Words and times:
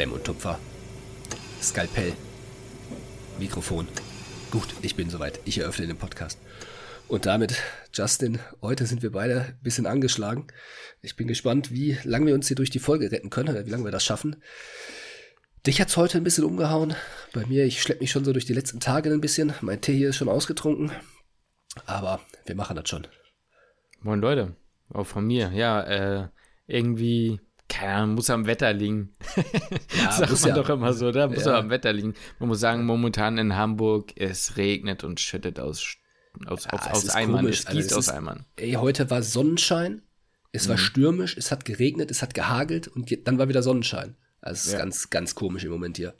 Klemm 0.00 0.12
und 0.14 0.24
Tupfer. 0.24 0.58
Skalpell. 1.60 2.14
Mikrofon. 3.38 3.86
Gut, 4.50 4.68
ich 4.80 4.96
bin 4.96 5.10
soweit. 5.10 5.40
Ich 5.44 5.58
eröffne 5.58 5.86
den 5.86 5.98
Podcast. 5.98 6.38
Und 7.06 7.26
damit, 7.26 7.62
Justin, 7.92 8.38
heute 8.62 8.86
sind 8.86 9.02
wir 9.02 9.12
beide 9.12 9.42
ein 9.42 9.58
bisschen 9.62 9.84
angeschlagen. 9.84 10.46
Ich 11.02 11.16
bin 11.16 11.26
gespannt, 11.26 11.70
wie 11.70 11.98
lange 12.04 12.28
wir 12.28 12.34
uns 12.34 12.48
hier 12.48 12.56
durch 12.56 12.70
die 12.70 12.78
Folge 12.78 13.12
retten 13.12 13.28
können, 13.28 13.50
oder 13.50 13.66
wie 13.66 13.70
lange 13.70 13.84
wir 13.84 13.90
das 13.90 14.02
schaffen. 14.02 14.36
Dich 15.66 15.82
hat's 15.82 15.98
heute 15.98 16.16
ein 16.16 16.24
bisschen 16.24 16.44
umgehauen. 16.44 16.96
Bei 17.34 17.44
mir, 17.44 17.66
ich 17.66 17.82
schleppe 17.82 18.00
mich 18.00 18.10
schon 18.10 18.24
so 18.24 18.32
durch 18.32 18.46
die 18.46 18.54
letzten 18.54 18.80
Tage 18.80 19.10
ein 19.10 19.20
bisschen. 19.20 19.52
Mein 19.60 19.82
Tee 19.82 19.98
hier 19.98 20.08
ist 20.08 20.16
schon 20.16 20.30
ausgetrunken. 20.30 20.92
Aber 21.84 22.20
wir 22.46 22.54
machen 22.54 22.76
das 22.76 22.88
schon. 22.88 23.06
Moin 24.00 24.22
Leute, 24.22 24.56
auch 24.94 25.06
von 25.06 25.26
mir. 25.26 25.52
Ja, 25.52 25.82
äh, 25.82 26.28
irgendwie, 26.66 27.38
keine 27.70 27.92
Ahnung, 27.94 28.16
muss 28.16 28.28
am 28.28 28.46
Wetter 28.46 28.72
liegen. 28.72 29.14
Ja, 29.96 30.12
Sagt 30.12 30.40
man 30.42 30.48
ja. 30.50 30.54
doch 30.54 30.68
immer 30.70 30.92
so, 30.92 31.12
da 31.12 31.28
muss 31.28 31.44
ja. 31.44 31.58
am 31.58 31.70
Wetter 31.70 31.92
liegen. 31.92 32.14
Man 32.38 32.48
muss 32.48 32.60
sagen, 32.60 32.84
momentan 32.84 33.38
in 33.38 33.56
Hamburg, 33.56 34.12
es 34.16 34.56
regnet 34.56 35.04
und 35.04 35.20
schüttet 35.20 35.58
aus, 35.58 35.96
aus, 36.46 36.64
ja, 36.64 36.72
aus, 36.72 37.04
aus 37.04 37.10
Eimern, 37.10 37.42
komisch. 37.42 37.60
es 37.60 37.66
gießt 37.66 37.92
also 37.92 37.98
es 37.98 38.08
aus 38.08 38.14
Eimern. 38.14 38.46
Ey, 38.56 38.72
heute 38.72 39.10
war 39.10 39.22
Sonnenschein, 39.22 40.02
es 40.52 40.66
mhm. 40.66 40.70
war 40.70 40.78
stürmisch, 40.78 41.36
es 41.36 41.50
hat 41.50 41.64
geregnet, 41.64 42.10
es 42.10 42.22
hat 42.22 42.34
gehagelt 42.34 42.88
und 42.88 43.10
dann 43.26 43.38
war 43.38 43.48
wieder 43.48 43.62
Sonnenschein. 43.62 44.16
Also 44.40 44.60
es 44.60 44.66
ist 44.68 44.78
ganz, 44.78 45.10
ganz 45.10 45.34
komisch 45.34 45.64
im 45.64 45.70
Moment 45.70 45.96
hier. 45.96 46.14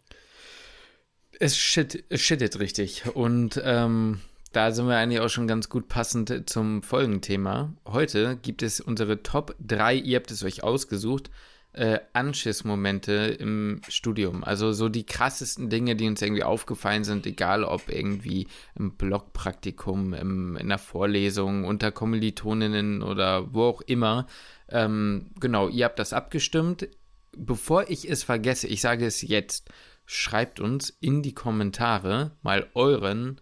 Es, 1.38 1.56
shit, 1.56 2.04
shittet 2.12 2.59
richtig. 2.59 3.04
Und 3.14 3.60
ähm, 3.64 4.20
da 4.52 4.72
sind 4.72 4.88
wir 4.88 4.96
eigentlich 4.96 5.20
auch 5.20 5.28
schon 5.28 5.46
ganz 5.46 5.68
gut 5.68 5.88
passend 5.88 6.48
zum 6.50 6.82
Folgenthema. 6.82 7.72
Heute 7.86 8.36
gibt 8.42 8.62
es 8.62 8.80
unsere 8.80 9.23
Top 9.23 9.54
3, 9.60 9.95
ihr 9.95 10.16
habt 10.16 10.30
es 10.30 10.43
euch 10.43 10.65
ausgesucht, 10.65 11.30
äh, 11.73 12.01
Anschiss-Momente 12.15 13.12
im 13.12 13.80
Studium. 13.88 14.43
Also 14.43 14.73
so 14.73 14.88
die 14.88 15.06
krassesten 15.06 15.71
Dinge, 15.71 15.95
die 15.95 16.09
uns 16.09 16.21
irgendwie 16.21 16.43
aufgefallen 16.43 17.04
sind, 17.04 17.26
egal 17.26 17.62
ob 17.62 17.88
irgendwie 17.88 18.48
im 18.74 18.96
Blogpraktikum, 18.96 20.15
im, 20.15 20.56
in 20.56 20.68
der 20.68 20.78
Vorlesung, 20.78 21.65
unter 21.65 21.93
Kommilitoninnen 21.93 23.02
oder 23.02 23.54
wo 23.54 23.65
auch 23.65 23.82
immer. 23.82 24.26
Ähm, 24.68 25.30
genau, 25.38 25.68
ihr 25.68 25.84
habt 25.84 26.01
das 26.01 26.12
abgestimmt. 26.12 26.88
Bevor 27.37 27.88
ich 27.88 28.10
es 28.10 28.24
vergesse, 28.24 28.66
ich 28.66 28.80
sage 28.80 29.06
es 29.06 29.23
jetzt, 29.23 29.71
schreibt 30.06 30.59
uns 30.59 30.90
in 31.01 31.23
die 31.23 31.34
Kommentare 31.34 32.32
mal 32.43 32.68
euren 32.74 33.40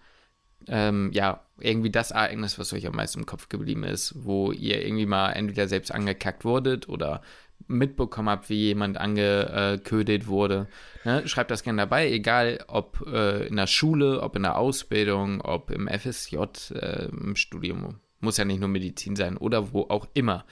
ähm, 0.69 1.11
ja, 1.13 1.45
irgendwie 1.59 1.91
das 1.91 2.11
Ereignis, 2.11 2.59
was 2.59 2.73
euch 2.73 2.87
am 2.87 2.95
meisten 2.95 3.21
im 3.21 3.27
Kopf 3.27 3.49
geblieben 3.49 3.85
ist, 3.85 4.15
wo 4.17 4.53
ihr 4.53 4.85
irgendwie 4.85 5.07
mal 5.07 5.33
entweder 5.33 5.69
selbst 5.69 5.91
angekackt 5.91 6.45
wurdet 6.45 6.89
oder 6.89 7.23
mitbekommen 7.67 8.29
habt, 8.29 8.49
wie 8.49 8.67
jemand 8.67 8.97
angeködet 8.97 10.27
wurde. 10.27 10.69
Ne? 11.05 11.27
Schreibt 11.27 11.51
das 11.51 11.63
gerne 11.63 11.83
dabei, 11.83 12.11
egal 12.11 12.65
ob 12.69 13.05
äh, 13.07 13.47
in 13.47 13.57
der 13.57 13.67
Schule, 13.67 14.23
ob 14.23 14.37
in 14.37 14.43
der 14.43 14.57
Ausbildung, 14.57 15.41
ob 15.41 15.71
im 15.71 15.89
FSJ, 15.89 16.37
äh, 16.75 17.07
im 17.07 17.35
Studium. 17.37 18.01
Muss 18.21 18.37
ja 18.37 18.45
nicht 18.45 18.61
nur 18.61 18.69
Medizin 18.69 19.17
sein 19.17 19.37
oder 19.37 19.73
wo 19.73 19.83
auch 19.83 20.09
immer. 20.15 20.45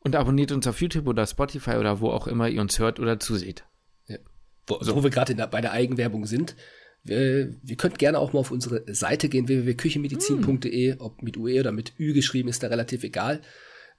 Und 0.00 0.16
abonniert 0.16 0.52
uns 0.52 0.66
auf 0.66 0.80
YouTube 0.80 1.06
oder 1.06 1.26
Spotify 1.26 1.76
oder 1.76 2.00
wo 2.00 2.10
auch 2.10 2.26
immer 2.26 2.48
ihr 2.48 2.60
uns 2.60 2.78
hört 2.78 2.98
oder 2.98 3.20
zuseht. 3.20 3.64
Ja. 4.06 4.18
Wo, 4.66 4.78
so. 4.80 4.96
wo 4.96 5.02
wir 5.02 5.10
gerade 5.10 5.34
bei 5.46 5.60
der 5.60 5.72
Eigenwerbung 5.72 6.26
sind, 6.26 6.56
wir, 7.04 7.54
wir 7.62 7.76
könnt 7.76 7.98
gerne 7.98 8.18
auch 8.18 8.32
mal 8.32 8.40
auf 8.40 8.50
unsere 8.50 8.84
Seite 8.94 9.28
gehen, 9.28 9.48
www.küchenmedizin.de, 9.48 10.96
ob 10.98 11.22
mit 11.22 11.36
UE 11.36 11.60
oder 11.60 11.72
mit 11.72 11.94
Ü 11.98 12.12
geschrieben, 12.12 12.48
ist 12.48 12.62
da 12.62 12.68
relativ 12.68 13.02
egal. 13.02 13.40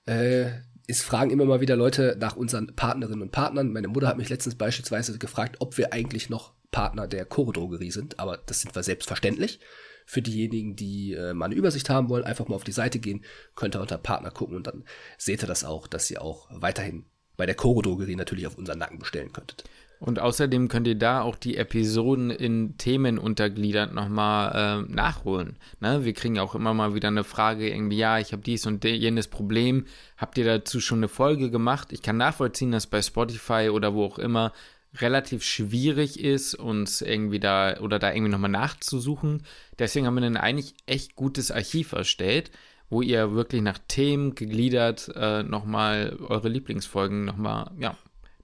Äh, 0.06 0.46
es 0.88 1.02
fragen 1.02 1.32
immer 1.32 1.46
mal 1.46 1.62
wieder 1.62 1.76
Leute 1.76 2.18
nach 2.20 2.36
unseren 2.36 2.76
Partnerinnen 2.76 3.22
und 3.22 3.32
Partnern. 3.32 3.72
Meine 3.72 3.88
Mutter 3.88 4.08
hat 4.08 4.18
mich 4.18 4.30
letztens 4.30 4.56
beispielsweise 4.56 5.18
gefragt, 5.18 5.58
ob 5.60 5.78
wir 5.78 5.94
eigentlich 5.94 6.30
noch 6.30 6.54
Partner 6.72 7.08
der 7.08 7.26
Chorodrogerie 7.26 7.92
sind, 7.92 8.20
aber 8.20 8.38
das 8.38 8.62
sind 8.62 8.76
wir 8.76 8.84
selbstverständlich. 8.84 9.60
Für 10.06 10.22
diejenigen, 10.22 10.76
die 10.76 11.14
äh, 11.14 11.34
mal 11.34 11.46
eine 11.46 11.56
Übersicht 11.56 11.90
haben 11.90 12.10
wollen, 12.10 12.26
einfach 12.26 12.50
mal 12.50 12.56
auf 12.56 12.66
die 12.66 12.74
Seite 12.74 13.00
gehen, 13.00 13.24
könnt 13.56 13.76
ihr 13.76 13.82
unter 13.82 13.98
Partner 13.98 14.32
gucken 14.32 14.58
und 14.58 14.68
dann 14.68 14.84
seht 15.18 15.44
ihr 15.44 15.48
das 15.48 15.64
auch, 15.64 15.88
dass 15.88 16.12
ihr 16.12 16.22
auch 16.22 16.50
weiterhin 16.52 17.06
bei 17.38 17.46
der 17.46 17.56
Chorodrogerie 17.56 18.18
natürlich 18.18 18.46
auf 18.46 18.58
unseren 18.58 18.80
Nacken 18.80 19.00
bestellen 19.00 19.32
könntet. 19.32 19.64
Und 20.04 20.20
außerdem 20.20 20.68
könnt 20.68 20.86
ihr 20.86 20.98
da 20.98 21.22
auch 21.22 21.38
die 21.38 21.56
Episoden 21.56 22.30
in 22.30 22.78
Themen 22.78 23.18
untergliedert 23.18 23.94
nochmal 23.94 24.84
äh, 24.84 24.94
nachholen. 24.94 25.56
Ne? 25.80 26.04
Wir 26.04 26.12
kriegen 26.12 26.40
auch 26.40 26.56
immer 26.56 26.74
mal 26.74 26.94
wieder 26.94 27.08
eine 27.08 27.24
Frage, 27.24 27.70
irgendwie, 27.70 28.00
ja, 28.00 28.20
ich 28.20 28.34
habe 28.34 28.42
dies 28.42 28.66
und 28.66 28.84
jenes 28.84 29.30
Problem. 29.30 29.86
Habt 30.18 30.38
ihr 30.38 30.44
dazu 30.44 30.82
schon 30.82 31.00
eine 31.00 31.08
Folge 31.08 31.50
gemacht? 31.50 31.94
Ich 31.94 32.02
kann 32.02 32.18
nachvollziehen, 32.18 32.74
dass 32.74 32.86
bei 32.86 33.02
Spotify 33.02 33.70
oder 33.72 33.94
wo 33.94 34.04
auch 34.04 34.20
immer 34.20 34.52
relativ 34.96 35.42
schwierig 35.46 36.20
ist, 36.20 36.54
uns 36.54 37.02
irgendwie 37.02 37.40
da 37.40 37.80
oder 37.80 37.98
da 37.98 38.12
irgendwie 38.12 38.34
nochmal 38.34 38.52
nachzusuchen. 38.52 39.44
Deswegen 39.80 40.06
haben 40.06 40.16
wir 40.16 40.24
ein 40.24 40.36
eigentlich 40.36 40.76
echt 40.86 41.16
gutes 41.16 41.50
Archiv 41.50 41.94
erstellt, 41.94 42.52
wo 42.90 43.02
ihr 43.02 43.36
wirklich 43.36 43.62
nach 43.62 43.80
Themen 43.88 44.36
gegliedert 44.36 45.10
äh, 45.16 45.44
nochmal 45.44 46.18
eure 46.28 46.50
Lieblingsfolgen 46.50 47.24
nochmal, 47.24 47.72
ja, 47.80 47.96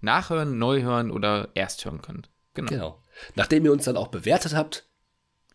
nachhören, 0.01 0.57
neu 0.57 0.81
hören 0.81 1.11
oder 1.11 1.49
erst 1.53 1.85
hören 1.85 2.01
könnt. 2.01 2.29
Genau. 2.53 2.69
genau. 2.69 3.03
Nachdem 3.35 3.65
ihr 3.65 3.71
uns 3.71 3.85
dann 3.85 3.97
auch 3.97 4.07
bewertet 4.07 4.55
habt, 4.55 4.89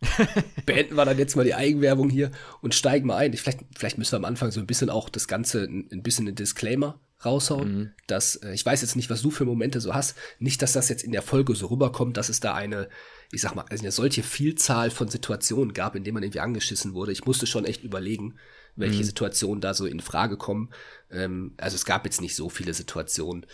beenden 0.65 0.95
wir 0.95 1.05
dann 1.05 1.17
jetzt 1.17 1.35
mal 1.35 1.45
die 1.45 1.55
Eigenwerbung 1.55 2.09
hier 2.09 2.31
und 2.61 2.75
steigen 2.75 3.07
mal 3.07 3.17
ein. 3.17 3.33
Ich, 3.33 3.41
vielleicht, 3.41 3.61
vielleicht 3.75 3.97
müssen 3.97 4.13
wir 4.13 4.17
am 4.17 4.25
Anfang 4.25 4.51
so 4.51 4.59
ein 4.59 4.67
bisschen 4.67 4.89
auch 4.89 5.09
das 5.09 5.27
Ganze 5.27 5.63
ein, 5.63 5.89
ein 5.91 6.03
bisschen 6.03 6.27
ein 6.27 6.35
Disclaimer 6.35 6.99
raushauen, 7.23 7.77
mhm. 7.77 7.91
dass 8.07 8.35
äh, 8.37 8.53
ich 8.53 8.65
weiß 8.65 8.81
jetzt 8.81 8.95
nicht, 8.95 9.09
was 9.09 9.21
du 9.21 9.31
für 9.31 9.45
Momente 9.45 9.79
so 9.79 9.93
hast, 9.93 10.17
nicht, 10.39 10.61
dass 10.61 10.73
das 10.73 10.89
jetzt 10.89 11.03
in 11.03 11.11
der 11.11 11.21
Folge 11.21 11.55
so 11.55 11.67
rüberkommt, 11.67 12.17
dass 12.17 12.29
es 12.29 12.39
da 12.39 12.53
eine, 12.53 12.89
ich 13.31 13.41
sag 13.41 13.55
mal, 13.55 13.65
eine 13.69 13.91
solche 13.91 14.21
Vielzahl 14.21 14.91
von 14.91 15.07
Situationen 15.07 15.73
gab, 15.73 15.95
in 15.95 16.03
denen 16.03 16.15
man 16.15 16.23
irgendwie 16.23 16.41
angeschissen 16.41 16.93
wurde. 16.93 17.13
Ich 17.13 17.25
musste 17.25 17.47
schon 17.47 17.65
echt 17.65 17.83
überlegen, 17.83 18.35
welche 18.75 18.99
mhm. 18.99 19.05
Situationen 19.05 19.61
da 19.61 19.73
so 19.73 19.85
in 19.85 20.01
Frage 20.01 20.37
kommen. 20.37 20.69
Ähm, 21.09 21.53
also 21.57 21.75
es 21.75 21.85
gab 21.85 22.05
jetzt 22.05 22.21
nicht 22.21 22.35
so 22.35 22.49
viele 22.49 22.73
Situationen, 22.73 23.45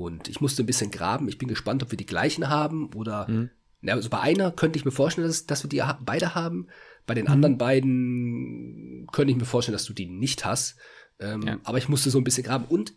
und 0.00 0.28
ich 0.28 0.40
musste 0.40 0.62
ein 0.62 0.66
bisschen 0.66 0.90
graben. 0.90 1.28
Ich 1.28 1.38
bin 1.38 1.48
gespannt, 1.48 1.82
ob 1.82 1.90
wir 1.90 1.98
die 1.98 2.06
gleichen 2.06 2.48
haben 2.48 2.92
oder. 2.94 3.28
Mhm. 3.28 3.50
Na, 3.82 3.92
also 3.92 4.10
bei 4.10 4.20
einer 4.20 4.50
könnte 4.50 4.78
ich 4.78 4.84
mir 4.84 4.90
vorstellen, 4.90 5.26
dass, 5.26 5.46
dass 5.46 5.64
wir 5.64 5.70
die 5.70 5.82
beide 6.04 6.34
haben. 6.34 6.68
Bei 7.06 7.14
den 7.14 7.24
mhm. 7.24 7.32
anderen 7.32 7.58
beiden 7.58 9.06
könnte 9.10 9.32
ich 9.32 9.38
mir 9.38 9.46
vorstellen, 9.46 9.74
dass 9.74 9.86
du 9.86 9.94
die 9.94 10.06
nicht 10.06 10.44
hast. 10.44 10.76
Ähm, 11.18 11.42
ja. 11.42 11.58
Aber 11.64 11.78
ich 11.78 11.88
musste 11.88 12.10
so 12.10 12.18
ein 12.18 12.24
bisschen 12.24 12.44
graben. 12.44 12.66
Und 12.66 12.94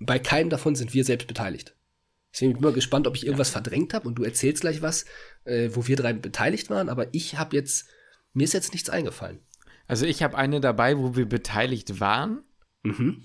bei 0.00 0.18
keinem 0.18 0.50
davon 0.50 0.74
sind 0.74 0.92
wir 0.92 1.04
selbst 1.04 1.26
beteiligt. 1.26 1.74
Deswegen 2.32 2.52
bin 2.52 2.58
ich 2.58 2.64
immer 2.64 2.74
gespannt, 2.74 3.06
ob 3.06 3.16
ich 3.16 3.24
irgendwas 3.24 3.48
ja. 3.48 3.52
verdrängt 3.52 3.94
habe 3.94 4.06
und 4.06 4.16
du 4.16 4.24
erzählst 4.24 4.60
gleich 4.60 4.82
was, 4.82 5.06
äh, 5.44 5.70
wo 5.72 5.86
wir 5.86 5.96
drei 5.96 6.12
beteiligt 6.12 6.68
waren. 6.68 6.90
Aber 6.90 7.06
ich 7.14 7.38
habe 7.38 7.56
jetzt, 7.56 7.88
mir 8.34 8.44
ist 8.44 8.52
jetzt 8.52 8.72
nichts 8.72 8.90
eingefallen. 8.90 9.40
Also 9.86 10.04
ich 10.04 10.22
habe 10.22 10.36
eine 10.36 10.60
dabei, 10.60 10.98
wo 10.98 11.16
wir 11.16 11.26
beteiligt 11.26 12.00
waren. 12.00 12.42
Mhm 12.82 13.22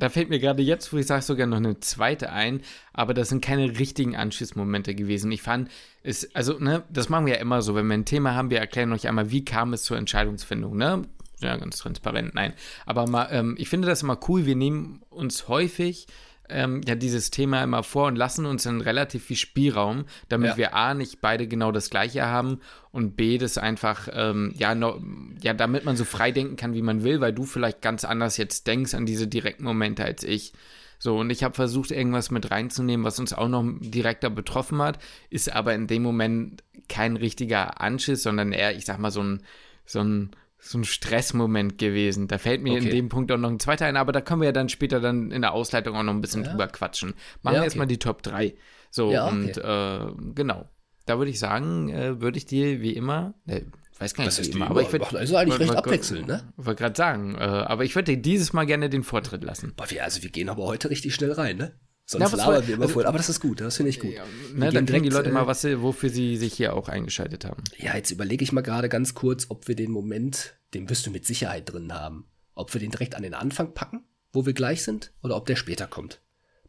da 0.00 0.08
fällt 0.08 0.30
mir 0.30 0.40
gerade 0.40 0.62
jetzt, 0.62 0.92
wo 0.92 0.96
ich 0.96 1.06
sage, 1.06 1.22
sogar 1.22 1.46
noch 1.46 1.58
eine 1.58 1.78
zweite 1.78 2.32
ein, 2.32 2.62
aber 2.92 3.14
das 3.14 3.28
sind 3.28 3.44
keine 3.44 3.78
richtigen 3.78 4.16
Anschlussmomente 4.16 4.94
gewesen. 4.94 5.30
Ich 5.30 5.42
fand 5.42 5.70
es, 6.02 6.34
also, 6.34 6.58
ne, 6.58 6.82
das 6.90 7.08
machen 7.08 7.26
wir 7.26 7.34
ja 7.34 7.40
immer 7.40 7.62
so, 7.62 7.74
wenn 7.74 7.86
wir 7.86 7.94
ein 7.94 8.06
Thema 8.06 8.34
haben, 8.34 8.50
wir 8.50 8.58
erklären 8.58 8.92
euch 8.92 9.06
einmal, 9.06 9.30
wie 9.30 9.44
kam 9.44 9.72
es 9.72 9.84
zur 9.84 9.98
Entscheidungsfindung, 9.98 10.76
ne? 10.76 11.02
Ja, 11.42 11.56
ganz 11.56 11.78
transparent, 11.78 12.34
nein. 12.34 12.54
Aber 12.84 13.06
mal, 13.06 13.28
ähm, 13.30 13.54
ich 13.58 13.68
finde 13.68 13.88
das 13.88 14.02
immer 14.02 14.18
cool, 14.28 14.46
wir 14.46 14.56
nehmen 14.56 15.02
uns 15.10 15.48
häufig 15.48 16.06
ähm, 16.50 16.80
ja 16.86 16.94
dieses 16.94 17.30
Thema 17.30 17.62
immer 17.62 17.82
vor 17.82 18.06
und 18.06 18.16
lassen 18.16 18.46
uns 18.46 18.64
dann 18.64 18.80
relativ 18.80 19.24
viel 19.24 19.36
Spielraum, 19.36 20.04
damit 20.28 20.50
ja. 20.50 20.56
wir 20.56 20.74
A, 20.74 20.94
nicht 20.94 21.20
beide 21.20 21.46
genau 21.46 21.72
das 21.72 21.90
Gleiche 21.90 22.26
haben 22.26 22.60
und 22.92 23.16
B, 23.16 23.38
das 23.38 23.58
einfach, 23.58 24.08
ähm, 24.12 24.52
ja, 24.56 24.74
no, 24.74 25.00
ja, 25.42 25.54
damit 25.54 25.84
man 25.84 25.96
so 25.96 26.04
frei 26.04 26.32
denken 26.32 26.56
kann, 26.56 26.74
wie 26.74 26.82
man 26.82 27.04
will, 27.04 27.20
weil 27.20 27.32
du 27.32 27.44
vielleicht 27.44 27.82
ganz 27.82 28.04
anders 28.04 28.36
jetzt 28.36 28.66
denkst 28.66 28.94
an 28.94 29.06
diese 29.06 29.26
direkten 29.26 29.64
Momente 29.64 30.04
als 30.04 30.24
ich. 30.24 30.52
So, 30.98 31.18
und 31.18 31.30
ich 31.30 31.42
habe 31.42 31.54
versucht, 31.54 31.92
irgendwas 31.92 32.30
mit 32.30 32.50
reinzunehmen, 32.50 33.06
was 33.06 33.18
uns 33.18 33.32
auch 33.32 33.48
noch 33.48 33.64
direkter 33.80 34.28
betroffen 34.28 34.82
hat, 34.82 34.98
ist 35.30 35.50
aber 35.50 35.74
in 35.74 35.86
dem 35.86 36.02
Moment 36.02 36.62
kein 36.88 37.16
richtiger 37.16 37.80
Anschiss, 37.80 38.22
sondern 38.22 38.52
eher, 38.52 38.76
ich 38.76 38.84
sag 38.84 38.98
mal, 38.98 39.10
so 39.10 39.22
ein, 39.22 39.42
so 39.86 40.00
ein 40.00 40.30
so 40.60 40.78
ein 40.78 40.84
Stressmoment 40.84 41.78
gewesen. 41.78 42.28
Da 42.28 42.38
fällt 42.38 42.62
mir 42.62 42.74
okay. 42.74 42.84
in 42.84 42.90
dem 42.90 43.08
Punkt 43.08 43.32
auch 43.32 43.38
noch 43.38 43.50
ein 43.50 43.58
zweiter 43.58 43.86
ein, 43.86 43.96
aber 43.96 44.12
da 44.12 44.20
können 44.20 44.42
wir 44.42 44.46
ja 44.46 44.52
dann 44.52 44.68
später 44.68 45.00
dann 45.00 45.30
in 45.30 45.42
der 45.42 45.52
Ausleitung 45.52 45.96
auch 45.96 46.02
noch 46.02 46.12
ein 46.12 46.20
bisschen 46.20 46.44
ja. 46.44 46.50
drüber 46.50 46.68
quatschen. 46.68 47.14
Machen 47.42 47.54
ja, 47.54 47.60
wir 47.60 47.64
erstmal 47.64 47.86
die 47.86 47.98
Top 47.98 48.22
3. 48.22 48.54
So, 48.90 49.10
ja, 49.10 49.26
okay. 49.26 49.34
und 49.34 49.58
äh, 49.58 50.32
genau. 50.34 50.68
Da 51.06 51.18
würde 51.18 51.30
ich 51.30 51.38
sagen, 51.38 51.88
äh, 51.88 52.20
würde 52.20 52.38
ich 52.38 52.46
dir 52.46 52.82
wie 52.82 52.92
immer, 52.92 53.34
äh, 53.46 53.62
weiß 53.98 54.14
gar 54.14 54.24
nicht, 54.24 54.38
wie 54.38 54.50
immer, 54.50 54.70
aber 54.70 54.82
ich 54.82 54.92
würde. 54.92 55.18
Also 55.18 55.36
eigentlich 55.36 55.58
recht 55.58 55.74
abwechseln, 55.74 56.26
ne? 56.26 56.52
Wollte 56.56 56.82
gerade 56.82 56.96
sagen, 56.96 57.34
äh, 57.34 57.38
aber 57.38 57.84
ich 57.84 57.94
würde 57.94 58.12
dir 58.14 58.22
dieses 58.22 58.52
Mal 58.52 58.66
gerne 58.66 58.90
den 58.90 59.02
Vortritt 59.02 59.42
lassen. 59.42 59.72
Boah, 59.76 59.90
wir, 59.90 60.04
also 60.04 60.22
wir 60.22 60.30
gehen 60.30 60.48
aber 60.48 60.64
heute 60.64 60.90
richtig 60.90 61.14
schnell 61.14 61.32
rein, 61.32 61.56
ne? 61.56 61.72
Sonst 62.10 62.32
ja, 62.32 62.36
labern 62.38 62.66
wir 62.66 62.74
immer 62.74 62.82
also, 62.82 62.94
voll. 62.94 63.06
Aber 63.06 63.18
das 63.18 63.28
ist 63.28 63.38
gut, 63.38 63.60
das 63.60 63.76
finde 63.76 63.90
ich 63.90 64.00
gut. 64.00 64.12
Ja, 64.12 64.24
ne, 64.52 64.72
dann 64.72 64.84
kriegen 64.84 65.04
die 65.04 65.10
Leute 65.10 65.30
mal, 65.30 65.44
äh, 65.44 65.46
was, 65.46 65.62
wofür 65.64 66.10
sie 66.10 66.36
sich 66.36 66.54
hier 66.54 66.74
auch 66.74 66.88
eingeschaltet 66.88 67.44
haben. 67.44 67.62
Ja, 67.78 67.94
jetzt 67.94 68.10
überlege 68.10 68.42
ich 68.42 68.50
mal 68.50 68.62
gerade 68.62 68.88
ganz 68.88 69.14
kurz, 69.14 69.46
ob 69.48 69.68
wir 69.68 69.76
den 69.76 69.92
Moment, 69.92 70.56
den 70.74 70.90
wirst 70.90 71.06
du 71.06 71.12
mit 71.12 71.24
Sicherheit 71.24 71.72
drin 71.72 71.94
haben, 71.94 72.24
ob 72.56 72.74
wir 72.74 72.80
den 72.80 72.90
direkt 72.90 73.14
an 73.14 73.22
den 73.22 73.32
Anfang 73.32 73.74
packen, 73.74 74.02
wo 74.32 74.44
wir 74.44 74.54
gleich 74.54 74.82
sind, 74.82 75.12
oder 75.22 75.36
ob 75.36 75.46
der 75.46 75.54
später 75.54 75.86
kommt. 75.86 76.20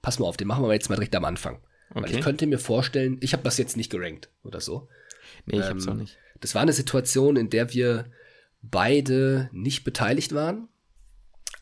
Pass 0.03 0.19
mal 0.19 0.27
auf, 0.27 0.38
den 0.38 0.47
machen 0.47 0.63
wir 0.63 0.73
jetzt 0.73 0.89
mal 0.89 0.95
direkt 0.95 1.15
am 1.15 1.25
Anfang. 1.25 1.55
Okay. 1.89 2.03
Weil 2.03 2.11
ich 2.11 2.21
könnte 2.21 2.45
mir 2.45 2.59
vorstellen, 2.59 3.17
ich 3.19 3.33
habe 3.33 3.41
das 3.41 3.57
jetzt 3.57 3.75
nicht 3.77 3.89
gerankt 3.89 4.29
oder 4.44 4.61
so. 4.61 4.89
Nee, 5.47 5.57
ich 5.57 5.65
ähm, 5.65 5.71
hab's 5.71 5.87
auch 5.87 5.95
nicht. 5.95 6.19
Das 6.39 6.53
war 6.53 6.61
eine 6.61 6.73
Situation, 6.73 7.35
in 7.35 7.49
der 7.49 7.73
wir 7.73 8.05
beide 8.61 9.49
nicht 9.53 9.85
beteiligt 9.85 10.35
waren, 10.35 10.67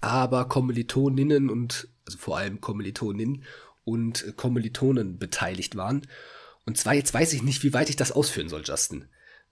aber 0.02 0.50
Kommilitoninnen 0.50 1.50
und, 1.50 1.88
also 2.06 2.18
vor 2.18 2.40
allem 2.40 2.60
Kommilitoninnen 2.60 3.46
und 3.84 4.36
Kommilitonen 4.36 5.18
beteiligt 5.18 5.76
waren. 5.76 6.08
Und 6.66 6.78
zwar, 6.78 6.94
jetzt 6.94 7.14
weiß 7.14 7.34
ich 7.34 7.42
nicht, 7.42 7.64
wie 7.64 7.74
weit 7.74 7.90
ich 7.90 7.96
das 7.96 8.12
ausführen 8.12 8.50
soll, 8.50 8.64
Justin. 8.64 9.06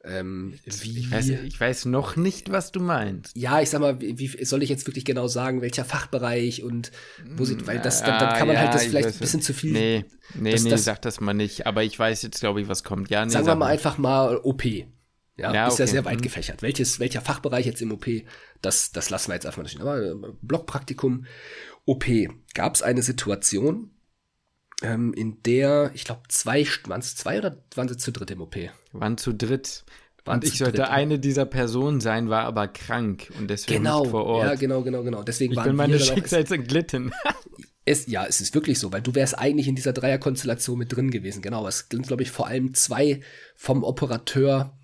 Ähm, 0.04 0.54
wie, 0.64 1.00
ich, 1.00 1.12
weiß, 1.12 1.30
ich 1.30 1.60
weiß 1.60 1.86
noch 1.86 2.16
nicht, 2.16 2.52
was 2.52 2.72
du 2.72 2.80
meinst. 2.80 3.36
Ja, 3.36 3.62
ich 3.62 3.70
sag 3.70 3.82
mal, 3.82 4.00
wie, 4.00 4.18
wie 4.18 4.46
soll 4.46 4.64
ich 4.64 4.70
jetzt 4.70 4.88
wirklich 4.88 5.04
genau 5.04 5.28
sagen, 5.28 5.62
welcher 5.62 5.84
Fachbereich 5.84 6.64
und 6.64 6.92
wo 7.36 7.44
sie, 7.44 7.66
weil 7.66 7.80
das, 7.80 8.04
dann, 8.04 8.20
dann 8.20 8.38
kann 8.38 8.48
man 8.48 8.56
ja, 8.56 8.62
halt 8.62 8.76
das 8.76 8.86
vielleicht 8.86 9.10
ein 9.10 9.20
bisschen 9.20 9.42
zu 9.42 9.54
viel. 9.54 9.74
Nee, 9.74 10.06
nee, 10.36 10.52
das, 10.52 10.64
nee, 10.64 10.70
das, 10.70 10.84
sag 10.86 11.02
das 11.02 11.20
mal 11.20 11.34
nicht, 11.34 11.66
aber 11.66 11.84
ich 11.84 11.98
weiß 11.98 12.22
jetzt, 12.22 12.40
glaube 12.40 12.62
ich, 12.62 12.68
was 12.68 12.84
kommt. 12.84 13.10
Ja, 13.10 13.26
nee, 13.26 13.32
sagen 13.32 13.48
wir 13.48 13.56
mal 13.56 13.68
einfach 13.68 13.98
mal 13.98 14.38
OP. 14.38 14.64
Ja, 14.66 15.54
ja 15.54 15.68
ist 15.68 15.74
okay. 15.74 15.84
ja 15.84 15.88
sehr 15.88 16.06
weit 16.06 16.20
mhm. 16.20 16.24
gefächert. 16.24 16.62
Welches, 16.62 17.00
welcher 17.00 17.22
Fachbereich 17.22 17.66
jetzt 17.66 17.82
im 17.82 17.92
OP, 17.92 18.06
das, 18.62 18.92
das 18.92 19.10
lassen 19.10 19.30
wir 19.30 19.36
jetzt 19.36 19.46
einfach 19.46 19.62
mal 19.62 19.68
stehen. 19.68 19.82
Aber 19.82 20.02
äh, 20.02 20.16
Blockpraktikum, 20.42 21.26
OP. 21.86 22.06
Gab 22.54 22.76
es 22.76 22.82
eine 22.82 23.02
Situation, 23.02 23.92
ähm, 24.82 25.14
in 25.14 25.42
der, 25.44 25.92
ich 25.94 26.04
glaube, 26.04 26.22
zwei, 26.30 26.66
waren 26.86 27.00
es 27.00 27.16
zwei 27.16 27.40
oder 27.40 27.58
waren 27.76 27.88
sie 27.88 27.98
zu 27.98 28.12
dritt 28.12 28.32
im 28.32 28.42
OP? 28.42 28.56
Waren 28.92 29.18
zu 29.18 29.34
dritt. 29.34 29.86
Waren 30.26 30.36
und 30.36 30.46
ich 30.46 30.58
sollte 30.58 30.82
dritt, 30.82 30.90
eine 30.90 31.20
dieser 31.20 31.46
Personen 31.46 32.02
sein, 32.02 32.30
war 32.30 32.44
aber 32.44 32.68
krank 32.68 33.32
und 33.40 33.50
deswegen 33.50 33.84
genau, 33.84 34.02
nicht 34.02 34.12
vor 34.12 34.26
Ort. 34.26 34.46
Ja, 34.46 34.56
genau, 34.56 34.84
genau, 34.84 35.04
genau. 35.04 35.24
Deswegen 35.24 35.54
ich 35.54 35.58
waren 35.58 35.70
bin 35.70 35.76
meine 35.76 36.00
Schicksals 36.00 36.52
entglitten. 36.52 37.12
Es, 37.90 38.06
ja, 38.08 38.26
es 38.26 38.42
ist 38.42 38.54
wirklich 38.54 38.80
so, 38.80 38.92
weil 38.92 39.02
du 39.02 39.16
wärst 39.16 39.40
eigentlich 39.40 39.70
in 39.70 39.76
dieser 39.76 39.94
Dreierkonstellation 39.94 40.78
mit 40.78 40.94
drin 40.94 41.10
gewesen. 41.10 41.42
Genau, 41.42 41.66
es 41.66 41.88
sind, 41.90 42.06
glaube 42.06 42.22
ich, 42.22 42.32
vor 42.32 42.46
allem 42.46 42.74
zwei 42.74 43.22
vom 43.56 43.86
Operateur 43.86 44.78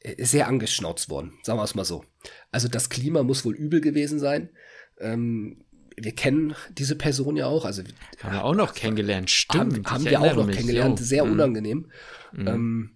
äh, 0.00 0.24
sehr 0.24 0.48
angeschnauzt 0.48 1.10
worden, 1.10 1.34
sagen 1.44 1.60
wir 1.60 1.62
es 1.62 1.76
mal 1.76 1.84
so. 1.84 2.04
Also 2.50 2.66
das 2.66 2.88
Klima 2.88 3.22
muss 3.22 3.44
wohl 3.44 3.54
übel 3.54 3.80
gewesen 3.80 4.18
sein. 4.18 4.50
Ähm, 4.98 5.64
wir 6.00 6.12
kennen 6.14 6.54
diese 6.70 6.96
Person 6.96 7.36
ja 7.36 7.46
auch. 7.46 7.64
Also 7.64 7.82
haben 8.22 8.32
wir 8.32 8.44
auch 8.44 8.54
noch 8.54 8.74
kennengelernt, 8.74 9.30
stimmt. 9.30 9.76
Haben, 9.76 9.86
haben 9.86 10.04
wir 10.04 10.20
auch 10.20 10.34
noch 10.34 10.46
mich, 10.46 10.56
kennengelernt, 10.56 10.98
sehr 10.98 11.24
mhm. 11.24 11.32
unangenehm. 11.32 11.90
Mhm. 12.32 12.46
Ähm, 12.46 12.90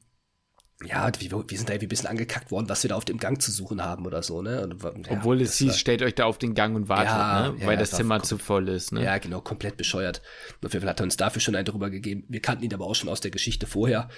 ja, 0.85 1.11
wir, 1.19 1.31
wir 1.31 1.57
sind 1.57 1.69
da 1.69 1.75
irgendwie 1.75 1.87
ein 1.87 1.89
bisschen 1.89 2.09
angekackt 2.09 2.51
worden, 2.51 2.69
was 2.69 2.83
wir 2.83 2.89
da 2.89 2.97
auf 2.97 3.05
dem 3.05 3.19
Gang 3.19 3.41
zu 3.41 3.51
suchen 3.53 3.85
haben 3.85 4.07
oder 4.07 4.23
so, 4.23 4.43
ne? 4.43 4.63
Und, 4.63 4.83
ja, 4.83 5.13
Obwohl 5.13 5.41
es 5.41 5.57
hieß, 5.59 5.79
stellt 5.79 6.03
euch 6.03 6.15
da 6.15 6.25
auf 6.25 6.39
den 6.39 6.55
Gang 6.55 6.75
und 6.75 6.89
wartet, 6.89 7.09
ja, 7.09 7.51
ne? 7.51 7.61
Weil 7.61 7.75
ja, 7.75 7.81
das 7.81 7.93
Zimmer 7.93 8.23
zu 8.23 8.39
voll 8.39 8.69
ist, 8.69 8.93
ne? 8.93 9.05
Ja, 9.05 9.19
genau, 9.19 9.41
komplett 9.41 9.77
bescheuert. 9.77 10.23
Auf 10.65 10.73
jeden 10.73 10.83
Fall 10.83 10.91
hat 10.91 11.01
er 11.01 11.05
uns 11.05 11.17
dafür 11.17 11.41
schon 11.41 11.55
einen 11.55 11.67
drüber 11.67 11.91
gegeben. 11.91 12.25
Wir 12.29 12.41
kannten 12.41 12.65
ihn 12.65 12.75
aber 12.75 12.87
auch 12.87 12.95
schon 12.95 13.09
aus 13.09 13.21
der 13.21 13.31
Geschichte 13.31 13.67
vorher. 13.67 14.09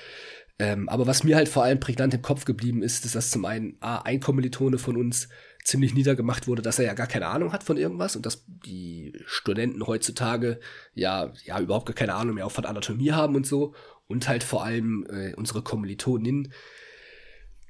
Ähm, 0.58 0.88
aber 0.88 1.06
was 1.06 1.24
mir 1.24 1.36
halt 1.36 1.48
vor 1.48 1.64
allem 1.64 1.80
prägnant 1.80 2.14
im 2.14 2.22
Kopf 2.22 2.44
geblieben 2.44 2.82
ist, 2.82 3.04
ist, 3.04 3.16
dass 3.16 3.30
zum 3.30 3.44
einen 3.44 3.76
A, 3.80 3.98
ein 3.98 4.20
Kommilitone 4.20 4.78
von 4.78 4.96
uns 4.96 5.28
ziemlich 5.64 5.94
niedergemacht 5.94 6.46
wurde, 6.46 6.62
dass 6.62 6.78
er 6.78 6.84
ja 6.84 6.94
gar 6.94 7.06
keine 7.06 7.26
Ahnung 7.26 7.52
hat 7.52 7.64
von 7.64 7.76
irgendwas 7.76 8.14
und 8.14 8.24
dass 8.24 8.44
die 8.46 9.12
Studenten 9.26 9.84
heutzutage 9.86 10.60
ja, 10.92 11.32
ja 11.44 11.58
überhaupt 11.58 11.86
gar 11.86 11.94
keine 11.94 12.14
Ahnung 12.14 12.36
mehr 12.36 12.46
auch 12.46 12.52
von 12.52 12.66
Anatomie 12.66 13.12
haben 13.12 13.34
und 13.34 13.46
so. 13.46 13.74
Und 14.06 14.28
halt 14.28 14.44
vor 14.44 14.62
allem 14.62 15.06
äh, 15.08 15.34
unsere 15.34 15.62
Kommilitonin, 15.62 16.52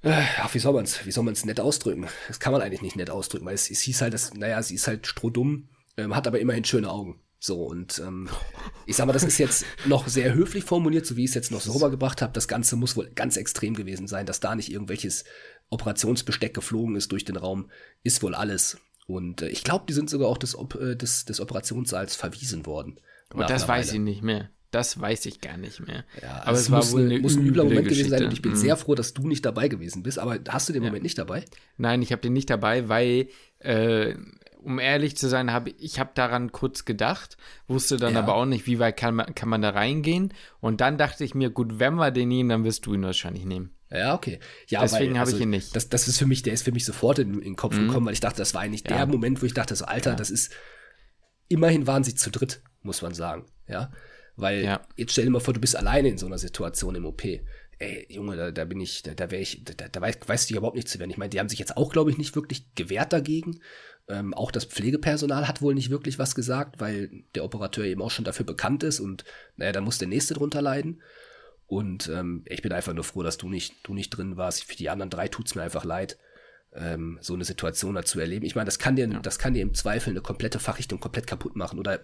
äh, 0.03 0.23
ach, 0.39 0.53
wie 0.53 0.59
soll 0.59 0.75
man's, 0.75 1.07
wie 1.07 1.13
soll 1.13 1.25
man's 1.25 1.47
nett 1.47 1.61
ausdrücken? 1.61 2.07
Das 2.29 2.41
kann 2.41 2.53
man 2.53 2.61
eigentlich 2.61 2.83
nicht 2.83 2.97
nett 2.97 3.09
ausdrücken, 3.09 3.47
weil 3.47 3.55
es, 3.55 3.71
es 3.71 3.81
hieß 3.81 4.03
halt, 4.03 4.13
dass, 4.13 4.35
naja, 4.35 4.63
sie 4.63 4.75
ist 4.75 4.89
halt 4.89 5.07
strohdumm, 5.07 5.69
ähm, 5.97 6.15
hat 6.15 6.27
aber 6.27 6.41
immerhin 6.41 6.65
schöne 6.65 6.91
Augen. 6.91 7.21
So, 7.47 7.63
und 7.65 7.99
ähm, 7.99 8.31
ich 8.87 8.97
sag 8.97 9.05
mal, 9.05 9.13
das 9.13 9.23
ist 9.23 9.37
jetzt 9.37 9.67
noch 9.85 10.09
sehr 10.09 10.33
höflich 10.33 10.65
formuliert, 10.65 11.05
so 11.05 11.15
wie 11.17 11.25
ich 11.25 11.31
es 11.33 11.35
jetzt 11.35 11.53
noch 11.53 11.61
so 11.61 11.73
rübergebracht 11.73 12.23
habe. 12.23 12.33
Das 12.33 12.49
Ganze 12.49 12.75
muss 12.75 12.97
wohl 12.97 13.11
ganz 13.15 13.37
extrem 13.37 13.75
gewesen 13.75 14.07
sein, 14.09 14.25
dass 14.25 14.41
da 14.41 14.55
nicht 14.55 14.73
irgendwelches 14.73 15.25
Operationsbesteck 15.69 16.55
geflogen 16.55 16.97
ist 16.97 17.13
durch 17.13 17.27
den 17.27 17.37
Raum, 17.37 17.69
ist 18.03 18.23
wohl 18.23 18.35
alles. 18.35 18.79
Und 19.07 19.43
äh, 19.43 19.49
ich 19.49 19.63
glaube, 19.63 19.85
die 19.87 19.93
sind 19.93 20.09
sogar 20.09 20.29
auch 20.29 20.39
des, 20.39 20.55
äh, 20.55 20.97
des, 20.97 21.27
des 21.27 21.39
Operationssaals 21.39 22.17
verwiesen 22.17 22.65
worden. 22.65 22.99
Und 23.35 23.51
das 23.51 23.69
weiß 23.69 23.93
ich 23.93 24.01
nicht 24.01 24.23
mehr. 24.23 24.49
Das 24.71 24.99
weiß 24.99 25.27
ich 25.27 25.43
gar 25.43 25.59
nicht 25.59 25.87
mehr. 25.87 26.07
Ja, 26.23 26.45
aber 26.45 26.53
es, 26.53 26.63
es 26.63 26.71
war 26.71 26.91
wohl 26.93 27.05
eine 27.05 27.19
muss 27.19 27.37
ein 27.37 27.47
übler 27.47 27.65
Moment 27.65 27.89
Geschichte. 27.89 28.09
gewesen 28.09 28.19
sein 28.21 28.25
und 28.25 28.33
ich 28.33 28.41
bin 28.41 28.53
mhm. 28.53 28.57
sehr 28.57 28.79
froh, 28.79 28.95
dass 28.95 29.13
du 29.13 29.29
nicht 29.29 29.45
dabei 29.45 29.69
gewesen 29.69 30.03
bist. 30.03 30.19
Aber 30.19 30.39
hast 30.49 30.71
du 30.71 30.73
den 30.73 30.83
ja. 30.83 30.89
Moment 30.89 31.03
nicht 31.03 31.19
dabei? 31.19 31.45
Nein, 31.77 32.01
ich 32.01 32.11
habe 32.11 32.23
den 32.23 32.33
nicht 32.33 32.49
dabei, 32.49 32.89
weil, 32.89 33.29
äh, 33.59 34.15
um 34.65 34.79
ehrlich 34.79 35.17
zu 35.17 35.29
sein, 35.29 35.53
habe 35.53 35.71
ich 35.71 35.99
habe 36.01 36.11
daran 36.15 36.53
kurz 36.53 36.85
gedacht, 36.85 37.37
wusste 37.69 37.97
dann 37.97 38.15
ja. 38.15 38.21
aber 38.21 38.35
auch 38.35 38.47
nicht, 38.47 38.67
wie 38.67 38.79
weit 38.79 38.97
kann 38.97 39.15
man, 39.15 39.35
kann 39.35 39.49
man 39.49 39.63
da 39.63 39.71
reingehen. 39.71 40.33
Und 40.61 40.81
dann 40.81 40.99
dachte 40.99 41.25
ich 41.25 41.35
mir, 41.35 41.51
gut, 41.51 41.79
wenn 41.79 41.95
wir 41.95 42.11
den 42.11 42.29
nehmen, 42.29 42.49
dann 42.49 42.65
wirst 42.65 42.87
du 42.87 42.95
ihn 42.95 43.03
wahrscheinlich 43.03 43.45
nehmen. 43.45 43.75
Ja, 43.91 44.15
okay. 44.15 44.41
Ja, 44.69 44.81
Deswegen 44.81 45.19
habe 45.19 45.27
also, 45.27 45.37
ich 45.37 45.43
ihn 45.43 45.51
nicht. 45.51 45.77
Das, 45.77 45.89
das 45.89 46.09
ist 46.09 46.19
für 46.19 46.27
mich, 46.27 46.43
der 46.43 46.53
ist 46.53 46.65
für 46.65 46.73
mich 46.73 46.85
sofort 46.85 47.21
in, 47.21 47.35
in 47.35 47.41
den 47.41 47.57
Kopf 47.57 47.77
mhm. 47.77 47.87
gekommen, 47.87 48.07
weil 48.07 48.15
ich 48.15 48.21
dachte, 48.21 48.39
das 48.39 48.55
war 48.55 48.63
eigentlich 48.63 48.83
ja. 48.89 48.97
der 48.97 49.07
Moment, 49.07 49.41
wo 49.41 49.47
ich 49.47 49.55
dachte, 49.55 49.77
so, 49.77 49.85
Alter, 49.85 50.11
ja. 50.11 50.17
das 50.17 50.31
ist, 50.31 50.53
immerhin 51.49 51.87
waren 51.87 52.03
sie 52.03 52.15
zu 52.15 52.31
dritt, 52.31 52.63
muss 52.83 53.03
man 53.03 53.15
sagen. 53.15 53.47
Ja. 53.69 53.93
Weil, 54.37 54.65
ja. 54.65 54.81
jetzt 54.97 55.13
stell 55.13 55.25
dir 55.25 55.31
mal 55.31 55.41
vor, 55.41 55.55
du 55.55 55.61
bist 55.61 55.77
alleine 55.77 56.09
in 56.09 56.19
so 56.19 56.27
einer 56.27 56.39
Situation 56.39 56.95
im 56.97 57.07
OP. 57.07 57.25
Ey, 57.79 58.07
Junge, 58.09 58.37
da, 58.37 58.51
da 58.51 58.65
bin 58.65 58.81
ich, 58.81 59.03
da, 59.03 59.15
da 59.15 59.31
wäre 59.31 59.43
ich, 59.43 59.65
da, 59.65 59.89
da 59.89 60.01
weiß, 60.01 60.19
weißt 60.27 60.51
du 60.51 60.57
überhaupt 60.57 60.77
nicht 60.77 60.89
zu 60.89 60.99
werden. 60.99 61.11
Ich 61.11 61.17
meine, 61.17 61.31
die 61.31 61.39
haben 61.39 61.49
sich 61.49 61.59
jetzt 61.59 61.77
auch, 61.77 61.93
glaube 61.93 62.11
ich, 62.11 62.19
nicht 62.19 62.35
wirklich 62.35 62.75
gewehrt 62.75 63.13
dagegen. 63.13 63.61
Ähm, 64.09 64.35
auch 64.35 64.51
das 64.51 64.67
Pflegepersonal 64.67 65.49
hat 65.49 65.63
wohl 65.63 65.75
nicht 65.75 65.91
wirklich 65.91 66.19
was 66.19 66.35
gesagt, 66.35 66.81
weil 66.81 67.25
der 67.35 67.45
Operateur 67.45 67.85
eben 67.85 68.03
auch 68.03 68.11
schon 68.11 68.25
dafür 68.25 68.45
bekannt 68.45 68.83
ist 68.83 69.01
und 69.01 69.25
naja, 69.57 69.73
da 69.73 69.81
muss 69.81 69.99
der 69.99 70.09
nächste 70.09 70.35
drunter 70.35 70.61
leiden. 70.61 71.01
Und 71.67 72.09
ähm, 72.09 72.45
ich 72.47 72.61
bin 72.61 72.73
einfach 72.73 72.93
nur 72.93 73.05
froh, 73.05 73.23
dass 73.23 73.39
du 73.39 73.49
nicht, 73.49 73.75
du 73.85 73.95
nicht 73.95 74.11
drin 74.11 74.37
warst. 74.37 74.65
Für 74.65 74.77
die 74.77 74.91
anderen 74.91 75.11
drei 75.11 75.29
tut's 75.29 75.55
mir 75.55 75.63
einfach 75.63 75.85
leid, 75.85 76.19
ähm, 76.75 77.19
so 77.23 77.35
eine 77.35 77.45
Situation 77.45 77.95
da 77.95 78.05
zu 78.05 78.21
erleben. 78.21 78.45
Ich 78.45 78.55
meine, 78.55 78.67
das 78.67 78.79
kann 78.79 78.97
dir, 78.97 79.09
ja. 79.09 79.21
das 79.21 79.39
kann 79.39 79.55
dir 79.55 79.63
im 79.63 79.75
Zweifel 79.75 80.11
eine 80.11 80.21
komplette 80.21 80.59
Fachrichtung 80.59 81.01
komplett 81.01 81.27
kaputt 81.27 81.57
machen 81.57 81.79
oder 81.79 82.01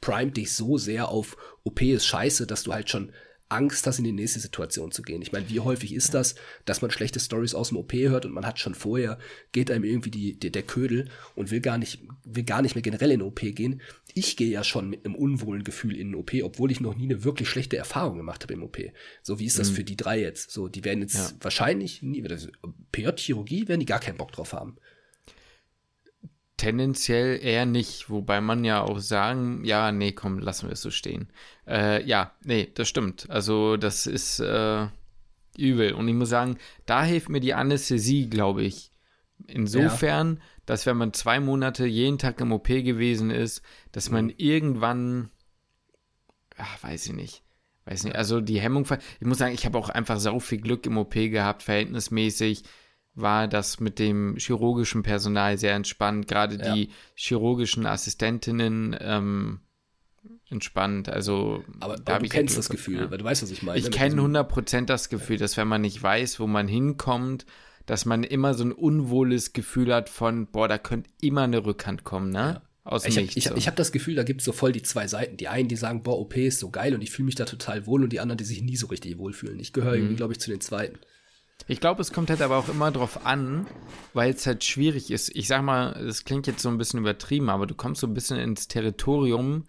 primet 0.00 0.36
dich 0.36 0.52
so 0.52 0.78
sehr 0.78 1.08
auf 1.08 1.36
OP 1.64 1.82
ist 1.82 2.06
scheiße, 2.06 2.46
dass 2.46 2.62
du 2.62 2.72
halt 2.72 2.88
schon 2.88 3.12
Angst 3.52 3.86
hast, 3.86 3.98
in 3.98 4.04
die 4.04 4.12
nächste 4.12 4.40
Situation 4.40 4.90
zu 4.90 5.02
gehen. 5.02 5.22
Ich 5.22 5.32
meine, 5.32 5.48
wie 5.48 5.60
häufig 5.60 5.94
ist 5.94 6.14
das, 6.14 6.34
dass 6.64 6.82
man 6.82 6.90
schlechte 6.90 7.20
Stories 7.20 7.54
aus 7.54 7.68
dem 7.68 7.78
OP 7.78 7.92
hört 7.92 8.24
und 8.24 8.32
man 8.32 8.46
hat 8.46 8.58
schon 8.58 8.74
vorher, 8.74 9.18
geht 9.52 9.70
einem 9.70 9.84
irgendwie 9.84 10.10
die, 10.10 10.38
die, 10.38 10.50
der 10.50 10.62
Ködel 10.62 11.08
und 11.34 11.50
will 11.50 11.60
gar 11.60 11.78
nicht, 11.78 12.00
will 12.24 12.44
gar 12.44 12.62
nicht 12.62 12.74
mehr 12.74 12.82
generell 12.82 13.10
in 13.10 13.20
den 13.20 13.28
OP 13.28 13.40
gehen. 13.40 13.80
Ich 14.14 14.36
gehe 14.36 14.50
ja 14.50 14.64
schon 14.64 14.90
mit 14.90 15.04
einem 15.04 15.14
unwohlen 15.14 15.64
Gefühl 15.64 15.96
in 15.96 16.08
den 16.08 16.14
OP, 16.16 16.32
obwohl 16.42 16.70
ich 16.70 16.80
noch 16.80 16.96
nie 16.96 17.04
eine 17.04 17.24
wirklich 17.24 17.48
schlechte 17.48 17.76
Erfahrung 17.76 18.16
gemacht 18.16 18.42
habe 18.42 18.54
im 18.54 18.62
OP. 18.62 18.78
So 19.22 19.38
wie 19.38 19.46
ist 19.46 19.58
das 19.58 19.70
mhm. 19.70 19.74
für 19.74 19.84
die 19.84 19.96
drei 19.96 20.20
jetzt? 20.20 20.50
So, 20.50 20.68
die 20.68 20.84
werden 20.84 21.02
jetzt 21.02 21.14
ja. 21.14 21.30
wahrscheinlich 21.40 22.02
nie, 22.02 22.22
PJ-Chirurgie 22.92 23.68
werden 23.68 23.80
die 23.80 23.86
gar 23.86 24.00
keinen 24.00 24.18
Bock 24.18 24.32
drauf 24.32 24.52
haben. 24.52 24.76
Tendenziell 26.62 27.40
eher 27.42 27.66
nicht, 27.66 28.08
wobei 28.08 28.40
man 28.40 28.62
ja 28.62 28.82
auch 28.82 29.00
sagen, 29.00 29.64
ja, 29.64 29.90
nee, 29.90 30.12
komm, 30.12 30.38
lassen 30.38 30.68
wir 30.68 30.74
es 30.74 30.80
so 30.80 30.92
stehen. 30.92 31.26
Äh, 31.66 32.04
ja, 32.04 32.36
nee, 32.44 32.70
das 32.72 32.88
stimmt. 32.88 33.28
Also 33.28 33.76
das 33.76 34.06
ist 34.06 34.38
äh, 34.38 34.86
übel. 35.58 35.92
Und 35.92 36.06
ich 36.06 36.14
muss 36.14 36.28
sagen, 36.28 36.58
da 36.86 37.02
hilft 37.02 37.30
mir 37.30 37.40
die 37.40 37.54
Anästhesie, 37.54 38.30
glaube 38.30 38.62
ich. 38.62 38.92
Insofern, 39.48 40.36
ja. 40.36 40.42
dass 40.64 40.86
wenn 40.86 40.96
man 40.96 41.12
zwei 41.12 41.40
Monate 41.40 41.84
jeden 41.84 42.18
Tag 42.18 42.40
im 42.40 42.52
OP 42.52 42.68
gewesen 42.68 43.32
ist, 43.32 43.62
dass 43.90 44.08
man 44.08 44.26
mhm. 44.26 44.34
irgendwann, 44.36 45.30
ach, 46.56 46.80
weiß 46.84 47.06
ich 47.06 47.12
nicht, 47.12 47.42
weiß 47.86 48.04
nicht, 48.04 48.14
also 48.14 48.40
die 48.40 48.60
Hemmung, 48.60 48.86
ich 49.18 49.26
muss 49.26 49.38
sagen, 49.38 49.54
ich 49.54 49.66
habe 49.66 49.78
auch 49.78 49.88
einfach 49.88 50.20
sau 50.20 50.38
viel 50.38 50.60
Glück 50.60 50.86
im 50.86 50.96
OP 50.96 51.14
gehabt, 51.14 51.64
verhältnismäßig 51.64 52.62
war 53.14 53.48
das 53.48 53.80
mit 53.80 53.98
dem 53.98 54.36
chirurgischen 54.36 55.02
Personal 55.02 55.58
sehr 55.58 55.74
entspannt. 55.74 56.28
Gerade 56.28 56.56
ja. 56.56 56.74
die 56.74 56.90
chirurgischen 57.14 57.86
Assistentinnen 57.86 58.96
ähm, 59.00 59.60
entspannt. 60.48 61.08
Also, 61.08 61.64
aber, 61.80 61.94
aber 61.94 62.18
du 62.20 62.28
kennst 62.28 62.56
das 62.56 62.68
Gefühl, 62.68 63.00
ja. 63.00 63.10
weil 63.10 63.18
du 63.18 63.24
weißt, 63.24 63.42
was 63.42 63.50
ich 63.50 63.62
meine. 63.62 63.78
Ich 63.78 63.90
kenne 63.90 64.20
100% 64.20 64.86
das 64.86 65.08
Gefühl, 65.08 65.36
dass 65.36 65.56
wenn 65.56 65.68
man 65.68 65.80
nicht 65.80 66.02
weiß, 66.02 66.40
wo 66.40 66.46
man 66.46 66.68
hinkommt, 66.68 67.44
dass 67.86 68.04
man 68.04 68.22
immer 68.22 68.54
so 68.54 68.64
ein 68.64 68.72
unwohles 68.72 69.52
Gefühl 69.52 69.92
hat 69.92 70.08
von, 70.08 70.46
boah, 70.46 70.68
da 70.68 70.78
könnte 70.78 71.10
immer 71.20 71.42
eine 71.42 71.64
Rückhand 71.64 72.04
kommen, 72.04 72.30
ne? 72.30 72.38
Ja. 72.38 72.62
Aus 72.84 73.06
ich 73.06 73.16
habe 73.16 73.28
ich, 73.32 73.44
so. 73.44 73.54
ich 73.54 73.68
hab 73.68 73.76
das 73.76 73.92
Gefühl, 73.92 74.16
da 74.16 74.24
gibt 74.24 74.40
es 74.40 74.44
so 74.44 74.50
voll 74.50 74.72
die 74.72 74.82
zwei 74.82 75.06
Seiten. 75.06 75.36
Die 75.36 75.46
einen, 75.46 75.68
die 75.68 75.76
sagen, 75.76 76.02
boah, 76.02 76.18
OP 76.18 76.36
ist 76.36 76.58
so 76.58 76.68
geil 76.70 76.94
und 76.94 77.02
ich 77.02 77.12
fühle 77.12 77.26
mich 77.26 77.36
da 77.36 77.44
total 77.44 77.86
wohl 77.86 78.02
und 78.02 78.12
die 78.12 78.18
anderen, 78.18 78.38
die 78.38 78.44
sich 78.44 78.60
nie 78.60 78.76
so 78.76 78.88
richtig 78.88 79.18
wohlfühlen. 79.18 79.60
Ich 79.60 79.72
gehöre 79.72 79.92
mhm. 79.92 79.98
irgendwie, 79.98 80.16
glaube 80.16 80.32
ich, 80.32 80.40
zu 80.40 80.50
den 80.50 80.60
zweiten. 80.60 80.98
Ich 81.66 81.80
glaube, 81.80 82.02
es 82.02 82.12
kommt 82.12 82.30
halt 82.30 82.42
aber 82.42 82.56
auch 82.56 82.68
immer 82.68 82.90
drauf 82.90 83.26
an, 83.26 83.66
weil 84.14 84.32
es 84.32 84.46
halt 84.46 84.64
schwierig 84.64 85.10
ist. 85.10 85.34
Ich 85.34 85.48
sag 85.48 85.62
mal, 85.62 85.92
es 86.06 86.24
klingt 86.24 86.46
jetzt 86.46 86.62
so 86.62 86.68
ein 86.68 86.78
bisschen 86.78 87.00
übertrieben, 87.00 87.50
aber 87.50 87.66
du 87.66 87.74
kommst 87.74 88.00
so 88.00 88.06
ein 88.06 88.14
bisschen 88.14 88.38
ins 88.38 88.68
Territorium 88.68 89.64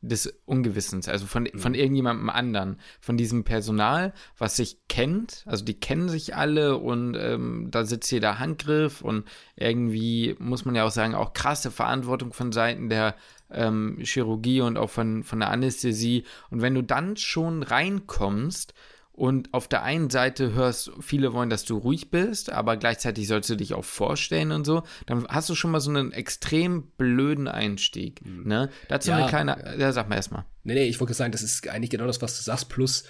des 0.00 0.32
Ungewissens, 0.44 1.08
also 1.08 1.26
von, 1.26 1.48
von 1.56 1.72
mhm. 1.72 1.78
irgendjemandem 1.78 2.30
anderen, 2.30 2.78
von 3.00 3.16
diesem 3.16 3.44
Personal, 3.44 4.12
was 4.38 4.56
sich 4.56 4.78
kennt, 4.88 5.42
also 5.46 5.64
die 5.64 5.80
kennen 5.80 6.08
sich 6.08 6.36
alle 6.36 6.76
und 6.76 7.16
ähm, 7.16 7.68
da 7.70 7.84
sitzt 7.84 8.12
jeder 8.12 8.38
Handgriff 8.38 9.00
und 9.00 9.24
irgendwie 9.56 10.36
muss 10.38 10.64
man 10.64 10.74
ja 10.74 10.84
auch 10.84 10.90
sagen, 10.90 11.14
auch 11.14 11.32
krasse 11.32 11.70
Verantwortung 11.70 12.32
von 12.32 12.52
Seiten 12.52 12.88
der 12.88 13.16
ähm, 13.50 13.98
Chirurgie 14.02 14.60
und 14.60 14.76
auch 14.76 14.90
von, 14.90 15.22
von 15.22 15.40
der 15.40 15.50
Anästhesie. 15.50 16.24
Und 16.50 16.62
wenn 16.62 16.74
du 16.74 16.82
dann 16.82 17.16
schon 17.16 17.62
reinkommst, 17.62 18.74
und 19.16 19.54
auf 19.54 19.66
der 19.66 19.82
einen 19.82 20.10
Seite 20.10 20.52
hörst, 20.52 20.92
viele 21.00 21.32
wollen, 21.32 21.48
dass 21.48 21.64
du 21.64 21.78
ruhig 21.78 22.10
bist, 22.10 22.50
aber 22.50 22.76
gleichzeitig 22.76 23.26
sollst 23.26 23.48
du 23.48 23.56
dich 23.56 23.72
auch 23.72 23.84
vorstellen 23.84 24.52
und 24.52 24.66
so, 24.66 24.82
dann 25.06 25.26
hast 25.28 25.48
du 25.48 25.54
schon 25.54 25.70
mal 25.70 25.80
so 25.80 25.90
einen 25.90 26.12
extrem 26.12 26.88
blöden 26.98 27.48
Einstieg. 27.48 28.24
Mhm. 28.24 28.46
Ne? 28.46 28.70
Dazu 28.88 29.10
ja, 29.10 29.16
eine 29.16 29.26
kleine, 29.26 29.58
ja. 29.58 29.74
ja, 29.74 29.92
sag 29.92 30.10
mal 30.10 30.16
erstmal. 30.16 30.44
Nee, 30.64 30.74
nee, 30.74 30.84
ich 30.84 31.00
wollte 31.00 31.14
sagen, 31.14 31.32
das 31.32 31.42
ist 31.42 31.66
eigentlich 31.66 31.90
genau 31.90 32.06
das, 32.06 32.20
was 32.20 32.36
du 32.36 32.42
sagst, 32.42 32.68
plus 32.68 33.04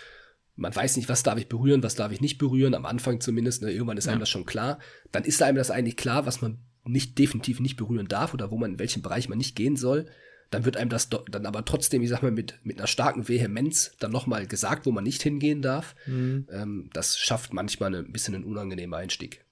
man 0.54 0.74
weiß 0.74 0.96
nicht, 0.96 1.08
was 1.08 1.24
darf 1.24 1.38
ich 1.38 1.48
berühren, 1.48 1.82
was 1.82 1.96
darf 1.96 2.12
ich 2.12 2.20
nicht 2.20 2.38
berühren, 2.38 2.74
am 2.74 2.86
Anfang 2.86 3.20
zumindest, 3.20 3.62
ne, 3.62 3.72
irgendwann 3.72 3.98
ist 3.98 4.06
einem 4.06 4.18
ja. 4.18 4.20
das 4.20 4.30
schon 4.30 4.46
klar. 4.46 4.78
Dann 5.10 5.24
ist 5.24 5.42
einem 5.42 5.58
das 5.58 5.72
eigentlich 5.72 5.96
klar, 5.96 6.24
was 6.24 6.40
man 6.40 6.60
nicht 6.84 7.18
definitiv 7.18 7.58
nicht 7.58 7.76
berühren 7.76 8.06
darf 8.06 8.32
oder 8.32 8.52
wo 8.52 8.56
man 8.56 8.74
in 8.74 8.78
welchem 8.78 9.02
Bereich 9.02 9.28
man 9.28 9.38
nicht 9.38 9.56
gehen 9.56 9.76
soll 9.76 10.06
dann 10.50 10.64
wird 10.64 10.76
einem 10.76 10.90
das 10.90 11.08
dann 11.08 11.46
aber 11.46 11.64
trotzdem, 11.64 12.02
ich 12.02 12.08
sag 12.08 12.22
mal, 12.22 12.30
mit, 12.30 12.58
mit 12.62 12.78
einer 12.78 12.86
starken 12.86 13.28
Vehemenz 13.28 13.96
dann 13.98 14.12
nochmal 14.12 14.46
gesagt, 14.46 14.86
wo 14.86 14.92
man 14.92 15.04
nicht 15.04 15.22
hingehen 15.22 15.62
darf. 15.62 15.94
Mhm. 16.06 16.46
Ähm, 16.50 16.90
das 16.92 17.18
schafft 17.18 17.52
manchmal 17.52 17.88
eine, 17.88 17.98
ein 17.98 18.12
bisschen 18.12 18.34
einen 18.34 18.44
unangenehmen 18.44 18.94
Einstieg. 18.94 19.44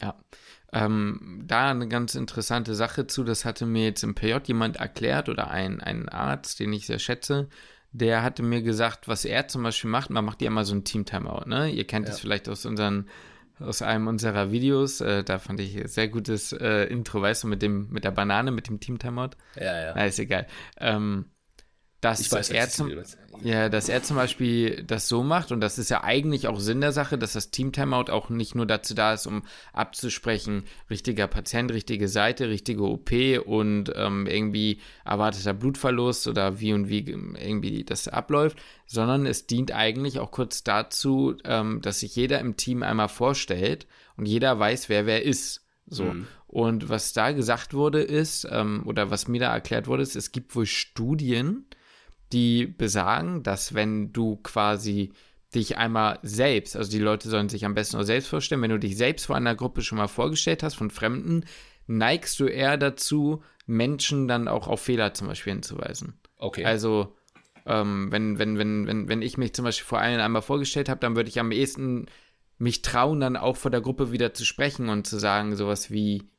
Ja. 0.00 0.18
Ähm, 0.72 1.44
da 1.46 1.70
eine 1.70 1.86
ganz 1.86 2.14
interessante 2.14 2.74
Sache 2.74 3.06
zu, 3.06 3.24
das 3.24 3.44
hatte 3.44 3.66
mir 3.66 3.84
jetzt 3.84 4.02
im 4.02 4.14
PJ 4.14 4.36
jemand 4.46 4.76
erklärt 4.78 5.28
oder 5.28 5.50
ein, 5.50 5.80
ein 5.80 6.08
Arzt, 6.08 6.60
den 6.60 6.72
ich 6.72 6.86
sehr 6.86 6.98
schätze, 6.98 7.48
der 7.92 8.22
hatte 8.22 8.42
mir 8.42 8.62
gesagt, 8.62 9.06
was 9.06 9.26
er 9.26 9.48
zum 9.48 9.62
Beispiel 9.62 9.90
macht, 9.90 10.08
man 10.08 10.24
macht 10.24 10.40
ja 10.40 10.48
immer 10.48 10.64
so 10.64 10.74
ein 10.74 10.84
Team-Timeout, 10.84 11.46
ne? 11.46 11.70
Ihr 11.70 11.86
kennt 11.86 12.08
ja. 12.08 12.14
vielleicht 12.14 12.48
aus 12.48 12.64
unseren 12.64 13.06
aus 13.62 13.82
einem 13.82 14.06
unserer 14.06 14.50
Videos. 14.52 15.00
Äh, 15.00 15.24
da 15.24 15.38
fand 15.38 15.60
ich 15.60 15.80
sehr 15.90 16.08
gutes 16.08 16.52
äh, 16.52 16.84
Intro, 16.84 17.22
weißt 17.22 17.44
du, 17.44 17.48
mit 17.48 17.62
dem, 17.62 17.88
mit 17.90 18.04
der 18.04 18.10
Banane, 18.10 18.50
mit 18.50 18.68
dem 18.68 18.80
Team 18.80 18.98
Timeout. 18.98 19.30
Ja, 19.56 19.80
ja. 19.80 19.92
Na, 19.94 20.06
ist 20.06 20.18
egal. 20.18 20.46
Ähm, 20.78 21.26
dass 22.02 22.32
weiß, 22.32 22.50
er 22.50 22.68
zum, 22.68 22.90
ja, 23.42 23.68
dass 23.68 23.88
er 23.88 24.02
zum 24.02 24.16
Beispiel 24.16 24.82
das 24.82 25.08
so 25.08 25.22
macht 25.22 25.52
und 25.52 25.60
das 25.60 25.78
ist 25.78 25.88
ja 25.88 26.02
eigentlich 26.02 26.48
auch 26.48 26.58
Sinn 26.58 26.80
der 26.80 26.90
Sache, 26.90 27.16
dass 27.16 27.34
das 27.34 27.52
Team 27.52 27.70
Timeout 27.70 28.10
auch 28.10 28.28
nicht 28.28 28.56
nur 28.56 28.66
dazu 28.66 28.92
da 28.94 29.14
ist, 29.14 29.28
um 29.28 29.44
abzusprechen, 29.72 30.64
richtiger 30.90 31.28
Patient, 31.28 31.70
richtige 31.70 32.08
Seite, 32.08 32.48
richtige 32.48 32.82
OP 32.82 33.12
und 33.46 33.92
ähm, 33.94 34.26
irgendwie 34.26 34.80
erwarteter 35.04 35.54
Blutverlust 35.54 36.26
oder 36.26 36.58
wie 36.58 36.72
und 36.72 36.88
wie 36.88 37.08
irgendwie 37.08 37.84
das 37.84 38.08
abläuft, 38.08 38.58
sondern 38.86 39.24
es 39.24 39.46
dient 39.46 39.70
eigentlich 39.70 40.18
auch 40.18 40.32
kurz 40.32 40.64
dazu, 40.64 41.36
ähm, 41.44 41.82
dass 41.82 42.00
sich 42.00 42.16
jeder 42.16 42.40
im 42.40 42.56
Team 42.56 42.82
einmal 42.82 43.08
vorstellt 43.08 43.86
und 44.16 44.26
jeder 44.26 44.58
weiß, 44.58 44.88
wer 44.88 45.06
wer 45.06 45.22
ist. 45.22 45.64
So. 45.86 46.06
Mhm. 46.06 46.26
Und 46.48 46.88
was 46.88 47.12
da 47.12 47.30
gesagt 47.30 47.74
wurde 47.74 48.02
ist, 48.02 48.46
ähm, 48.50 48.82
oder 48.86 49.10
was 49.12 49.28
mir 49.28 49.40
da 49.40 49.54
erklärt 49.54 49.86
wurde, 49.86 50.02
ist, 50.02 50.16
es 50.16 50.32
gibt 50.32 50.54
wohl 50.56 50.66
Studien, 50.66 51.64
die 52.32 52.66
besagen, 52.66 53.42
dass 53.42 53.74
wenn 53.74 54.12
du 54.12 54.36
quasi 54.36 55.12
dich 55.54 55.76
einmal 55.76 56.18
selbst, 56.22 56.76
also 56.76 56.90
die 56.90 56.98
Leute 56.98 57.28
sollen 57.28 57.48
sich 57.48 57.64
am 57.64 57.74
besten 57.74 57.96
nur 57.96 58.06
selbst 58.06 58.28
vorstellen, 58.28 58.62
wenn 58.62 58.70
du 58.70 58.78
dich 58.78 58.96
selbst 58.96 59.26
vor 59.26 59.36
einer 59.36 59.54
Gruppe 59.54 59.82
schon 59.82 59.98
mal 59.98 60.08
vorgestellt 60.08 60.62
hast 60.62 60.74
von 60.74 60.90
Fremden, 60.90 61.44
neigst 61.86 62.40
du 62.40 62.46
eher 62.46 62.76
dazu, 62.76 63.42
Menschen 63.66 64.28
dann 64.28 64.48
auch 64.48 64.66
auf 64.66 64.80
Fehler 64.80 65.14
zum 65.14 65.28
Beispiel 65.28 65.52
hinzuweisen. 65.52 66.18
Okay. 66.38 66.64
Also, 66.64 67.16
ähm, 67.66 68.10
wenn, 68.10 68.38
wenn, 68.38 68.58
wenn, 68.58 68.86
wenn, 68.86 69.08
wenn 69.08 69.22
ich 69.22 69.36
mich 69.36 69.52
zum 69.52 69.64
Beispiel 69.64 69.86
vor 69.86 70.00
allen 70.00 70.20
einmal 70.20 70.42
vorgestellt 70.42 70.88
habe, 70.88 71.00
dann 71.00 71.16
würde 71.16 71.28
ich 71.28 71.38
am 71.38 71.52
ehesten 71.52 72.06
mich 72.58 72.82
trauen, 72.82 73.20
dann 73.20 73.36
auch 73.36 73.56
vor 73.56 73.70
der 73.70 73.80
Gruppe 73.80 74.12
wieder 74.12 74.34
zu 74.34 74.44
sprechen 74.44 74.88
und 74.88 75.06
zu 75.06 75.18
sagen, 75.18 75.56
sowas 75.56 75.90
wie, 75.90 76.30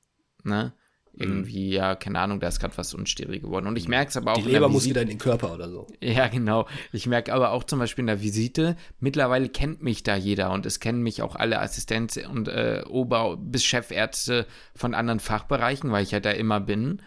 ne, 0.43 0.73
irgendwie, 1.15 1.67
mhm. 1.67 1.73
ja, 1.73 1.95
keine 1.95 2.19
Ahnung, 2.19 2.39
da 2.39 2.47
ist 2.47 2.59
gerade 2.59 2.75
was 2.77 2.93
unsteril 2.93 3.39
geworden. 3.39 3.67
Und 3.67 3.77
ich 3.77 3.87
merke 3.87 4.09
es 4.09 4.17
aber 4.17 4.33
auch. 4.33 4.37
Die 4.37 4.49
Leber 4.49 4.67
muss 4.67 4.85
wieder 4.85 5.03
in 5.03 5.09
den 5.09 5.19
Körper 5.19 5.53
oder 5.53 5.69
so. 5.69 5.87
Ja, 6.01 6.27
genau. 6.27 6.67
Ich 6.91 7.05
merke 7.05 7.33
aber 7.33 7.51
auch 7.51 7.63
zum 7.63 7.79
Beispiel 7.79 8.03
in 8.03 8.07
der 8.07 8.21
Visite, 8.21 8.75
mittlerweile 8.99 9.49
kennt 9.49 9.83
mich 9.83 10.03
da 10.03 10.15
jeder 10.15 10.51
und 10.51 10.65
es 10.65 10.79
kennen 10.79 11.03
mich 11.03 11.21
auch 11.21 11.35
alle 11.35 11.61
Assistenz- 11.61 12.17
und 12.17 12.47
äh, 12.47 12.83
Ober- 12.87 13.37
bis 13.37 13.63
Chefärzte 13.63 14.47
von 14.75 14.93
anderen 14.95 15.19
Fachbereichen, 15.19 15.91
weil 15.91 16.03
ich 16.03 16.11
ja 16.11 16.15
halt 16.15 16.25
da 16.25 16.31
immer 16.31 16.59
bin. 16.59 17.01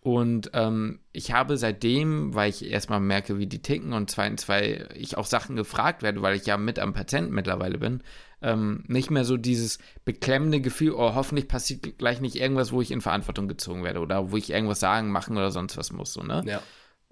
Und 0.00 0.52
ähm, 0.54 1.00
ich 1.12 1.32
habe 1.32 1.56
seitdem, 1.56 2.34
weil 2.34 2.50
ich 2.50 2.64
erstmal 2.64 3.00
merke, 3.00 3.38
wie 3.38 3.48
die 3.48 3.60
ticken 3.60 3.92
und 3.92 4.08
zweitens, 4.10 4.48
weil 4.48 4.88
ich 4.94 5.16
auch 5.16 5.26
Sachen 5.26 5.56
gefragt 5.56 6.02
werde, 6.02 6.22
weil 6.22 6.36
ich 6.36 6.46
ja 6.46 6.56
mit 6.56 6.78
am 6.78 6.94
Patienten 6.94 7.34
mittlerweile 7.34 7.78
bin, 7.78 8.02
ähm, 8.42 8.84
nicht 8.86 9.10
mehr 9.10 9.24
so 9.24 9.36
dieses 9.36 9.78
beklemmende 10.04 10.60
Gefühl, 10.60 10.92
oh, 10.92 11.14
hoffentlich 11.14 11.48
passiert 11.48 11.98
gleich 11.98 12.20
nicht 12.20 12.36
irgendwas, 12.36 12.72
wo 12.72 12.80
ich 12.80 12.90
in 12.90 13.00
Verantwortung 13.00 13.48
gezogen 13.48 13.84
werde 13.84 14.00
oder 14.00 14.30
wo 14.30 14.36
ich 14.36 14.50
irgendwas 14.50 14.80
sagen, 14.80 15.10
machen 15.10 15.36
oder 15.36 15.50
sonst 15.50 15.76
was 15.76 15.92
muss, 15.92 16.12
so, 16.12 16.22
ne? 16.22 16.42
Ja. 16.46 16.62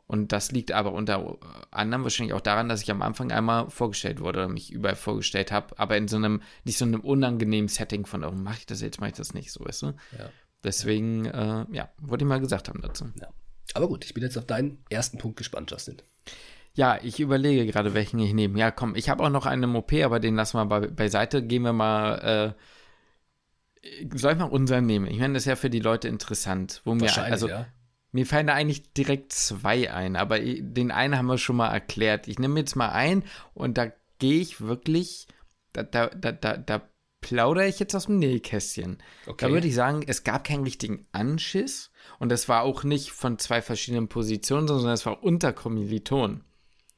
Und 0.09 0.31
das 0.31 0.53
liegt 0.53 0.71
aber 0.71 0.93
unter 0.93 1.37
anderem 1.73 2.05
wahrscheinlich 2.05 2.33
auch 2.33 2.41
daran, 2.41 2.69
dass 2.69 2.81
ich 2.81 2.91
am 2.93 3.03
Anfang 3.03 3.33
einmal 3.33 3.71
vorgestellt 3.71 4.21
wurde 4.21 4.39
oder 4.39 4.49
mich 4.49 4.73
überall 4.73 4.95
vorgestellt 4.95 5.51
habe, 5.51 5.77
aber 5.79 5.97
in 5.97 6.07
so 6.07 6.17
einem, 6.17 6.43
nicht 6.65 6.79
so 6.79 6.85
einem 6.85 7.01
unangenehmen 7.01 7.69
Setting 7.69 8.07
von, 8.07 8.23
oh, 8.23 8.31
mache 8.31 8.59
ich 8.59 8.67
das 8.67 8.81
jetzt, 8.81 9.01
mache 9.01 9.11
ich 9.11 9.17
das 9.17 9.35
nicht, 9.35 9.51
so, 9.51 9.65
weißt 9.65 9.83
du? 9.83 9.87
Ja. 10.17 10.31
Deswegen, 10.63 11.25
ja, 11.25 11.63
äh, 11.63 11.67
ja 11.73 11.89
wollte 11.99 12.25
ich 12.25 12.29
mal 12.29 12.41
gesagt 12.41 12.69
haben 12.69 12.83
dazu. 12.83 13.11
Ja. 13.21 13.29
Aber 13.75 13.89
gut, 13.89 14.05
ich 14.05 14.15
bin 14.15 14.23
jetzt 14.23 14.39
auf 14.39 14.47
deinen 14.47 14.79
ersten 14.91 15.19
Punkt 15.19 15.39
gespannt, 15.39 15.73
Justin. 15.73 15.97
Ja, 16.77 16.99
ich 17.03 17.21
überlege 17.21 17.67
gerade, 17.67 17.95
welchen 17.95 18.19
ich 18.19 18.35
nehme. 18.35 18.59
Ja, 18.59 18.71
komm, 18.71 18.95
ich 18.95 19.09
habe 19.09 19.25
auch 19.25 19.31
noch 19.31 19.47
einen 19.47 19.75
OP, 19.75 19.93
aber 19.95 20.21
den 20.21 20.37
lassen 20.37 20.59
wir 20.59 20.67
be 20.67 20.89
beiseite. 20.89 21.43
Gehen 21.43 21.63
wir 21.63 21.73
mal. 21.73 22.55
Äh, 23.83 23.97
soll 24.15 24.33
ich 24.33 24.39
mal 24.39 24.45
unseren 24.45 24.85
nehmen? 24.85 25.07
Ich 25.07 25.19
meine, 25.19 25.35
das 25.35 25.45
ist 25.45 25.49
ja 25.49 25.57
für 25.57 25.71
die 25.71 25.81
Leute 25.81 26.09
interessant. 26.09 26.83
Wo 26.85 26.95
mir, 26.95 27.17
also, 27.17 27.49
ja. 27.49 27.67
Mir 28.13 28.27
fallen 28.27 28.47
da 28.47 28.55
eigentlich 28.55 28.93
direkt 28.95 29.33
zwei 29.33 29.93
ein, 29.93 30.17
aber 30.17 30.39
den 30.39 30.91
einen 30.91 31.19
haben 31.19 31.27
wir 31.27 31.39
schon 31.39 31.57
mal 31.57 31.69
erklärt. 31.69 32.29
Ich 32.29 32.39
nehme 32.39 32.59
jetzt 32.61 32.75
mal 32.75 32.89
ein 32.89 33.25
und 33.53 33.77
da 33.79 33.93
gehe 34.19 34.41
ich 34.41 34.61
wirklich, 34.61 35.29
da, 35.73 35.83
da, 35.83 36.09
da, 36.09 36.33
da, 36.33 36.57
da 36.57 36.83
plaudere 37.21 37.67
ich 37.67 37.79
jetzt 37.79 37.95
aus 37.95 38.07
dem 38.07 38.19
Nähkästchen. 38.19 39.03
Okay. 39.27 39.47
Da 39.47 39.53
würde 39.53 39.69
ich 39.69 39.75
sagen, 39.75 40.03
es 40.07 40.25
gab 40.25 40.45
keinen 40.45 40.65
richtigen 40.65 41.07
Anschiss 41.13 41.91
und 42.19 42.31
das 42.31 42.49
war 42.49 42.63
auch 42.63 42.85
nicht 42.85 43.11
von 43.11 43.39
zwei 43.39 43.61
verschiedenen 43.61 44.09
Positionen, 44.09 44.67
sondern 44.67 44.95
es 44.95 45.05
war 45.05 45.23
unter 45.23 45.53
Kommilitonen. 45.53 46.46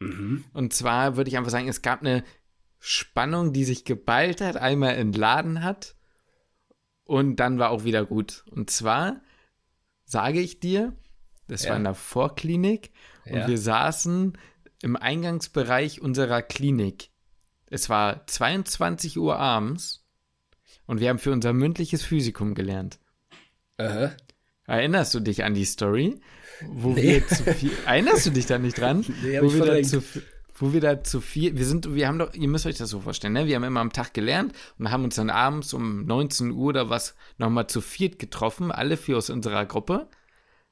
Mhm. 0.00 0.44
Und 0.52 0.72
zwar 0.72 1.16
würde 1.16 1.28
ich 1.28 1.36
einfach 1.36 1.50
sagen, 1.50 1.68
es 1.68 1.82
gab 1.82 2.00
eine 2.00 2.24
Spannung, 2.78 3.52
die 3.52 3.64
sich 3.64 3.84
geballt 3.84 4.40
hat, 4.40 4.56
einmal 4.56 4.94
entladen 4.94 5.62
hat 5.62 5.96
und 7.04 7.36
dann 7.36 7.58
war 7.58 7.70
auch 7.70 7.84
wieder 7.84 8.04
gut. 8.04 8.44
Und 8.50 8.70
zwar 8.70 9.20
sage 10.04 10.40
ich 10.40 10.60
dir, 10.60 10.92
das 11.48 11.64
ja. 11.64 11.70
war 11.70 11.76
in 11.76 11.84
der 11.84 11.94
Vorklinik 11.94 12.92
und 13.26 13.36
ja. 13.36 13.48
wir 13.48 13.58
saßen 13.58 14.38
im 14.82 14.96
Eingangsbereich 14.96 16.00
unserer 16.00 16.42
Klinik. 16.42 17.10
Es 17.66 17.88
war 17.88 18.26
22 18.26 19.18
Uhr 19.18 19.38
abends 19.38 20.06
und 20.86 21.00
wir 21.00 21.08
haben 21.08 21.18
für 21.18 21.32
unser 21.32 21.52
mündliches 21.52 22.02
Physikum 22.02 22.54
gelernt. 22.54 22.98
Uh 23.80 24.08
Erinnerst 24.68 25.14
du 25.14 25.20
dich 25.20 25.42
an 25.42 25.54
die 25.54 25.64
Story? 25.64 26.20
wo 26.66 26.90
nee. 26.90 27.02
wir 27.02 27.26
zu 27.26 27.44
viel. 27.54 27.72
Erinnerst 27.86 28.26
du 28.26 28.30
dich 28.30 28.46
da 28.46 28.58
nicht 28.58 28.78
dran? 28.78 29.04
Nee, 29.22 29.40
wo, 29.40 29.52
wir 29.52 29.64
da 29.64 29.82
zu, 29.82 30.02
wo 30.54 30.72
wir 30.72 30.80
da 30.80 31.02
zu 31.02 31.20
viel. 31.20 31.56
Wir 31.56 31.64
sind, 31.64 31.94
wir 31.94 32.08
haben 32.08 32.18
doch, 32.18 32.34
ihr 32.34 32.48
müsst 32.48 32.66
euch 32.66 32.76
das 32.76 32.90
so 32.90 33.00
vorstellen, 33.00 33.34
ne? 33.34 33.46
Wir 33.46 33.56
haben 33.56 33.64
immer 33.64 33.80
am 33.80 33.92
Tag 33.92 34.14
gelernt 34.14 34.52
und 34.78 34.90
haben 34.90 35.04
uns 35.04 35.16
dann 35.16 35.30
abends 35.30 35.72
um 35.72 36.04
19 36.06 36.52
Uhr 36.52 36.68
oder 36.68 36.90
was 36.90 37.14
nochmal 37.38 37.66
zu 37.66 37.80
viert 37.80 38.18
getroffen, 38.18 38.72
alle 38.72 38.96
vier 38.96 39.16
aus 39.16 39.30
unserer 39.30 39.66
Gruppe. 39.66 40.08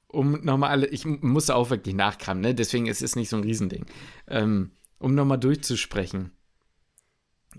Um 0.08 0.44
nochmal 0.44 0.70
alle, 0.70 0.86
ich 0.86 1.04
musste 1.04 1.56
auch 1.56 1.70
wirklich 1.70 1.94
nachkramen, 1.94 2.40
ne? 2.40 2.54
Deswegen 2.54 2.86
ist 2.86 3.02
es 3.02 3.16
nicht 3.16 3.28
so 3.28 3.36
ein 3.36 3.42
Riesending. 3.42 3.86
Ähm, 4.28 4.70
um 4.98 5.14
nochmal 5.14 5.38
durchzusprechen. 5.38 6.32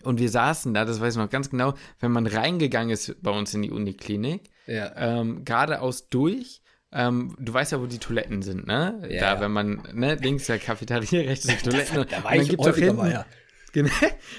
Und 0.03 0.19
wir 0.19 0.29
saßen 0.29 0.73
da, 0.73 0.85
das 0.85 0.99
weiß 1.01 1.15
ich 1.15 1.19
noch 1.19 1.29
ganz 1.29 1.49
genau, 1.49 1.73
wenn 1.99 2.11
man 2.11 2.27
reingegangen 2.27 2.89
ist 2.89 3.21
bei 3.21 3.31
uns 3.31 3.53
in 3.53 3.61
die 3.61 3.71
Uniklinik, 3.71 4.49
ja. 4.65 4.91
ähm, 4.95 5.45
geradeaus 5.45 6.09
durch 6.09 6.61
ähm, 6.91 7.35
du 7.37 7.53
weißt 7.53 7.73
ja, 7.73 7.81
wo 7.81 7.85
die 7.85 7.97
Toiletten 7.97 8.41
sind, 8.41 8.65
ne? 8.65 9.01
Ja, 9.09 9.35
da, 9.35 9.41
wenn 9.41 9.51
man, 9.51 9.83
ne, 9.93 10.15
links 10.15 10.45
der 10.45 10.57
Cafeteria, 10.57 11.21
rechts 11.27 11.45
die 11.45 11.55
Toiletten. 11.55 11.95
Da, 11.95 12.03
da 12.05 12.23
war 12.23 12.31
und 12.31 12.37
dann 12.37 12.47
gibt 12.47 12.65
es 12.65 12.75
hinten, 12.75 13.11
ja. 13.11 13.25
genau, 13.73 13.91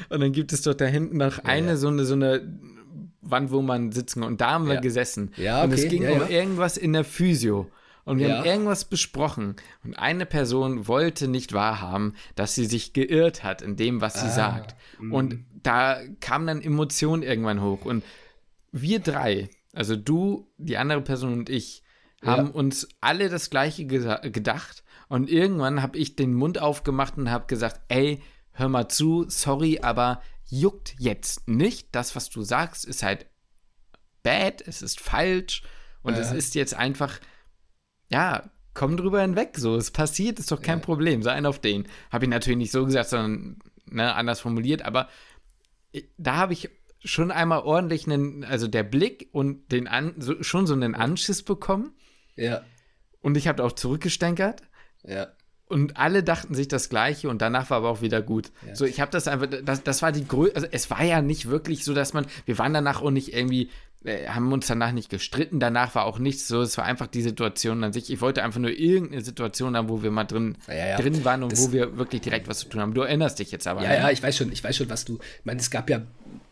und 0.08 0.20
dann 0.20 0.32
gibt 0.32 0.52
es 0.52 0.62
doch 0.62 0.74
da 0.74 0.86
hinten 0.86 1.18
noch 1.18 1.44
eine, 1.44 1.68
ja. 1.68 1.76
so 1.76 1.88
eine, 1.88 2.04
so 2.04 2.14
eine 2.14 2.58
Wand, 3.20 3.50
wo 3.50 3.60
man 3.60 3.92
sitzen 3.92 4.22
und 4.22 4.40
da 4.40 4.52
haben 4.52 4.66
wir 4.66 4.80
gesessen. 4.80 5.32
Ja, 5.36 5.58
okay. 5.58 5.64
Und 5.64 5.72
es 5.74 5.88
ging 5.88 6.08
um 6.08 6.28
irgendwas 6.28 6.76
in 6.76 6.94
der 6.94 7.04
Physio. 7.04 7.70
Und 8.04 8.20
wir 8.20 8.38
haben 8.38 8.46
irgendwas 8.46 8.86
besprochen. 8.86 9.56
Und 9.84 9.92
eine 9.98 10.24
Person 10.24 10.88
wollte 10.88 11.28
nicht 11.28 11.52
wahrhaben, 11.52 12.14
dass 12.36 12.54
sie 12.54 12.64
sich 12.64 12.94
geirrt 12.94 13.44
hat 13.44 13.60
in 13.60 13.76
dem, 13.76 14.00
was 14.00 14.14
sie 14.14 14.28
ah, 14.28 14.30
sagt. 14.30 14.76
Mh. 14.98 15.14
Und 15.14 15.44
da 15.62 16.00
kam 16.20 16.46
dann 16.46 16.62
Emotion 16.62 17.22
irgendwann 17.22 17.62
hoch. 17.62 17.84
Und 17.84 18.04
wir 18.72 19.00
drei, 19.00 19.50
also 19.72 19.96
du, 19.96 20.50
die 20.56 20.76
andere 20.76 21.02
Person 21.02 21.32
und 21.32 21.50
ich, 21.50 21.82
haben 22.24 22.46
ja. 22.46 22.52
uns 22.52 22.88
alle 23.00 23.28
das 23.28 23.50
Gleiche 23.50 23.86
gedacht. 23.86 24.82
Und 25.08 25.30
irgendwann 25.30 25.82
habe 25.82 25.98
ich 25.98 26.16
den 26.16 26.34
Mund 26.34 26.60
aufgemacht 26.60 27.16
und 27.16 27.30
habe 27.30 27.46
gesagt, 27.46 27.80
ey, 27.88 28.22
hör 28.52 28.68
mal 28.68 28.88
zu, 28.88 29.26
sorry, 29.28 29.80
aber 29.80 30.20
juckt 30.46 30.94
jetzt 30.98 31.48
nicht. 31.48 31.88
Das, 31.92 32.16
was 32.16 32.28
du 32.28 32.42
sagst, 32.42 32.84
ist 32.84 33.02
halt 33.02 33.26
bad, 34.22 34.60
es 34.66 34.82
ist 34.82 35.00
falsch 35.00 35.62
und 36.02 36.14
ja. 36.14 36.20
es 36.20 36.32
ist 36.32 36.54
jetzt 36.54 36.74
einfach, 36.74 37.20
ja, 38.10 38.50
komm 38.74 38.96
drüber 38.96 39.22
hinweg, 39.22 39.56
so, 39.56 39.76
es 39.76 39.90
passiert, 39.90 40.38
ist 40.38 40.50
doch 40.50 40.60
kein 40.60 40.78
ja. 40.78 40.84
Problem, 40.84 41.22
sei 41.22 41.32
ein 41.32 41.46
auf 41.46 41.60
den. 41.60 41.86
Habe 42.10 42.24
ich 42.24 42.30
natürlich 42.30 42.58
nicht 42.58 42.72
so 42.72 42.84
gesagt, 42.84 43.08
sondern 43.10 43.58
ne, 43.86 44.14
anders 44.14 44.40
formuliert, 44.40 44.82
aber 44.82 45.08
da 46.16 46.36
habe 46.36 46.52
ich 46.52 46.70
schon 47.04 47.30
einmal 47.30 47.60
ordentlich 47.60 48.06
einen, 48.06 48.44
also 48.44 48.66
der 48.68 48.82
Blick 48.82 49.28
und 49.32 49.70
den 49.72 49.86
an, 49.86 50.14
so, 50.18 50.42
schon 50.42 50.66
so 50.66 50.74
einen 50.74 50.94
Anschiss 50.94 51.42
bekommen. 51.42 51.92
Ja. 52.36 52.62
Und 53.20 53.36
ich 53.36 53.48
habe 53.48 53.64
auch 53.64 53.72
zurückgestänkert. 53.72 54.62
Ja. 55.04 55.28
Und 55.66 55.98
alle 55.98 56.22
dachten 56.22 56.54
sich 56.54 56.66
das 56.66 56.88
Gleiche 56.88 57.28
und 57.28 57.42
danach 57.42 57.68
war 57.68 57.78
aber 57.78 57.90
auch 57.90 58.00
wieder 58.00 58.22
gut. 58.22 58.52
Ja. 58.66 58.74
So, 58.74 58.86
ich 58.86 59.00
habe 59.00 59.10
das 59.10 59.28
einfach, 59.28 59.48
das, 59.64 59.82
das 59.82 60.00
war 60.00 60.12
die 60.12 60.26
Größe, 60.26 60.56
also 60.56 60.66
es 60.70 60.90
war 60.90 61.04
ja 61.04 61.20
nicht 61.20 61.50
wirklich 61.50 61.84
so, 61.84 61.92
dass 61.92 62.14
man, 62.14 62.26
wir 62.46 62.58
waren 62.58 62.72
danach 62.72 63.02
auch 63.02 63.10
nicht 63.10 63.34
irgendwie, 63.34 63.70
haben 64.04 64.52
uns 64.52 64.66
danach 64.68 64.92
nicht 64.92 65.10
gestritten, 65.10 65.58
danach 65.58 65.94
war 65.94 66.04
auch 66.04 66.20
nichts 66.20 66.46
so, 66.46 66.62
es 66.62 66.78
war 66.78 66.84
einfach 66.84 67.08
die 67.08 67.22
Situation 67.22 67.82
an 67.82 67.92
sich. 67.92 68.10
Ich 68.12 68.20
wollte 68.20 68.44
einfach 68.44 68.60
nur 68.60 68.70
irgendeine 68.70 69.22
Situation 69.22 69.76
haben, 69.76 69.88
wo 69.88 70.02
wir 70.02 70.12
mal 70.12 70.24
drin, 70.24 70.56
ja, 70.68 70.74
ja. 70.74 70.96
drin 70.96 71.24
waren 71.24 71.42
und 71.42 71.52
das, 71.52 71.60
wo 71.60 71.72
wir 71.72 71.98
wirklich 71.98 72.20
direkt 72.20 72.46
was 72.46 72.60
zu 72.60 72.68
tun 72.68 72.80
haben. 72.80 72.94
Du 72.94 73.00
erinnerst 73.00 73.40
dich 73.40 73.50
jetzt 73.50 73.66
aber. 73.66 73.82
Ja, 73.82 73.88
ne? 73.88 73.96
ja, 73.96 74.10
ich 74.10 74.22
weiß 74.22 74.36
schon, 74.36 74.52
ich 74.52 74.62
weiß 74.62 74.76
schon, 74.76 74.88
was 74.88 75.04
du, 75.04 75.14
ich 75.16 75.44
meine, 75.44 75.60
es 75.60 75.70
gab 75.70 75.90
ja 75.90 76.02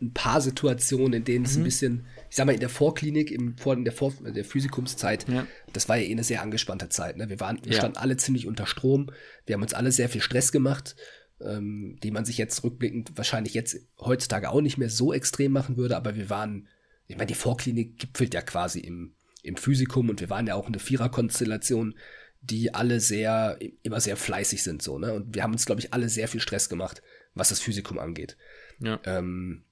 ein 0.01 0.13
paar 0.13 0.41
Situationen, 0.41 1.13
in 1.13 1.23
denen 1.23 1.45
es 1.45 1.55
ein 1.55 1.61
mhm. 1.61 1.65
bisschen, 1.65 2.05
ich 2.29 2.35
sag 2.35 2.45
mal, 2.45 2.51
in 2.51 2.59
der 2.59 2.69
Vorklinik, 2.69 3.31
im, 3.31 3.57
vor 3.57 3.73
in 3.73 3.85
der, 3.85 3.93
Vor 3.93 4.13
der 4.19 4.45
Physikumszeit, 4.45 5.27
ja. 5.29 5.47
das 5.71 5.87
war 5.87 5.95
ja 5.95 6.03
eh 6.03 6.11
eine 6.11 6.25
sehr 6.25 6.41
angespannte 6.41 6.89
Zeit. 6.89 7.15
Ne? 7.15 7.29
Wir, 7.29 7.39
waren, 7.39 7.59
wir 7.63 7.73
standen 7.73 7.97
alle 7.97 8.17
ziemlich 8.17 8.45
unter 8.45 8.67
Strom, 8.67 9.09
wir 9.45 9.55
haben 9.55 9.61
uns 9.61 9.73
alle 9.73 9.91
sehr 9.91 10.09
viel 10.09 10.21
Stress 10.21 10.51
gemacht, 10.51 10.97
ähm, 11.41 11.97
die 12.03 12.11
man 12.11 12.25
sich 12.25 12.37
jetzt 12.37 12.63
rückblickend 12.63 13.11
wahrscheinlich 13.15 13.53
jetzt 13.53 13.77
heutzutage 13.99 14.49
auch 14.49 14.61
nicht 14.61 14.77
mehr 14.77 14.89
so 14.89 15.13
extrem 15.13 15.53
machen 15.53 15.77
würde, 15.77 15.95
aber 15.95 16.15
wir 16.15 16.29
waren, 16.29 16.67
ich 17.07 17.15
meine, 17.15 17.27
die 17.27 17.35
Vorklinik 17.35 17.97
gipfelt 17.97 18.33
ja 18.33 18.41
quasi 18.41 18.79
im, 18.79 19.15
im 19.43 19.55
Physikum 19.55 20.09
und 20.09 20.19
wir 20.19 20.29
waren 20.29 20.47
ja 20.47 20.55
auch 20.55 20.67
in 20.67 20.73
der 20.73 20.81
Viererkonstellation, 20.81 21.95
die 22.41 22.73
alle 22.73 22.99
sehr, 22.99 23.57
immer 23.83 23.99
sehr 23.99 24.17
fleißig 24.17 24.63
sind, 24.63 24.81
so, 24.81 24.99
ne? 24.99 25.13
Und 25.13 25.33
wir 25.33 25.43
haben 25.43 25.53
uns, 25.53 25.65
glaube 25.65 25.81
ich, 25.81 25.93
alle 25.93 26.09
sehr 26.09 26.27
viel 26.27 26.41
Stress 26.41 26.69
gemacht, 26.69 27.01
was 27.33 27.49
das 27.49 27.59
Physikum 27.59 27.97
angeht. 27.97 28.37
Ja. 28.79 28.99
Ähm, 29.05 29.63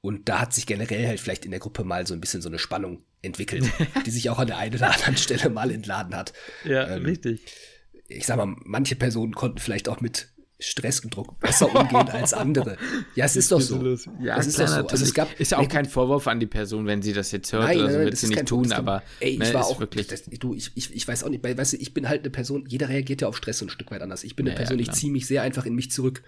und 0.00 0.28
da 0.28 0.40
hat 0.40 0.54
sich 0.54 0.66
generell 0.66 1.06
halt 1.06 1.20
vielleicht 1.20 1.44
in 1.44 1.50
der 1.50 1.60
Gruppe 1.60 1.84
mal 1.84 2.06
so 2.06 2.14
ein 2.14 2.20
bisschen 2.20 2.40
so 2.40 2.48
eine 2.48 2.58
Spannung 2.58 3.04
entwickelt, 3.20 3.70
die 4.06 4.10
sich 4.10 4.30
auch 4.30 4.38
an 4.38 4.46
der 4.46 4.58
einen 4.58 4.74
oder 4.74 4.92
anderen 4.92 5.16
Stelle 5.16 5.50
mal 5.50 5.70
entladen 5.70 6.14
hat. 6.14 6.32
Ja, 6.64 6.88
ähm, 6.88 7.04
richtig. 7.04 7.44
Ich 8.06 8.24
sag 8.24 8.36
mal, 8.36 8.54
manche 8.64 8.96
Personen 8.96 9.34
konnten 9.34 9.58
vielleicht 9.58 9.88
auch 9.88 10.00
mit 10.00 10.32
Stress 10.60 11.00
und 11.00 11.14
Druck 11.14 11.38
besser 11.38 11.72
umgehen 11.72 12.08
als 12.08 12.34
andere. 12.34 12.76
Ja, 13.14 13.26
es 13.26 13.36
ist 13.36 13.52
doch 13.52 13.60
so. 13.60 13.80
Ja, 14.20 14.38
es 14.38 14.48
ist 14.48 14.56
klar, 14.56 14.66
doch 14.66 14.88
so. 14.88 14.88
Also 14.88 15.04
es 15.04 15.14
gab, 15.14 15.38
ist 15.38 15.52
ja 15.52 15.58
auch 15.58 15.68
kein 15.68 15.84
Vorwurf 15.84 16.26
an 16.26 16.40
die 16.40 16.46
Person, 16.46 16.86
wenn 16.86 17.00
sie 17.00 17.12
das 17.12 17.30
jetzt 17.30 17.52
hört 17.52 17.64
nein, 17.64 17.78
oder 17.78 17.92
so, 17.92 17.98
wird 18.00 18.16
sie 18.16 18.28
nicht 18.28 18.46
tun, 18.46 18.72
aber 18.72 19.02
ey, 19.20 19.30
ich 19.30 19.38
ne, 19.38 19.54
war 19.54 19.66
auch 19.66 19.78
wirklich. 19.78 20.08
Das, 20.08 20.24
du, 20.24 20.54
ich, 20.54 20.72
ich, 20.74 20.94
ich 20.94 21.06
weiß 21.06 21.22
auch 21.22 21.28
nicht, 21.28 21.44
weil, 21.44 21.56
weißt 21.56 21.74
du, 21.74 21.76
ich 21.76 21.94
bin 21.94 22.08
halt 22.08 22.22
eine 22.22 22.30
Person, 22.30 22.64
jeder 22.66 22.88
reagiert 22.88 23.20
ja 23.20 23.28
auf 23.28 23.36
Stress 23.36 23.62
ein 23.62 23.68
Stück 23.68 23.90
weit 23.92 24.02
anders. 24.02 24.24
Ich 24.24 24.34
bin 24.34 24.46
eine 24.46 24.54
ja, 24.54 24.56
Person, 24.56 24.80
ich 24.80 24.90
ziehe 24.90 25.12
mich 25.12 25.28
sehr 25.28 25.42
einfach 25.42 25.64
in 25.64 25.74
mich 25.74 25.92
zurück. 25.92 26.22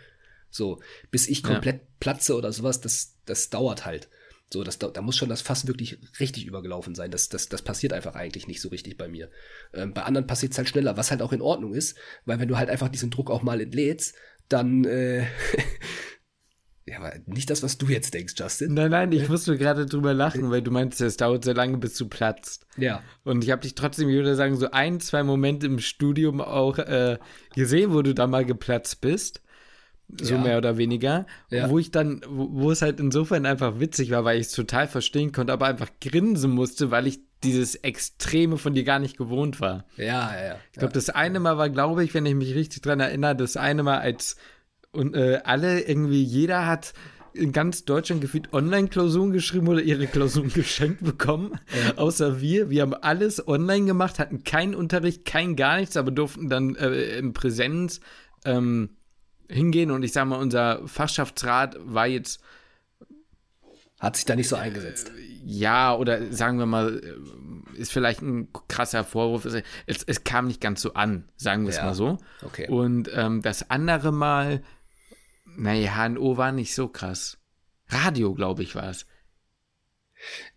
So, 0.48 0.80
bis 1.10 1.28
ich 1.28 1.42
komplett 1.42 1.76
ja. 1.76 1.86
platze 2.00 2.36
oder 2.36 2.52
sowas, 2.52 2.80
das, 2.80 3.14
das 3.24 3.50
dauert 3.50 3.84
halt. 3.84 4.08
So, 4.52 4.64
das, 4.64 4.78
da 4.78 5.00
muss 5.00 5.16
schon 5.16 5.28
das 5.28 5.42
Fass 5.42 5.68
wirklich 5.68 5.98
richtig 6.18 6.44
übergelaufen 6.44 6.96
sein. 6.96 7.12
Das, 7.12 7.28
das, 7.28 7.48
das 7.48 7.62
passiert 7.62 7.92
einfach 7.92 8.16
eigentlich 8.16 8.48
nicht 8.48 8.60
so 8.60 8.68
richtig 8.68 8.96
bei 8.98 9.06
mir. 9.06 9.30
Ähm, 9.72 9.94
bei 9.94 10.02
anderen 10.02 10.26
passiert 10.26 10.52
es 10.52 10.58
halt 10.58 10.68
schneller, 10.68 10.96
was 10.96 11.12
halt 11.12 11.22
auch 11.22 11.32
in 11.32 11.40
Ordnung 11.40 11.72
ist, 11.72 11.96
weil 12.24 12.40
wenn 12.40 12.48
du 12.48 12.58
halt 12.58 12.68
einfach 12.68 12.88
diesen 12.88 13.10
Druck 13.10 13.30
auch 13.30 13.42
mal 13.42 13.60
entlädst, 13.60 14.16
dann 14.48 14.84
äh, 14.84 15.20
ja, 16.86 16.98
aber 16.98 17.14
nicht 17.26 17.48
das, 17.48 17.62
was 17.62 17.78
du 17.78 17.86
jetzt 17.86 18.12
denkst, 18.12 18.34
Justin. 18.36 18.74
Nein, 18.74 18.90
nein, 18.90 19.12
ich 19.12 19.28
musste 19.28 19.56
gerade 19.56 19.86
drüber 19.86 20.14
lachen, 20.14 20.50
weil 20.50 20.62
du 20.62 20.72
meinst, 20.72 21.00
es 21.00 21.16
dauert 21.16 21.44
sehr 21.44 21.54
lange, 21.54 21.78
bis 21.78 21.96
du 21.96 22.08
platzt. 22.08 22.66
Ja. 22.76 23.04
Und 23.22 23.44
ich 23.44 23.52
habe 23.52 23.62
dich 23.62 23.76
trotzdem, 23.76 24.08
ich 24.08 24.16
würde 24.16 24.34
sagen, 24.34 24.56
so 24.56 24.72
ein, 24.72 24.98
zwei 24.98 25.22
Momente 25.22 25.66
im 25.66 25.78
Studium 25.78 26.40
auch 26.40 26.78
äh, 26.78 27.18
gesehen, 27.54 27.92
wo 27.92 28.02
du 28.02 28.14
da 28.14 28.26
mal 28.26 28.44
geplatzt 28.44 29.00
bist 29.00 29.42
so 30.20 30.34
ja. 30.34 30.40
mehr 30.40 30.58
oder 30.58 30.76
weniger, 30.76 31.26
ja. 31.50 31.68
wo 31.68 31.78
ich 31.78 31.90
dann, 31.90 32.22
wo, 32.28 32.48
wo, 32.50 32.70
es 32.70 32.82
halt 32.82 33.00
insofern 33.00 33.46
einfach 33.46 33.80
witzig 33.80 34.10
war, 34.10 34.24
weil 34.24 34.40
ich 34.40 34.46
es 34.46 34.52
total 34.52 34.88
verstehen 34.88 35.32
konnte, 35.32 35.52
aber 35.52 35.66
einfach 35.66 35.90
grinsen 36.00 36.50
musste, 36.50 36.90
weil 36.90 37.06
ich 37.06 37.20
dieses 37.42 37.74
Extreme 37.74 38.58
von 38.58 38.74
dir 38.74 38.84
gar 38.84 38.98
nicht 38.98 39.16
gewohnt 39.16 39.60
war. 39.60 39.86
Ja, 39.96 40.34
ja, 40.34 40.44
ja. 40.44 40.56
Ich 40.72 40.78
glaube, 40.78 40.92
das 40.92 41.10
eine 41.10 41.40
Mal 41.40 41.58
war, 41.58 41.70
glaube 41.70 42.04
ich, 42.04 42.12
wenn 42.14 42.26
ich 42.26 42.34
mich 42.34 42.54
richtig 42.54 42.82
dran 42.82 43.00
erinnere, 43.00 43.36
das 43.36 43.56
eine 43.56 43.82
Mal 43.82 43.98
als 43.98 44.36
und 44.92 45.14
äh, 45.14 45.40
alle 45.44 45.82
irgendwie, 45.82 46.22
jeder 46.22 46.66
hat 46.66 46.92
in 47.32 47.52
ganz 47.52 47.84
Deutschland 47.84 48.20
gefühlt 48.20 48.52
Online-Klausuren 48.52 49.32
geschrieben 49.32 49.68
oder 49.68 49.82
ihre 49.82 50.06
Klausuren 50.06 50.52
geschenkt 50.54 51.04
bekommen, 51.04 51.58
ja. 51.86 51.96
außer 51.96 52.40
wir. 52.40 52.70
Wir 52.70 52.82
haben 52.82 52.94
alles 52.94 53.46
online 53.46 53.86
gemacht, 53.86 54.18
hatten 54.18 54.44
keinen 54.44 54.74
Unterricht, 54.74 55.24
kein 55.24 55.56
gar 55.56 55.78
nichts, 55.78 55.96
aber 55.96 56.10
durften 56.10 56.48
dann 56.48 56.74
äh, 56.74 57.18
in 57.18 57.32
Präsenz 57.32 58.00
ähm, 58.44 58.96
hingehen 59.50 59.90
und 59.90 60.02
ich 60.02 60.12
sag 60.12 60.26
mal, 60.26 60.36
unser 60.36 60.86
Fachschaftsrat 60.86 61.76
war 61.80 62.06
jetzt. 62.06 62.40
Hat 63.98 64.16
sich 64.16 64.24
da 64.24 64.34
nicht 64.34 64.48
so 64.48 64.56
eingesetzt. 64.56 65.12
Ja, 65.44 65.94
oder 65.94 66.32
sagen 66.32 66.58
wir 66.58 66.64
mal, 66.64 67.02
ist 67.74 67.92
vielleicht 67.92 68.22
ein 68.22 68.48
krasser 68.68 69.04
Vorwurf. 69.04 69.44
Es, 69.86 70.02
es 70.04 70.24
kam 70.24 70.46
nicht 70.46 70.60
ganz 70.60 70.80
so 70.80 70.94
an, 70.94 71.28
sagen 71.36 71.64
wir 71.64 71.70
es 71.70 71.76
ja. 71.76 71.84
mal 71.84 71.94
so. 71.94 72.16
Okay. 72.42 72.66
Und 72.68 73.10
ähm, 73.14 73.42
das 73.42 73.70
andere 73.70 74.10
Mal, 74.10 74.62
naja, 75.44 76.08
HNO 76.08 76.38
war 76.38 76.52
nicht 76.52 76.74
so 76.74 76.88
krass. 76.88 77.36
Radio, 77.88 78.34
glaube 78.34 78.62
ich, 78.62 78.74
war 78.74 78.88
es. 78.88 79.06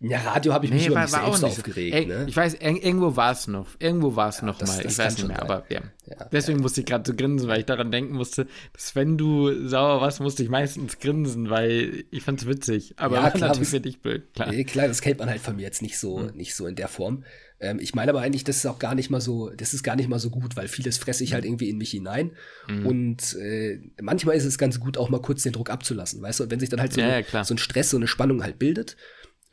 Ja, 0.00 0.18
Radio 0.20 0.52
habe 0.52 0.66
ich 0.66 0.70
nee, 0.70 0.78
mich 0.78 0.86
über 0.86 0.96
war, 0.96 1.02
mich 1.04 1.12
war 1.12 1.36
selbst 1.36 1.44
aufgeregt. 1.44 1.94
Ey, 1.94 2.06
ne? 2.06 2.26
Ich 2.28 2.36
weiß, 2.36 2.54
irgendwo 2.54 3.16
war 3.16 3.32
es 3.32 3.46
noch. 3.46 3.68
Irgendwo 3.78 4.16
war 4.16 4.28
es 4.28 4.38
ja, 4.38 4.46
noch 4.46 4.58
das, 4.58 4.68
mal. 4.68 4.82
Das 4.82 4.92
ich 4.92 4.98
weiß 4.98 5.16
nicht 5.18 5.28
mehr, 5.28 5.36
sein. 5.38 5.50
aber 5.50 5.64
ja. 5.70 5.80
ja 6.06 6.28
Deswegen 6.32 6.58
ja. 6.58 6.62
musste 6.62 6.80
ich 6.80 6.86
gerade 6.86 7.04
so 7.06 7.16
grinsen, 7.16 7.48
weil 7.48 7.60
ich 7.60 7.66
daran 7.66 7.90
denken 7.90 8.14
musste, 8.14 8.46
dass 8.72 8.94
wenn 8.94 9.16
du 9.16 9.66
sauer 9.66 10.00
warst, 10.00 10.20
musste 10.20 10.42
ich 10.42 10.48
meistens 10.48 10.98
grinsen, 10.98 11.50
weil 11.50 12.04
ich 12.10 12.22
fand 12.22 12.40
es 12.40 12.48
witzig. 12.48 12.94
Aber 12.96 13.16
ja, 13.16 13.30
klar, 13.30 13.50
natürlich 13.50 13.82
dich 13.82 14.00
blöd. 14.00 14.32
Klar. 14.34 14.50
Nee, 14.50 14.64
klar, 14.64 14.88
das 14.88 15.00
kennt 15.00 15.18
man 15.18 15.28
halt 15.28 15.40
von 15.40 15.56
mir 15.56 15.62
jetzt 15.62 15.82
nicht 15.82 15.98
so, 15.98 16.20
hm. 16.20 16.36
nicht 16.36 16.54
so 16.54 16.66
in 16.66 16.76
der 16.76 16.88
Form. 16.88 17.24
Ähm, 17.60 17.78
ich 17.80 17.94
meine 17.94 18.10
aber 18.10 18.20
eigentlich, 18.20 18.44
das 18.44 18.56
ist 18.56 18.66
auch 18.66 18.78
gar 18.78 18.94
nicht 18.94 19.10
mal 19.10 19.20
so, 19.20 19.50
das 19.50 19.74
ist 19.74 19.82
gar 19.82 19.96
nicht 19.96 20.08
mal 20.08 20.18
so 20.18 20.30
gut, 20.30 20.56
weil 20.56 20.68
vieles 20.68 20.98
fresse 20.98 21.24
ich 21.24 21.34
halt 21.34 21.44
irgendwie 21.44 21.70
in 21.70 21.78
mich 21.78 21.90
hinein. 21.90 22.32
Mhm. 22.68 22.86
Und 22.86 23.34
äh, 23.36 23.80
manchmal 24.00 24.36
ist 24.36 24.44
es 24.44 24.58
ganz 24.58 24.80
gut, 24.80 24.98
auch 24.98 25.08
mal 25.08 25.20
kurz 25.20 25.42
den 25.42 25.52
Druck 25.52 25.70
abzulassen, 25.70 26.20
weißt 26.20 26.40
du? 26.40 26.44
Und 26.44 26.50
wenn 26.50 26.60
sich 26.60 26.68
dann 26.68 26.80
halt 26.80 26.92
so, 26.92 27.00
so 27.00 27.54
ein 27.54 27.58
Stress, 27.58 27.90
so 27.90 27.96
eine 27.96 28.08
Spannung 28.08 28.42
halt 28.42 28.58
bildet, 28.58 28.96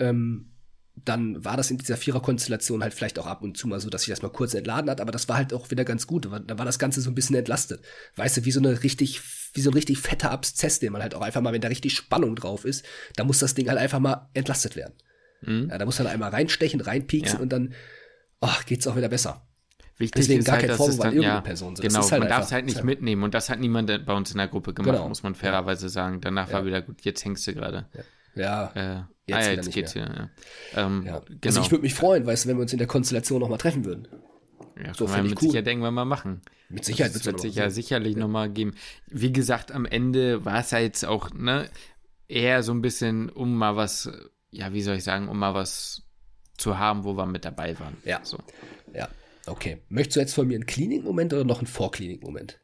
ähm, 0.02 0.48
dann 1.06 1.44
war 1.44 1.58
das 1.58 1.72
in 1.72 1.78
dieser 1.78 1.98
Viererkonstellation 1.98 2.84
halt 2.84 2.94
vielleicht 2.94 3.18
auch 3.18 3.26
ab 3.26 3.42
und 3.42 3.58
zu 3.58 3.68
mal 3.68 3.80
so, 3.80 3.90
dass 3.90 4.02
sich 4.02 4.10
das 4.10 4.22
mal 4.22 4.30
kurz 4.30 4.54
entladen 4.54 4.90
hat, 4.90 5.02
aber 5.02 5.12
das 5.12 5.30
war 5.30 5.38
halt 5.38 5.54
auch 5.54 5.72
wieder 5.72 5.86
ganz 5.86 6.06
gut. 6.06 6.26
Da 6.26 6.58
war 6.58 6.66
das 6.66 6.80
Ganze 6.80 7.02
so 7.02 7.10
ein 7.10 7.16
bisschen 7.16 7.36
entlastet. 7.36 7.82
Weißt 8.18 8.38
du, 8.38 8.46
wie 8.46 8.52
so 8.52 8.60
eine 8.60 8.84
richtig, 8.84 9.22
wie 9.54 9.62
so 9.62 9.72
ein 9.72 9.74
richtig 9.74 10.00
fetter 10.00 10.32
Abszess, 10.32 10.80
den 10.80 10.92
man 10.92 11.02
halt 11.02 11.16
auch 11.16 11.22
einfach 11.22 11.42
mal, 11.42 11.54
wenn 11.54 11.62
da 11.62 11.70
richtig 11.70 11.96
Spannung 11.96 12.36
drauf 12.36 12.66
ist, 12.66 12.86
da 13.16 13.24
muss 13.24 13.40
das 13.40 13.56
Ding 13.56 13.70
halt 13.70 13.80
einfach 13.80 14.00
mal 14.00 14.30
entlastet 14.34 14.76
werden. 14.76 14.94
Mhm. 15.42 15.70
Ja, 15.70 15.78
da 15.78 15.86
muss 15.86 15.98
dann 15.98 16.08
einmal 16.08 16.30
reinstechen, 16.30 16.82
reinpieksen 16.82 17.38
ja. 17.38 17.42
und 17.42 17.50
dann 17.52 17.74
oh, 18.42 18.50
geht's 18.66 18.86
auch 18.86 18.96
wieder 18.96 19.10
besser. 19.10 19.48
Wichtig 19.98 20.22
Deswegen 20.22 20.40
ist 20.40 20.46
gar 20.46 20.58
halt, 20.58 20.68
kein 20.68 20.78
Vorwurf 20.78 21.00
an 21.00 21.08
irgendeine 21.14 21.36
ja, 21.36 21.42
Person. 21.42 21.76
So. 21.76 21.84
Genau, 21.84 22.02
halt 22.02 22.20
man 22.20 22.30
darf 22.30 22.46
es 22.46 22.52
halt 22.52 22.66
nicht 22.66 22.84
mitnehmen 22.84 23.24
und 23.24 23.34
das 23.34 23.50
hat 23.50 23.60
niemand 23.60 23.88
bei 24.06 24.14
uns 24.14 24.32
in 24.32 24.38
der 24.38 24.48
Gruppe 24.48 24.74
gemacht, 24.74 24.96
genau. 24.96 25.08
muss 25.08 25.24
man 25.24 25.36
fairerweise 25.36 25.90
sagen. 25.90 26.22
Danach 26.22 26.52
war 26.52 26.66
wieder 26.66 26.82
gut, 26.82 27.02
jetzt 27.02 27.24
hängst 27.24 27.46
du 27.48 27.54
gerade. 27.54 27.88
Ja. 28.36 28.72
Äh, 28.76 29.04
jetzt, 29.28 29.38
ah, 29.38 29.42
ja, 29.42 29.52
jetzt 29.52 29.72
geht's 29.72 29.94
hier, 29.94 30.04
ja. 30.04 30.86
Ähm, 30.86 31.04
ja. 31.06 31.20
Genau. 31.20 31.40
Also 31.46 31.62
ich 31.62 31.72
würde 31.72 31.84
mich 31.84 31.94
freuen, 31.94 32.26
weißt 32.26 32.46
du, 32.46 32.50
wenn 32.50 32.58
wir 32.58 32.62
uns 32.62 32.74
in 32.74 32.80
der 32.80 32.88
Konstellation 32.88 33.40
nochmal 33.40 33.58
treffen 33.58 33.86
würden. 33.86 34.08
Ja, 34.84 34.94
so 34.94 35.08
finde 35.08 35.26
ich 35.26 35.30
mit 35.32 35.42
cool. 35.42 35.50
Sicherheit 35.50 35.68
irgendwann 35.68 35.94
mal 35.94 36.06
machen. 36.06 36.42
Mit 36.70 36.86
Sicherheit 36.86 37.14
das 37.14 37.26
wird 37.26 37.44
es 37.44 37.56
ja 37.56 37.70
sicherlich 37.70 38.16
ja. 38.16 38.22
nochmal 38.22 38.50
geben. 38.50 38.74
Wie 39.08 39.34
gesagt, 39.34 39.72
am 39.72 39.86
Ende 39.86 40.46
war 40.46 40.60
es 40.60 40.72
ja 40.72 40.80
jetzt 40.80 41.06
auch, 41.06 41.32
ne, 41.34 41.70
eher 42.28 42.64
so 42.64 42.72
ein 42.72 42.82
bisschen, 42.82 43.30
um 43.30 43.58
mal 43.58 43.76
was, 43.76 44.10
ja, 44.52 44.74
wie 44.74 44.82
soll 44.82 44.96
ich 44.96 45.04
sagen, 45.04 45.28
um 45.28 45.38
mal 45.38 45.54
was 45.54 46.04
zu 46.58 46.78
haben, 46.78 47.04
wo 47.04 47.14
wir 47.18 47.26
mit 47.26 47.46
dabei 47.46 47.78
waren. 47.80 47.98
Ja. 48.06 48.22
So. 48.24 48.38
Ja. 48.94 49.10
Okay. 49.48 49.82
Möchtest 49.90 50.16
du 50.16 50.20
jetzt 50.22 50.34
von 50.34 50.48
mir 50.48 50.56
einen 50.56 50.66
Klinik-Moment 50.66 51.34
oder 51.34 51.44
noch 51.44 51.60
einen 51.60 51.68
Vorklinik-Moment? 51.68 52.60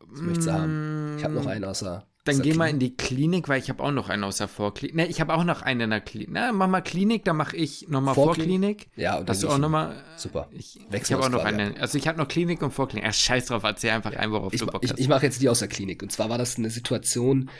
Was 0.00 0.20
möchtest 0.22 0.48
du 0.48 0.52
haben? 0.52 1.16
Ich 1.18 1.24
habe 1.24 1.34
noch 1.34 1.46
einen 1.46 1.64
außer 1.64 2.06
dann 2.24 2.42
geh 2.42 2.52
mal 2.52 2.68
in 2.68 2.78
die 2.78 2.96
Klinik, 2.96 3.48
weil 3.48 3.60
ich 3.60 3.70
habe 3.70 3.82
auch 3.82 3.92
noch 3.92 4.10
einen 4.10 4.24
aus 4.24 4.36
der 4.36 4.48
Vorklinik. 4.48 4.94
Ne, 4.94 5.06
ich 5.06 5.20
habe 5.20 5.32
auch 5.32 5.44
noch 5.44 5.62
einen 5.62 5.80
in 5.80 5.90
der 5.90 6.00
Klinik. 6.02 6.28
Na, 6.30 6.52
mach 6.52 6.68
mal 6.68 6.82
Klinik, 6.82 7.24
dann 7.24 7.36
mache 7.36 7.56
ich 7.56 7.88
nochmal 7.88 8.14
Vorklinik. 8.14 8.82
Vorklinik. 8.82 8.88
Ja, 8.96 9.18
und 9.18 9.30
Hast 9.30 9.42
du 9.42 9.48
auch 9.48 9.58
nochmal. 9.58 10.04
Super. 10.16 10.48
Ich, 10.52 10.78
ich 10.92 11.12
habe 11.12 11.24
auch 11.24 11.30
noch 11.30 11.44
einen. 11.44 11.78
Also 11.78 11.96
ich 11.96 12.06
habe 12.06 12.18
noch 12.18 12.28
Klinik 12.28 12.60
und 12.62 12.72
Vorklinik. 12.72 13.06
Ja, 13.06 13.12
scheiß 13.12 13.46
drauf, 13.46 13.62
erzähl 13.62 13.90
einfach 13.90 14.12
ja. 14.12 14.18
einfach 14.18 14.42
auf 14.42 14.52
ich, 14.52 14.62
Ich, 14.82 14.98
ich 14.98 15.08
mache 15.08 15.24
jetzt 15.24 15.40
die 15.40 15.48
aus 15.48 15.60
der 15.60 15.68
Klinik. 15.68 16.02
Und 16.02 16.12
zwar 16.12 16.28
war 16.28 16.36
das 16.36 16.58
eine 16.58 16.68
Situation 16.68 17.50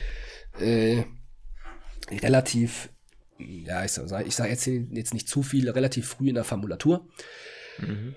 äh, 0.58 1.04
relativ, 2.10 2.90
ja, 3.38 3.84
ich 3.84 3.92
sage 3.92 4.24
ich 4.26 4.36
sag 4.36 4.50
jetzt, 4.50 4.66
jetzt 4.66 5.14
nicht 5.14 5.28
zu 5.28 5.42
viel, 5.42 5.70
relativ 5.70 6.06
früh 6.06 6.28
in 6.28 6.34
der 6.34 6.44
Formulatur. 6.44 7.08
Mhm. 7.78 8.14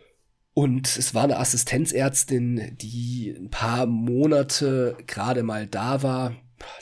Und 0.53 0.97
es 0.97 1.15
war 1.15 1.23
eine 1.23 1.39
Assistenzärztin, 1.39 2.77
die 2.77 3.35
ein 3.35 3.49
paar 3.49 3.85
Monate 3.85 4.95
gerade 5.07 5.43
mal 5.43 5.65
da 5.65 6.03
war. 6.03 6.35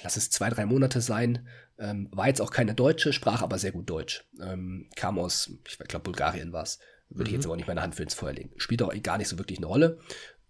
Lass 0.03 0.17
es 0.17 0.29
zwei, 0.29 0.49
drei 0.49 0.65
Monate 0.65 0.99
sein. 1.01 1.47
Ähm, 1.79 2.10
war 2.12 2.27
jetzt 2.27 2.41
auch 2.41 2.51
keine 2.51 2.75
Deutsche, 2.75 3.13
sprach 3.13 3.41
aber 3.41 3.57
sehr 3.57 3.71
gut 3.71 3.89
Deutsch. 3.89 4.25
Ähm, 4.41 4.89
kam 4.95 5.17
aus, 5.17 5.51
ich 5.67 5.77
glaube, 5.79 6.03
Bulgarien 6.03 6.51
war 6.51 6.63
es. 6.63 6.79
Würde 7.10 7.23
mhm. 7.23 7.27
ich 7.27 7.34
jetzt 7.34 7.45
aber 7.45 7.55
nicht 7.55 7.67
meine 7.67 7.81
Hand 7.81 7.95
für 7.95 8.03
ins 8.03 8.13
Feuer 8.13 8.34
legen. 8.34 8.51
Spielt 8.57 8.81
auch 8.81 8.93
gar 9.01 9.17
nicht 9.17 9.29
so 9.29 9.38
wirklich 9.38 9.57
eine 9.60 9.67
Rolle. 9.67 9.99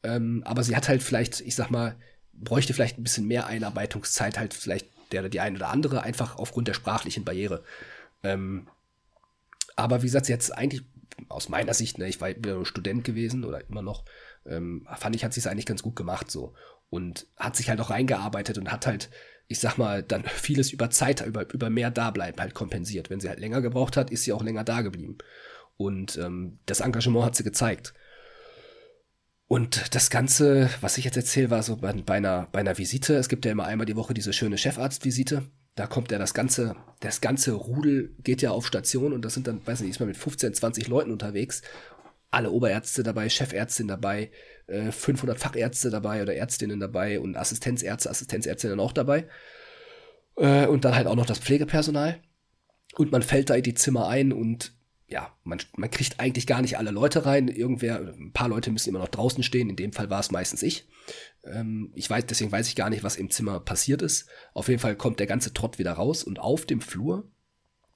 Ähm, 0.04 0.42
aber 0.46 0.64
sie 0.64 0.76
hat 0.76 0.90
halt 0.90 1.04
vielleicht, 1.04 1.42
ich 1.42 1.56
sag 1.56 1.70
mal, 1.70 1.96
bräuchte 2.34 2.74
vielleicht 2.74 2.98
ein 2.98 3.04
bisschen 3.04 3.28
mehr 3.28 3.46
Einarbeitungszeit, 3.46 4.38
halt 4.40 4.54
vielleicht 4.54 4.88
der 5.12 5.22
oder 5.22 5.30
die 5.30 5.40
ein 5.40 5.56
oder 5.56 5.70
andere, 5.70 6.02
einfach 6.02 6.38
aufgrund 6.38 6.68
der 6.68 6.74
sprachlichen 6.74 7.24
Barriere. 7.24 7.64
Ähm, 8.24 8.68
aber 9.76 10.02
wie 10.02 10.08
gesagt, 10.08 10.26
sie 10.26 10.34
hat 10.34 10.42
es 10.42 10.52
eigentlich 10.52 10.84
aus 11.30 11.50
meiner 11.50 11.74
Sicht, 11.74 11.98
ne, 11.98 12.08
ich 12.08 12.22
war 12.22 12.32
Student 12.66 13.04
gewesen 13.04 13.44
oder 13.44 13.68
immer 13.68 13.82
noch, 13.82 14.06
ähm, 14.46 14.88
fand 14.96 15.16
ich, 15.16 15.24
hat 15.24 15.34
sie 15.34 15.40
es 15.40 15.48
eigentlich 15.48 15.66
ganz 15.66 15.84
gut 15.84 15.96
gemacht 15.96 16.32
so. 16.32 16.54
Und 16.90 17.28
hat 17.38 17.56
sich 17.56 17.70
halt 17.70 17.80
auch 17.80 17.90
reingearbeitet 17.90 18.58
und 18.58 18.72
hat 18.72 18.86
halt, 18.86 19.10
ich 19.48 19.60
sag 19.60 19.78
mal, 19.78 20.04
dann 20.04 20.24
vieles 20.28 20.72
über 20.72 20.90
Zeit, 20.90 21.26
über, 21.26 21.52
über 21.54 21.70
mehr 21.70 21.92
Dableiben 21.92 22.40
halt 22.40 22.54
kompensiert. 22.54 23.10
Wenn 23.10 23.20
sie 23.20 23.30
halt 23.30 23.40
länger 23.40 23.62
gebraucht 23.62 23.98
hat, 23.98 24.12
ist 24.12 24.24
sie 24.24 24.34
auch 24.34 24.44
länger 24.44 24.64
da 24.64 24.82
geblieben. 24.82 25.18
Und 25.78 26.18
ähm, 26.18 26.60
das 26.66 26.82
Engagement 26.82 27.26
hat 27.26 27.36
sie 27.36 27.44
gezeigt. 27.44 27.94
Und 29.48 29.94
das 29.96 30.10
Ganze, 30.10 30.70
was 30.80 30.98
ich 30.98 31.04
jetzt 31.04 31.18
erzähle, 31.18 31.50
war 31.50 31.62
so 31.62 31.76
bei, 31.76 31.92
bei, 31.92 32.16
einer, 32.16 32.48
bei 32.52 32.60
einer 32.60 32.78
Visite. 32.78 33.16
Es 33.16 33.28
gibt 33.28 33.46
ja 33.46 33.52
immer 33.52 33.66
einmal 33.66 33.86
die 33.86 33.98
Woche 33.98 34.14
diese 34.14 34.32
schöne 34.32 34.58
Chefarztvisite. 34.58 35.44
Da 35.82 35.88
kommt 35.88 36.12
ja 36.12 36.20
das 36.20 36.36
ganze, 36.36 36.76
das 37.00 37.22
ganze 37.22 37.54
Rudel 37.54 38.14
geht 38.24 38.44
ja 38.44 38.52
auf 38.52 38.68
Station 38.68 39.14
und 39.14 39.26
das 39.26 39.34
sind 39.34 39.48
dann, 39.48 39.66
weiß 39.66 39.82
nicht, 39.82 39.90
ist 39.90 40.00
man 40.00 40.10
mit 40.10 40.16
15, 40.16 40.54
20 40.54 40.88
Leuten 40.88 41.10
unterwegs. 41.10 41.64
Alle 42.30 42.52
Oberärzte 42.52 43.02
dabei, 43.02 43.30
Chefärztin 43.30 43.88
dabei, 43.88 44.30
500 44.68 45.36
äh, 45.36 45.40
Fachärzte 45.40 45.90
dabei 45.90 46.22
oder 46.22 46.36
Ärztinnen 46.36 46.80
dabei 46.80 47.20
und 47.20 47.36
Assistenzärzte, 47.36 48.12
Assistenzärztinnen 48.12 48.80
auch 48.80 48.92
dabei. 48.92 49.28
Äh, 50.36 50.68
und 50.68 50.86
dann 50.86 50.94
halt 50.94 51.08
auch 51.08 51.16
noch 51.16 51.26
das 51.26 51.40
Pflegepersonal. 51.40 52.22
Und 52.96 53.12
man 53.12 53.24
fällt 53.24 53.50
da 53.50 53.56
in 53.56 53.64
die 53.64 53.74
Zimmer 53.74 54.08
ein 54.08 54.32
und 54.32 54.76
ja, 55.08 55.36
man, 55.44 55.62
man 55.76 55.90
kriegt 55.90 56.20
eigentlich 56.20 56.46
gar 56.46 56.62
nicht 56.62 56.78
alle 56.78 56.92
Leute 56.92 57.26
rein. 57.26 57.48
Irgendwer, 57.48 58.02
ein 58.02 58.34
paar 58.34 58.50
Leute 58.50 58.70
müssen 58.70 58.90
immer 58.90 59.00
noch 59.00 59.08
draußen 59.08 59.42
stehen. 59.42 59.72
In 59.72 59.78
dem 59.78 59.94
Fall 59.94 60.12
war 60.12 60.20
es 60.20 60.30
meistens 60.30 60.62
ich. 60.62 60.88
Ähm, 61.44 61.92
ich 61.96 62.10
weiß, 62.10 62.26
deswegen 62.28 62.52
weiß 62.52 62.68
ich 62.68 62.76
gar 62.76 62.90
nicht, 62.90 63.04
was 63.04 63.16
im 63.16 63.30
Zimmer 63.30 63.60
passiert 63.60 64.02
ist. 64.02 64.28
Auf 64.54 64.68
jeden 64.68 64.80
Fall 64.80 64.96
kommt 64.96 65.20
der 65.20 65.28
ganze 65.28 65.54
Trott 65.54 65.80
wieder 65.80 65.94
raus 65.94 66.24
und 66.24 66.40
auf 66.40 66.66
dem 66.66 66.82
Flur 66.82 67.30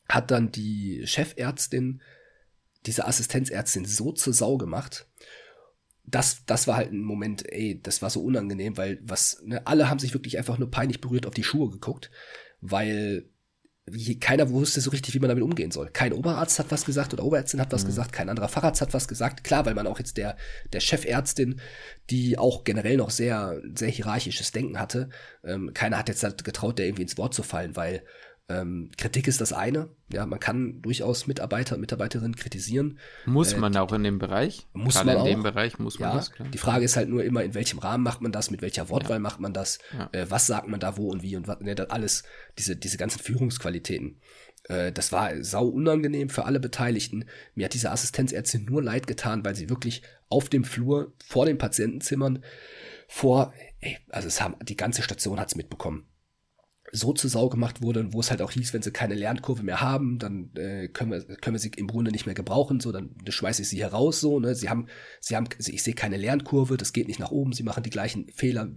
hat 0.07 0.31
dann 0.31 0.51
die 0.51 1.05
Chefärztin 1.05 2.01
diese 2.85 3.05
Assistenzärztin 3.07 3.85
so 3.85 4.11
zur 4.11 4.33
Sau 4.33 4.57
gemacht. 4.57 5.07
Das, 6.03 6.45
das 6.45 6.67
war 6.67 6.75
halt 6.75 6.91
ein 6.91 7.03
Moment, 7.03 7.51
ey, 7.51 7.81
das 7.81 8.01
war 8.03 8.11
so 8.11 8.21
unangenehm, 8.23 8.77
weil 8.77 8.99
was, 9.01 9.41
ne, 9.43 9.65
alle 9.65 9.89
haben 9.89 9.97
sich 9.97 10.13
wirklich 10.13 10.37
einfach 10.37 10.59
nur 10.59 10.69
peinlich 10.69 11.01
berührt 11.01 11.25
auf 11.25 11.33
die 11.33 11.43
Schuhe 11.43 11.71
geguckt, 11.71 12.11
weil 12.61 13.27
keiner 14.19 14.49
wusste 14.49 14.81
so 14.81 14.89
richtig, 14.89 15.13
wie 15.13 15.19
man 15.19 15.29
damit 15.29 15.43
umgehen 15.43 15.69
soll. 15.69 15.89
Kein 15.91 16.11
Oberarzt 16.11 16.57
hat 16.57 16.71
was 16.71 16.85
gesagt 16.85 17.13
oder 17.13 17.23
Oberärztin 17.23 17.61
hat 17.61 17.71
was 17.71 17.83
mhm. 17.83 17.87
gesagt, 17.87 18.13
kein 18.13 18.29
anderer 18.29 18.47
Facharzt 18.47 18.81
hat 18.81 18.95
was 18.95 19.07
gesagt. 19.07 19.43
Klar, 19.43 19.65
weil 19.65 19.75
man 19.75 19.85
auch 19.85 19.99
jetzt 19.99 20.17
der, 20.17 20.37
der 20.73 20.79
Chefärztin, 20.79 21.61
die 22.09 22.39
auch 22.39 22.63
generell 22.63 22.97
noch 22.97 23.11
sehr, 23.11 23.61
sehr 23.75 23.89
hierarchisches 23.89 24.51
Denken 24.51 24.79
hatte, 24.79 25.09
ähm, 25.43 25.71
keiner 25.75 25.99
hat 25.99 26.09
jetzt 26.09 26.23
halt 26.23 26.43
getraut, 26.43 26.79
der 26.79 26.87
irgendwie 26.87 27.03
ins 27.03 27.17
Wort 27.19 27.35
zu 27.35 27.43
fallen, 27.43 27.75
weil 27.75 28.01
ähm, 28.47 28.91
Kritik 28.97 29.27
ist 29.27 29.41
das 29.41 29.53
eine. 29.53 29.89
Ja, 30.11 30.25
man 30.27 30.39
kann 30.39 30.81
durchaus 30.83 31.25
Mitarbeiter 31.25 31.75
und 31.75 31.81
Mitarbeiterinnen 31.81 32.35
kritisieren. 32.35 32.99
Muss 33.25 33.53
äh, 33.53 33.57
man 33.57 33.75
auch 33.75 33.91
in 33.91 34.03
dem 34.03 34.19
Bereich? 34.19 34.67
Muss 34.73 34.95
Gerade 34.95 35.07
man 35.07 35.15
in 35.15 35.21
auch. 35.21 35.25
dem 35.25 35.43
Bereich 35.43 35.79
muss 35.79 35.97
man 35.97 36.09
ja, 36.09 36.15
das, 36.15 36.31
klar. 36.31 36.47
Die 36.49 36.57
Frage 36.59 36.85
ist 36.85 36.95
halt 36.95 37.09
nur 37.09 37.23
immer, 37.23 37.43
in 37.43 37.55
welchem 37.55 37.79
Rahmen 37.79 38.03
macht 38.03 38.21
man 38.21 38.31
das, 38.31 38.51
mit 38.51 38.61
welcher 38.61 38.89
Wortwahl 38.89 39.15
ja. 39.15 39.19
macht 39.19 39.39
man 39.39 39.53
das, 39.53 39.79
ja. 39.97 40.09
äh, 40.11 40.29
was 40.29 40.45
sagt 40.45 40.67
man 40.67 40.79
da 40.79 40.95
wo 40.95 41.09
und 41.09 41.23
wie 41.23 41.35
und 41.35 41.47
was, 41.47 41.59
ne, 41.61 41.73
das 41.73 41.89
alles, 41.89 42.23
diese, 42.59 42.75
diese 42.75 42.97
ganzen 42.97 43.19
Führungsqualitäten. 43.19 44.21
Äh, 44.65 44.91
das 44.91 45.11
war 45.11 45.43
sau 45.43 45.65
unangenehm 45.65 46.29
für 46.29 46.45
alle 46.45 46.59
Beteiligten. 46.59 47.25
Mir 47.55 47.65
hat 47.65 47.73
diese 47.73 47.89
Assistenzärztin 47.89 48.65
nur 48.65 48.83
leid 48.83 49.07
getan, 49.07 49.43
weil 49.43 49.55
sie 49.55 49.71
wirklich 49.71 50.03
auf 50.29 50.49
dem 50.49 50.65
Flur 50.65 51.13
vor 51.25 51.47
den 51.47 51.57
Patientenzimmern 51.57 52.43
vor, 53.07 53.53
ey, 53.79 53.97
also 54.09 54.27
es 54.27 54.39
haben, 54.39 54.55
die 54.63 54.77
ganze 54.77 55.01
Station 55.01 55.39
hat's 55.39 55.55
mitbekommen 55.55 56.05
so 56.91 57.13
zur 57.13 57.29
Sau 57.29 57.49
gemacht 57.49 57.81
wurde, 57.81 58.13
wo 58.13 58.19
es 58.19 58.29
halt 58.29 58.41
auch 58.41 58.51
hieß, 58.51 58.73
wenn 58.73 58.81
sie 58.81 58.91
keine 58.91 59.15
Lernkurve 59.15 59.63
mehr 59.63 59.81
haben, 59.81 60.19
dann 60.19 60.51
äh, 60.55 60.87
können, 60.87 61.11
wir, 61.11 61.21
können 61.37 61.55
wir 61.55 61.59
sie 61.59 61.71
im 61.75 61.87
Grunde 61.87 62.11
nicht 62.11 62.25
mehr 62.25 62.35
gebrauchen, 62.35 62.79
so, 62.79 62.91
dann 62.91 63.15
schmeiße 63.27 63.63
ich 63.63 63.69
sie 63.69 63.77
hier 63.77 63.87
raus, 63.87 64.21
so, 64.21 64.39
ne, 64.39 64.55
sie 64.55 64.69
haben, 64.69 64.87
sie 65.19 65.35
haben, 65.35 65.47
ich 65.57 65.83
sehe 65.83 65.93
keine 65.93 66.17
Lernkurve, 66.17 66.77
das 66.77 66.93
geht 66.93 67.07
nicht 67.07 67.19
nach 67.19 67.31
oben, 67.31 67.53
sie 67.53 67.63
machen 67.63 67.83
die 67.83 67.89
gleichen 67.89 68.27
Fehler, 68.33 68.67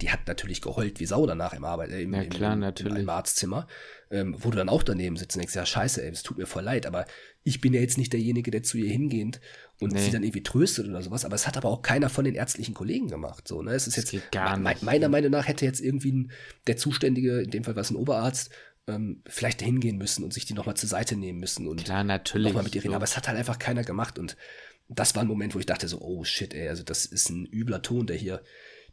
die 0.00 0.10
hat 0.10 0.26
natürlich 0.26 0.60
geheult 0.60 1.00
wie 1.00 1.06
Sau 1.06 1.24
danach 1.26 1.54
im 1.54 1.64
Arbeit, 1.64 1.90
äh, 1.90 2.02
im, 2.02 2.12
ja, 2.14 2.24
klar, 2.24 2.54
im, 2.54 2.60
natürlich. 2.60 2.98
im 2.98 3.08
Arztzimmer, 3.08 3.66
ähm, 4.10 4.36
wo 4.38 4.50
du 4.50 4.56
dann 4.56 4.68
auch 4.68 4.82
daneben 4.82 5.16
sitzt 5.16 5.36
und 5.36 5.40
denkst, 5.40 5.54
ja, 5.54 5.64
scheiße, 5.64 6.02
ey, 6.02 6.10
es 6.10 6.22
tut 6.22 6.38
mir 6.38 6.46
voll 6.46 6.64
leid, 6.64 6.86
aber 6.86 7.06
ich 7.44 7.60
bin 7.60 7.74
ja 7.74 7.80
jetzt 7.80 7.98
nicht 7.98 8.12
derjenige, 8.12 8.50
der 8.50 8.62
zu 8.62 8.78
ihr 8.78 8.90
hingehend 8.90 9.40
und 9.82 9.92
nee. 9.92 10.00
sie 10.00 10.10
dann 10.10 10.22
irgendwie 10.22 10.42
tröstet 10.42 10.88
oder 10.88 11.02
sowas, 11.02 11.24
aber 11.24 11.34
es 11.34 11.46
hat 11.46 11.56
aber 11.56 11.68
auch 11.68 11.82
keiner 11.82 12.08
von 12.08 12.24
den 12.24 12.34
ärztlichen 12.34 12.74
Kollegen 12.74 13.08
gemacht, 13.08 13.48
so, 13.48 13.62
ne, 13.62 13.72
es 13.72 13.86
ist 13.86 13.96
das 13.96 14.12
jetzt, 14.12 14.32
gar 14.32 14.56
me 14.56 14.74
meiner 14.80 15.08
Meinung 15.08 15.30
nach 15.30 15.46
hätte 15.46 15.64
jetzt 15.64 15.80
irgendwie 15.80 16.12
ein, 16.12 16.32
der 16.66 16.76
Zuständige, 16.76 17.40
in 17.40 17.50
dem 17.50 17.64
Fall 17.64 17.76
war 17.76 17.82
es 17.82 17.90
ein 17.90 17.96
Oberarzt, 17.96 18.50
ähm, 18.86 19.22
vielleicht 19.26 19.62
hingehen 19.62 19.96
müssen 19.96 20.24
und 20.24 20.32
sich 20.32 20.44
die 20.44 20.54
nochmal 20.54 20.76
zur 20.76 20.88
Seite 20.88 21.16
nehmen 21.16 21.38
müssen 21.38 21.68
und 21.68 21.84
Klar, 21.84 22.04
natürlich. 22.04 22.48
nochmal 22.48 22.64
mit 22.64 22.74
ihr 22.74 22.84
reden, 22.84 22.94
aber 22.94 23.04
es 23.04 23.16
hat 23.16 23.28
halt 23.28 23.38
einfach 23.38 23.58
keiner 23.58 23.84
gemacht 23.84 24.18
und 24.18 24.36
das 24.88 25.14
war 25.14 25.22
ein 25.22 25.28
Moment, 25.28 25.54
wo 25.54 25.58
ich 25.58 25.66
dachte 25.66 25.88
so, 25.88 26.00
oh 26.00 26.24
shit, 26.24 26.52
ey, 26.52 26.68
also 26.68 26.82
das 26.82 27.06
ist 27.06 27.30
ein 27.30 27.46
übler 27.46 27.80
Ton, 27.80 28.06
der 28.06 28.16
hier, 28.16 28.42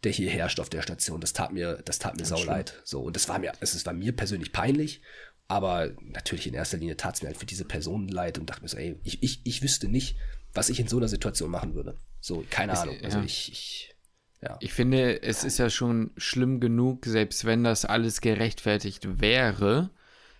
der 0.04 0.12
hier 0.14 0.30
herrscht 0.30 0.62
auf 0.62 0.70
der 0.70 0.82
Station. 0.82 1.20
Das 1.20 1.34
tat 1.34 1.52
mir, 1.52 1.82
das 1.84 2.00
tat 2.00 2.18
mir 2.18 2.24
sau 2.24 2.42
leid. 2.42 2.80
So, 2.86 3.02
und 3.02 3.18
das 3.18 3.28
war 3.28 3.38
mir, 3.38 3.52
es 3.60 3.86
war 3.86 3.92
mir 3.92 4.14
persönlich 4.14 4.54
peinlich 4.54 5.02
aber 5.50 5.92
natürlich 6.02 6.46
in 6.46 6.54
erster 6.54 6.78
Linie 6.78 6.96
tat 6.96 7.16
es 7.16 7.22
mir 7.22 7.28
halt 7.28 7.38
für 7.38 7.48
diese 7.48 7.66
Person 7.66 8.08
leid 8.08 8.38
und 8.38 8.50
dachte 8.50 8.62
mir 8.62 8.70
so, 8.70 8.78
ey, 8.78 9.00
ich, 9.04 9.22
ich, 9.24 9.42
ich 9.44 9.64
wüsste 9.64 9.90
nicht, 9.90 10.16
was 10.60 10.70
ich 10.70 10.80
in 10.82 10.90
so 10.90 10.98
einer 10.98 11.08
Situation 11.08 11.50
machen 11.50 11.74
würde. 11.74 11.96
So, 12.20 12.44
keine 12.50 12.74
es, 12.74 12.80
Ahnung. 12.80 12.98
Also 13.02 13.20
ja. 13.20 13.24
ich, 13.24 13.50
ich, 13.50 13.96
ja. 14.42 14.58
Ich 14.60 14.74
finde, 14.74 15.24
es 15.24 15.46
ist 15.46 15.58
ja 15.58 15.70
schon 15.70 16.12
schlimm 16.18 16.60
genug, 16.60 17.06
selbst 17.06 17.46
wenn 17.46 17.64
das 17.64 17.86
alles 17.86 18.20
gerechtfertigt 18.20 19.22
wäre, 19.22 19.90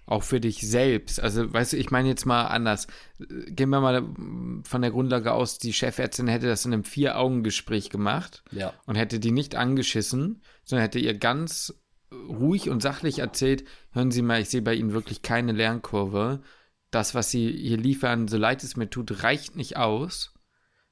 auch 0.06 0.24
für 0.24 0.42
dich 0.42 0.60
selbst. 0.60 1.22
Also, 1.22 1.54
weißt 1.54 1.72
du, 1.72 1.78
ich 1.78 1.90
meine 1.90 2.10
jetzt 2.10 2.26
mal 2.26 2.48
anders. 2.48 2.88
Gehen 3.20 3.70
wir 3.70 3.80
mal 3.80 4.04
von 4.64 4.82
der 4.82 4.92
Grundlage 4.92 5.32
aus, 5.32 5.58
die 5.58 5.72
Chefärztin 5.72 6.28
hätte 6.28 6.48
das 6.48 6.66
in 6.66 6.74
einem 6.74 6.84
Vier-Augen-Gespräch 6.84 7.90
gemacht 7.90 8.44
ja. 8.52 8.74
und 8.88 8.96
hätte 8.96 9.20
die 9.20 9.32
nicht 9.32 9.56
angeschissen, 9.56 10.42
sondern 10.66 10.84
hätte 10.84 11.00
ihr 11.00 11.18
ganz 11.18 11.74
ruhig 12.12 12.70
und 12.70 12.82
sachlich 12.82 13.20
erzählt, 13.20 13.64
hören 13.94 14.12
Sie 14.12 14.22
mal, 14.22 14.42
ich 14.42 14.50
sehe 14.50 14.62
bei 14.64 14.74
Ihnen 14.74 14.92
wirklich 14.92 15.22
keine 15.22 15.54
Lernkurve. 15.54 16.42
Das, 16.92 17.14
was 17.16 17.32
Sie 17.32 17.52
hier 17.52 17.78
liefern, 17.78 18.28
so 18.28 18.38
leid 18.38 18.64
es 18.64 18.76
mir 18.76 18.90
tut, 18.90 19.24
reicht 19.24 19.56
nicht 19.56 19.78
aus. 19.78 20.34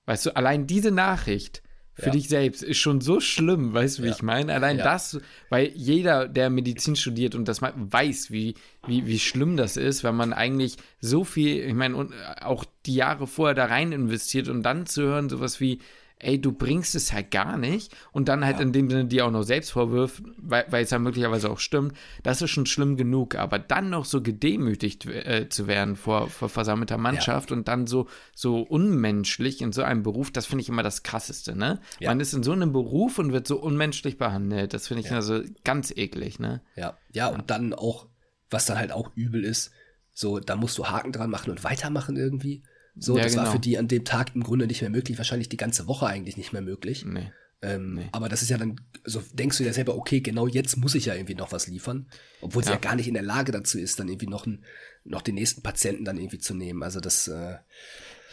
Weißt 0.05 0.25
du, 0.25 0.35
allein 0.35 0.67
diese 0.67 0.91
Nachricht 0.91 1.63
für 1.93 2.07
ja. 2.07 2.11
dich 2.11 2.29
selbst 2.29 2.61
ist 2.61 2.77
schon 2.77 3.01
so 3.01 3.19
schlimm, 3.19 3.73
weißt 3.73 3.97
du, 3.97 4.03
wie 4.03 4.07
ja. 4.07 4.13
ich 4.13 4.21
meine? 4.21 4.53
Allein 4.53 4.77
ja. 4.77 4.83
das, 4.83 5.19
weil 5.49 5.71
jeder, 5.73 6.27
der 6.27 6.51
Medizin 6.51 6.95
studiert 6.95 7.33
und 7.33 7.47
das 7.47 7.61
weiß, 7.61 8.29
wie, 8.29 8.53
wie, 8.85 9.07
wie 9.07 9.17
schlimm 9.17 9.57
das 9.57 9.77
ist, 9.77 10.03
wenn 10.03 10.15
man 10.15 10.31
eigentlich 10.31 10.77
so 10.99 11.23
viel, 11.23 11.57
ich 11.65 11.73
meine, 11.73 12.09
auch 12.41 12.65
die 12.85 12.93
Jahre 12.93 13.25
vorher 13.25 13.55
da 13.55 13.65
rein 13.65 13.91
investiert 13.91 14.47
und 14.47 14.61
dann 14.61 14.85
zu 14.85 15.01
hören, 15.01 15.27
sowas 15.27 15.59
wie, 15.59 15.79
ey, 16.19 16.41
du 16.41 16.51
bringst 16.51 16.95
es 16.95 17.13
halt 17.13 17.31
gar 17.31 17.57
nicht 17.57 17.95
und 18.11 18.27
dann 18.27 18.43
halt 18.43 18.57
ja. 18.57 18.63
in 18.63 18.71
dem 18.71 18.89
Sinne 18.89 19.05
dir 19.05 19.25
auch 19.25 19.31
noch 19.31 19.43
selbst 19.43 19.71
vorwirft, 19.71 20.23
weil, 20.37 20.65
weil 20.69 20.83
es 20.83 20.89
ja 20.89 20.99
möglicherweise 20.99 21.49
auch 21.49 21.59
stimmt, 21.59 21.95
das 22.23 22.41
ist 22.41 22.49
schon 22.49 22.65
schlimm 22.65 22.97
genug, 22.97 23.35
aber 23.35 23.59
dann 23.59 23.89
noch 23.89 24.05
so 24.05 24.21
gedemütigt 24.21 25.05
äh, 25.05 25.47
zu 25.49 25.67
werden 25.67 25.95
vor, 25.95 26.29
vor 26.29 26.49
versammelter 26.49 26.97
Mannschaft 26.97 27.51
ja. 27.51 27.57
und 27.57 27.67
dann 27.67 27.87
so, 27.87 28.07
so 28.33 28.61
unmenschlich 28.61 29.61
in 29.61 29.71
so 29.71 29.83
einem 29.83 30.03
Beruf, 30.03 30.31
das 30.31 30.45
finde 30.45 30.63
ich 30.63 30.69
immer 30.69 30.83
das 30.83 31.03
Krasseste, 31.03 31.55
ne? 31.55 31.79
Ja. 31.99 32.09
Man 32.09 32.19
ist 32.19 32.33
in 32.33 32.43
so 32.43 32.51
einem 32.51 32.73
Beruf 32.73 33.19
und 33.19 33.31
wird 33.31 33.47
so 33.47 33.57
unmenschlich 33.57 34.17
behandelt, 34.17 34.73
das 34.73 34.87
finde 34.87 35.03
ich 35.03 35.11
also 35.11 35.41
ganz 35.63 35.91
eklig, 35.95 36.39
ne? 36.39 36.61
Ja, 36.75 36.97
ja, 37.13 37.27
und 37.27 37.49
dann 37.51 37.73
auch, 37.73 38.07
was 38.49 38.65
dann 38.65 38.77
halt 38.77 38.91
auch 38.91 39.11
übel 39.15 39.43
ist, 39.43 39.71
so, 40.13 40.39
da 40.39 40.55
musst 40.55 40.79
du 40.79 40.87
Haken 40.87 41.11
dran 41.11 41.29
machen 41.29 41.51
und 41.51 41.63
weitermachen 41.63 42.17
irgendwie. 42.17 42.63
So, 42.99 43.17
ja, 43.17 43.23
das 43.23 43.33
genau. 43.33 43.45
war 43.45 43.51
für 43.51 43.59
die 43.59 43.77
an 43.77 43.87
dem 43.87 44.05
Tag 44.05 44.35
im 44.35 44.43
Grunde 44.43 44.67
nicht 44.67 44.81
mehr 44.81 44.89
möglich, 44.89 45.17
wahrscheinlich 45.17 45.49
die 45.49 45.57
ganze 45.57 45.87
Woche 45.87 46.07
eigentlich 46.07 46.37
nicht 46.37 46.53
mehr 46.53 46.61
möglich. 46.61 47.05
Nee. 47.05 47.31
Ähm, 47.61 47.95
nee. 47.95 48.09
Aber 48.11 48.29
das 48.29 48.41
ist 48.41 48.49
ja 48.49 48.57
dann, 48.57 48.79
so 49.03 49.23
denkst 49.33 49.57
du 49.57 49.63
ja 49.63 49.73
selber, 49.73 49.95
okay, 49.95 50.21
genau 50.21 50.47
jetzt 50.47 50.77
muss 50.77 50.93
ich 50.93 51.05
ja 51.05 51.15
irgendwie 51.15 51.35
noch 51.35 51.51
was 51.51 51.67
liefern, 51.67 52.07
obwohl 52.41 52.61
ja. 52.61 52.67
sie 52.67 52.73
ja 52.73 52.79
gar 52.79 52.95
nicht 52.95 53.07
in 53.07 53.15
der 53.15 53.23
Lage 53.23 53.51
dazu 53.51 53.79
ist, 53.79 53.99
dann 53.99 54.09
irgendwie 54.09 54.27
noch, 54.27 54.45
ein, 54.45 54.63
noch 55.03 55.21
den 55.21 55.35
nächsten 55.35 55.63
Patienten 55.63 56.05
dann 56.05 56.17
irgendwie 56.17 56.39
zu 56.39 56.53
nehmen. 56.53 56.83
Also 56.83 56.99
das. 56.99 57.27
Äh, 57.27 57.57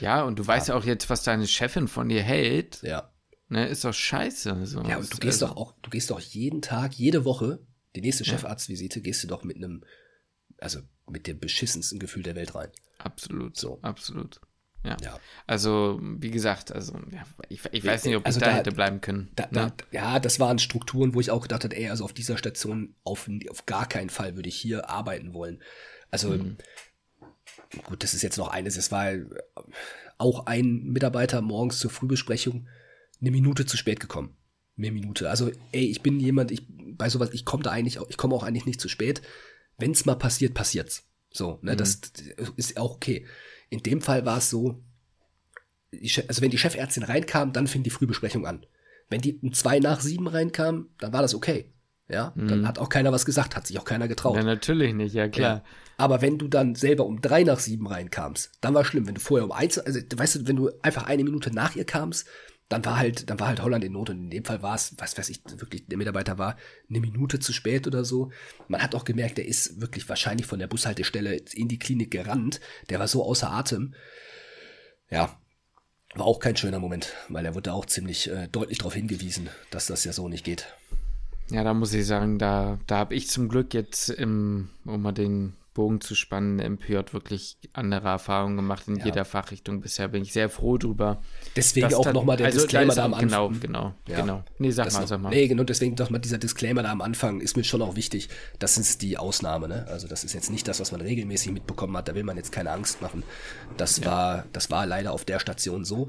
ja, 0.01 0.23
und 0.25 0.39
du 0.39 0.43
ja. 0.43 0.49
weißt 0.49 0.69
ja 0.69 0.75
auch 0.75 0.85
jetzt, 0.85 1.09
was 1.09 1.23
deine 1.23 1.47
Chefin 1.47 1.89
von 1.89 2.09
dir 2.09 2.23
hält. 2.23 2.83
Ja. 2.83 3.11
Ne, 3.49 3.67
ist 3.69 3.85
doch 3.85 3.95
scheiße. 3.95 4.67
So. 4.67 4.83
Ja, 4.83 4.99
und 4.99 5.13
du 5.13 5.19
gehst 5.19 5.43
also, 5.43 5.55
doch 5.55 5.57
auch, 5.57 5.75
du 5.81 5.91
gehst 5.91 6.11
doch 6.11 6.21
jeden 6.21 6.61
Tag, 6.61 6.95
jede 6.95 7.25
Woche, 7.25 7.61
die 7.95 8.01
nächste 8.01 8.25
Chefarztvisite, 8.25 9.01
gehst 9.01 9.23
du 9.23 9.29
doch 9.29 9.45
mit 9.45 9.57
einem, 9.57 9.85
also 10.59 10.81
mit 11.09 11.27
dem 11.27 11.39
beschissensten 11.39 11.99
Gefühl 11.99 12.23
der 12.23 12.35
Welt 12.35 12.55
rein. 12.55 12.71
Absolut. 12.99 13.57
So. 13.57 13.79
Absolut. 13.83 14.41
Ja. 14.85 14.97
Ja. 15.03 15.19
Also, 15.47 15.99
wie 16.03 16.31
gesagt, 16.31 16.71
also 16.73 16.93
ja, 17.11 17.25
ich, 17.49 17.61
ich 17.73 17.85
weiß 17.85 18.05
nicht, 18.05 18.17
ob 18.17 18.27
Also 18.27 18.39
ich 18.39 18.45
da, 18.45 18.51
da- 18.51 18.57
hätte 18.57 18.73
bleiben 18.73 19.01
können. 19.01 19.31
Da, 19.35 19.49
da, 19.51 19.73
ja, 19.93 20.21
das 20.21 20.39
waren 20.41 20.59
Strukturen, 20.59 21.15
wo 21.15 21.21
ich 21.21 21.31
auch 21.31 21.41
gedacht 21.43 21.65
habe, 21.65 21.75
ey, 21.77 21.89
also 21.89 22.05
auf 22.05 22.13
dieser 22.13 22.37
Station 22.37 22.95
auf, 23.03 23.29
auf 23.51 23.67
gar 23.67 23.89
keinen 23.89 24.11
Fall 24.11 24.37
würde 24.37 24.49
ich 24.49 24.57
hier 24.57 24.89
arbeiten 24.91 25.33
wollen. 25.35 25.63
Also 26.11 26.31
Mhm. 26.31 26.57
gut, 27.85 28.03
das 28.03 28.15
ist 28.15 28.23
jetzt 28.23 28.37
noch 28.39 28.49
eines. 28.49 28.77
Es 28.77 28.93
war 28.93 29.13
auch 30.19 30.47
ein 30.47 30.85
Mitarbeiter 30.85 31.41
morgens 31.43 31.79
zur 31.79 31.91
Frühbesprechung 31.91 32.69
eine 33.21 33.31
Minute 33.31 33.67
zu 33.67 33.77
spät 33.77 34.01
gekommen. 34.01 34.37
Eine 34.77 34.91
Minute. 34.91 35.31
Also, 35.31 35.51
ey, 35.73 35.87
ich 35.87 36.03
bin 36.03 36.21
jemand, 36.21 36.51
ich 36.51 36.67
bei 36.69 37.09
sowas, 37.09 37.31
ich 37.33 37.45
komme 37.45 37.63
da 37.63 37.71
eigentlich, 37.71 37.99
auch- 37.99 38.09
ich 38.11 38.17
komme 38.17 38.35
auch 38.35 38.43
eigentlich 38.43 38.67
nicht 38.67 38.81
zu 38.81 38.89
spät. 38.89 39.23
Wenn 39.79 39.93
es 39.93 40.05
mal 40.05 40.15
passiert, 40.17 40.55
passiert's. 40.55 41.05
So, 41.31 41.59
ne, 41.63 41.75
das 41.75 42.01
ist 42.57 42.77
auch 42.79 42.95
okay. 42.97 43.27
In 43.71 43.81
dem 43.81 44.01
Fall 44.01 44.25
war 44.27 44.39
es 44.39 44.51
so, 44.51 44.83
also 46.29 46.43
wenn 46.43 46.51
die 46.51 46.59
Chefärztin 46.59 47.03
reinkam, 47.03 47.53
dann 47.53 47.67
fing 47.67 47.83
die 47.83 47.91
Frühbesprechung 47.91 48.47
an. 48.47 48.67
Wenn 49.09 49.21
die 49.21 49.39
um 49.43 49.53
zwei 49.53 49.79
nach 49.79 50.01
sieben 50.01 50.27
reinkam, 50.27 50.89
dann 50.99 51.13
war 51.13 51.23
das 51.23 51.35
okay. 51.35 51.71
Ja, 52.07 52.35
dann 52.37 52.69
hat 52.69 52.79
auch 52.79 52.91
keiner 52.91 53.13
was 53.13 53.25
gesagt, 53.25 53.57
hat 53.57 53.67
sich 53.67 53.79
auch 53.79 53.87
keiner 53.87 54.09
getraut. 54.09 54.37
Ja, 54.37 54.43
natürlich 54.43 54.93
nicht, 54.93 55.15
ja 55.15 55.27
klar. 55.27 55.57
Ja. 55.57 55.65
Aber 55.97 56.21
wenn 56.21 56.37
du 56.37 56.49
dann 56.49 56.75
selber 56.75 57.07
um 57.07 57.23
drei 57.23 57.45
nach 57.45 57.59
sieben 57.59 57.87
reinkamst, 57.87 58.53
dann 58.61 58.75
war 58.75 58.85
schlimm. 58.85 59.07
Wenn 59.07 59.15
du 59.15 59.23
vorher 59.23 59.47
um 59.47 59.53
eins, 59.53 59.79
also 59.79 60.01
weißt 60.15 60.35
du, 60.37 60.47
wenn 60.47 60.57
du 60.57 60.71
einfach 60.83 61.05
eine 61.05 61.25
Minute 61.25 61.51
nach 61.51 61.77
ihr 61.77 61.87
kamst, 61.87 62.29
dann 62.69 62.85
war 62.85 62.99
halt, 62.99 63.29
dann 63.29 63.39
war 63.39 63.49
halt 63.49 63.63
Holland 63.63 63.85
in 63.85 63.93
Not. 63.93 64.11
Und 64.11 64.19
in 64.19 64.31
dem 64.31 64.45
Fall 64.45 64.63
war 64.63 64.75
es, 64.75 64.95
was 64.99 65.17
weiß 65.17 65.29
ich, 65.29 65.43
wirklich, 65.59 65.87
der 65.87 65.99
Mitarbeiter 65.99 66.39
war 66.39 66.57
eine 66.89 67.01
Minute 67.01 67.39
zu 67.39 67.53
spät 67.53 67.87
oder 67.87 68.05
so. 68.05 68.31
Man 68.69 68.83
hat 68.83 68.95
auch 68.95 69.05
gemerkt, 69.05 69.39
der 69.39 69.47
ist 69.47 69.81
wirklich 69.81 70.09
wahrscheinlich 70.09 70.47
von 70.47 70.59
der 70.59 70.67
Bushaltestelle 70.67 71.37
in 71.53 71.69
die 71.69 71.79
Klinik 71.79 72.11
gerannt. 72.11 72.61
Der 72.89 72.99
war 72.99 73.09
so 73.09 73.25
außer 73.25 73.51
Atem. 73.51 73.95
Ja, 75.11 75.39
war 76.15 76.27
auch 76.27 76.41
kein 76.41 76.57
schöner 76.57 76.79
Moment, 76.79 77.13
weil 77.29 77.45
er 77.45 77.55
wurde 77.55 77.73
auch 77.73 77.87
ziemlich 77.87 78.31
äh, 78.31 78.49
deutlich 78.49 78.79
darauf 78.79 78.95
hingewiesen, 78.95 79.51
dass 79.71 79.87
das 79.87 80.05
ja 80.05 80.13
so 80.13 80.29
nicht 80.29 80.45
geht. 80.45 80.67
Ja, 81.51 81.63
da 81.63 81.75
muss 81.75 81.93
ich 81.93 82.07
sagen, 82.07 82.39
da, 82.39 82.79
da 82.87 82.97
habe 82.97 83.15
ich 83.15 83.29
zum 83.29 83.49
Glück 83.49 83.75
jetzt, 83.75 84.09
im, 84.09 84.71
um 84.87 85.03
mal 85.03 85.13
den 85.13 85.55
Bogen 85.75 86.01
zu 86.01 86.15
spannen, 86.15 86.61
im 86.61 86.79
PJ 86.79 87.13
wirklich 87.13 87.59
andere 87.73 88.07
Erfahrungen 88.09 88.55
gemacht 88.57 88.87
in 88.87 88.97
Ja. 88.97 89.07
jeder 89.07 89.25
Fachrichtung. 89.25 89.81
Bisher 89.81 90.07
bin 90.09 90.23
ich 90.23 90.33
sehr 90.33 90.49
froh 90.49 90.79
drüber. 90.79 91.21
Deswegen 91.57 91.93
auch 91.95 92.13
nochmal 92.13 92.37
der 92.37 92.47
also 92.47 92.61
Disclaimer 92.61 92.95
da 92.95 93.05
am 93.05 93.13
auch- 93.15 93.19
Anfang. 93.19 93.51
Genau, 93.61 93.91
genau, 93.91 93.95
Ja. 94.09 94.21
genau. 94.21 94.45
Nee, 94.59 94.71
sag 94.71 94.85
Das 94.85 94.95
mal, 94.95 95.01
noch, 95.01 95.09
sag 95.09 95.21
mal. 95.21 95.31
Nee, 95.31 95.49
genau, 95.49 95.65
deswegen 95.65 95.97
doch 95.97 96.11
mal 96.11 96.21
dieser 96.21 96.39
Disclaimer 96.39 96.85
da 96.85 96.93
am 96.93 97.01
Anfang 97.01 97.41
ist 97.41 97.57
mir 97.57 97.65
schon 97.65 97.83
auch 97.83 97.97
wichtig. 97.97 98.29
Das 98.61 98.79
ist 98.79 99.03
die 99.03 99.19
Ausnahme, 99.19 99.67
ne? 99.69 99.87
Also 99.89 100.07
das 100.07 100.23
ist 100.23 100.33
jetzt 100.33 100.51
nicht 100.51 100.69
das, 100.69 100.79
was 100.79 100.93
man 100.93 101.01
regelmäßig 101.01 101.51
mitbekommen 101.51 101.97
hat. 101.97 102.07
Da 102.09 102.15
will 102.15 102.23
man 102.25 102.37
jetzt 102.37 102.53
keine 102.53 102.71
Angst 102.71 103.03
machen. 103.03 103.25
Das 103.77 104.05
war, 104.05 104.45
das 104.53 104.71
war 104.71 104.87
leider 104.87 105.13
auf 105.13 105.25
der 105.25 105.41
Station 105.41 105.85
so. 105.85 106.09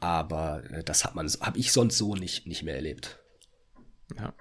Aber 0.00 0.64
äh, 0.70 0.82
das 0.82 1.04
hat 1.04 1.14
man, 1.14 1.28
habe 1.40 1.58
ich 1.58 1.70
sonst 1.72 1.96
so 1.96 2.16
nicht, 2.16 2.48
nicht 2.48 2.64
mehr 2.64 2.74
erlebt. 2.74 3.20
Ja. 4.16 4.34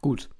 Gut. 0.00 0.30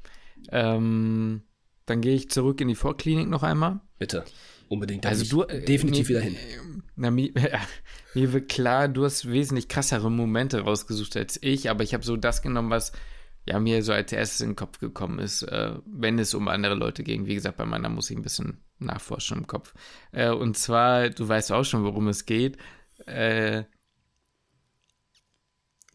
Ähm, 0.53 1.43
dann 1.89 2.01
gehe 2.01 2.15
ich 2.15 2.31
zurück 2.31 2.61
in 2.61 2.69
die 2.69 2.75
Vorklinik 2.75 3.29
noch 3.29 3.43
einmal. 3.43 3.81
Bitte. 3.99 4.25
Unbedingt. 4.69 5.07
Also 5.07 5.25
du 5.25 5.45
ich 5.53 5.65
definitiv 5.65 6.09
mir- 6.09 6.17
wieder 6.17 6.21
hin. 6.21 6.37
Na, 6.97 7.11
mir, 7.11 7.33
mir 8.15 8.33
wird 8.33 8.49
klar, 8.51 8.89
du 8.89 9.05
hast 9.05 9.31
wesentlich 9.31 9.69
krassere 9.69 10.11
Momente 10.11 10.61
rausgesucht 10.61 11.17
als 11.17 11.39
ich, 11.43 11.71
aber 11.71 11.85
ich 11.85 11.95
habe 11.95 12.05
so 12.05 12.17
das 12.17 12.43
genommen, 12.43 12.71
was 12.71 12.93
ja 13.47 13.59
mir 13.61 13.83
so 13.83 13.93
als 13.93 14.13
erstes 14.13 14.41
in 14.43 14.51
den 14.51 14.57
Kopf 14.57 14.79
gekommen 14.79 15.19
ist, 15.21 15.43
äh, 15.43 15.73
wenn 15.87 16.19
es 16.19 16.35
um 16.35 16.49
andere 16.49 16.75
Leute 16.75 17.03
ging. 17.03 17.25
Wie 17.27 17.35
gesagt, 17.35 17.57
bei 17.57 17.65
meiner 17.65 17.89
muss 17.89 18.11
ich 18.11 18.17
ein 18.17 18.23
bisschen 18.23 18.59
nachforschen 18.79 19.39
im 19.39 19.47
Kopf. 19.47 19.73
Äh, 20.13 20.31
und 20.31 20.57
zwar, 20.59 21.09
du 21.09 21.27
weißt 21.27 21.53
auch 21.53 21.65
schon, 21.65 21.85
worum 21.85 22.09
es 22.09 22.27
geht. 22.27 22.59
Äh, 23.07 23.65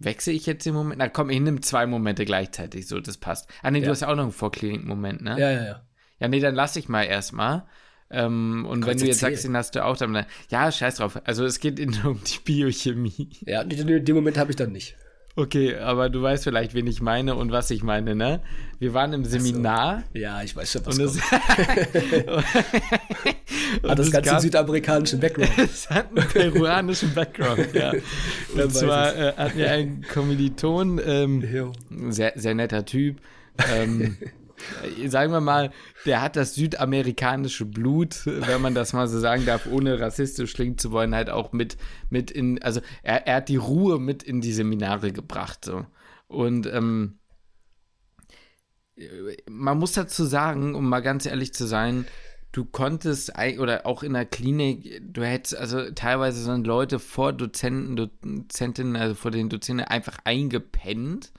wechsle 0.04 0.34
ich 0.34 0.46
jetzt 0.46 0.66
den 0.66 0.74
Moment? 0.74 1.00
Na 1.00 1.10
komm, 1.10 1.30
ich 1.30 1.40
nehme 1.40 1.62
zwei 1.62 1.86
Momente 1.86 2.26
gleichzeitig, 2.26 2.88
so, 2.88 3.00
das 3.00 3.18
passt. 3.18 3.50
Ah, 3.62 3.72
nee, 3.72 3.80
du 3.80 3.86
Ja. 3.86 3.92
hast 3.92 4.02
ja 4.02 4.08
auch 4.10 4.16
noch 4.16 4.24
einen 4.24 4.32
Vorklinik-Moment, 4.32 5.22
ne? 5.22 5.40
Ja, 5.40 5.52
ja, 5.52 5.64
ja. 5.64 5.84
Ja, 6.20 6.28
nee, 6.28 6.40
dann 6.40 6.56
lass 6.56 6.76
ich 6.76 6.88
mal 6.90 7.04
erstmal. 7.04 7.66
Ähm, 8.10 8.66
und 8.70 8.82
wenn 8.82 8.90
Kannst 8.92 9.04
du 9.04 9.08
jetzt 9.08 9.18
erzählen. 9.24 9.32
sagst, 9.36 9.46
den 9.46 9.58
hast 9.58 9.76
du 9.76 9.84
auch, 9.86 9.98
dann, 9.98 10.26
ja, 10.50 10.72
scheiß 10.72 10.96
drauf. 10.98 11.20
Also 11.26 11.46
es 11.46 11.60
geht 11.60 11.80
um 12.06 12.20
die 12.24 12.40
Biochemie. 12.44 13.30
Ja, 13.46 13.64
den 13.64 14.16
Moment 14.16 14.38
habe 14.38 14.52
ich 14.52 14.56
dann 14.56 14.72
nicht. 14.72 14.96
Okay, 15.36 15.76
aber 15.76 16.10
du 16.10 16.22
weißt 16.22 16.44
vielleicht, 16.44 16.76
wen 16.76 16.86
ich 16.86 17.02
meine 17.02 17.34
und 17.36 17.52
was 17.52 17.72
ich 17.72 17.82
meine, 17.82 18.14
ne? 18.14 18.40
Wir 18.78 18.94
waren 18.94 19.14
im 19.14 19.26
Seminar 19.26 20.04
Ja, 20.14 20.44
ich 20.44 20.56
weiß 20.56 20.72
schon, 20.74 20.86
was 20.86 21.00
und 21.00 21.20
kommt. 21.20 22.44
Hat 23.84 23.98
das 24.00 24.08
es 24.08 24.12
ganze 24.12 24.30
gab- 24.30 24.42
südamerikanischen 24.42 25.20
Background. 25.20 25.50
es 25.58 25.90
hat 25.90 26.08
einen 26.16 26.28
peruanischen 26.28 27.14
Background, 27.14 27.74
ja. 27.74 27.94
Und 28.56 28.74
zwar 28.74 29.16
äh, 29.16 29.34
hatten 29.36 29.58
wir 29.58 29.72
einen 29.72 30.04
Kommiliton, 30.04 31.02
ähm, 31.04 31.72
sehr, 32.12 32.34
sehr 32.36 32.54
netter 32.54 32.86
Typ. 32.86 33.18
Ähm, 33.76 34.18
äh, 34.22 34.28
sagen 35.08 35.32
wir 35.32 35.42
mal, 35.42 35.72
der 36.06 36.22
hat 36.22 36.36
das 36.36 36.56
südamerikanische 36.56 37.66
Blut, 37.66 38.26
wenn 38.26 38.62
man 38.62 38.76
das 38.76 38.94
mal 38.94 39.08
so 39.08 39.20
sagen 39.20 39.46
darf, 39.46 39.66
ohne 39.66 40.00
rassistisch 40.00 40.54
klingen 40.54 40.78
zu 40.78 40.92
wollen, 40.92 41.16
halt 41.16 41.30
auch 41.30 41.54
mit, 41.54 41.78
mit 42.10 42.32
in, 42.32 42.62
also 42.62 42.82
er, 43.02 43.28
er 43.28 43.38
hat 43.38 43.50
die 43.50 43.58
Ruhe 43.58 44.00
mit 44.00 44.24
in 44.24 44.42
die 44.42 44.54
Seminare 44.54 45.12
gebracht. 45.12 45.66
So. 45.66 45.86
Und 46.28 46.66
ähm, 46.68 47.20
man 49.50 49.78
muss 49.78 49.94
dazu 49.94 50.26
sagen, 50.26 50.76
um 50.76 50.88
mal 50.88 51.02
ganz 51.02 51.26
ehrlich 51.26 51.54
zu 51.54 51.66
sein, 51.66 52.06
du 52.52 52.66
konntest, 52.66 53.34
oder 53.60 53.86
auch 53.86 54.04
in 54.04 54.14
der 54.14 54.26
Klinik, 54.26 55.02
du 55.02 55.24
hättest, 55.24 55.58
also 55.58 55.92
teilweise 55.92 56.44
sind 56.44 56.68
Leute 56.68 57.00
vor 57.00 57.34
Dozenten, 57.34 57.96
Dozentinnen, 57.96 58.96
also 58.96 59.16
vor 59.16 59.32
den 59.32 59.50
Dozenten 59.50 59.86
einfach 59.86 60.20
eingepennt. 60.24 61.32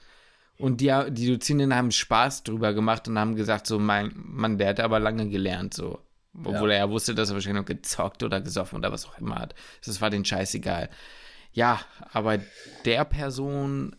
Und 0.58 0.80
die, 0.80 0.92
die 1.10 1.26
Dozentinnen 1.26 1.74
haben 1.74 1.90
Spaß 1.90 2.44
drüber 2.44 2.72
gemacht 2.74 3.08
und 3.08 3.18
haben 3.18 3.34
gesagt, 3.34 3.66
so, 3.66 3.78
mein 3.78 4.12
Mann, 4.14 4.58
der 4.58 4.68
hat 4.68 4.80
aber 4.80 5.00
lange 5.00 5.28
gelernt, 5.28 5.74
so. 5.74 5.98
Obwohl 6.42 6.72
er 6.72 6.78
ja 6.78 6.90
wusste, 6.90 7.14
dass 7.14 7.30
er 7.30 7.34
wahrscheinlich 7.34 7.62
noch 7.62 7.68
gezockt 7.68 8.22
oder 8.24 8.40
gesoffen 8.40 8.78
oder 8.78 8.90
was 8.90 9.06
auch 9.06 9.18
immer 9.18 9.36
hat. 9.36 9.54
Das 9.84 10.00
war 10.00 10.10
den 10.10 10.24
scheißegal. 10.24 10.90
Ja, 11.52 11.80
aber 12.12 12.40
der 12.84 13.04
Person 13.04 13.94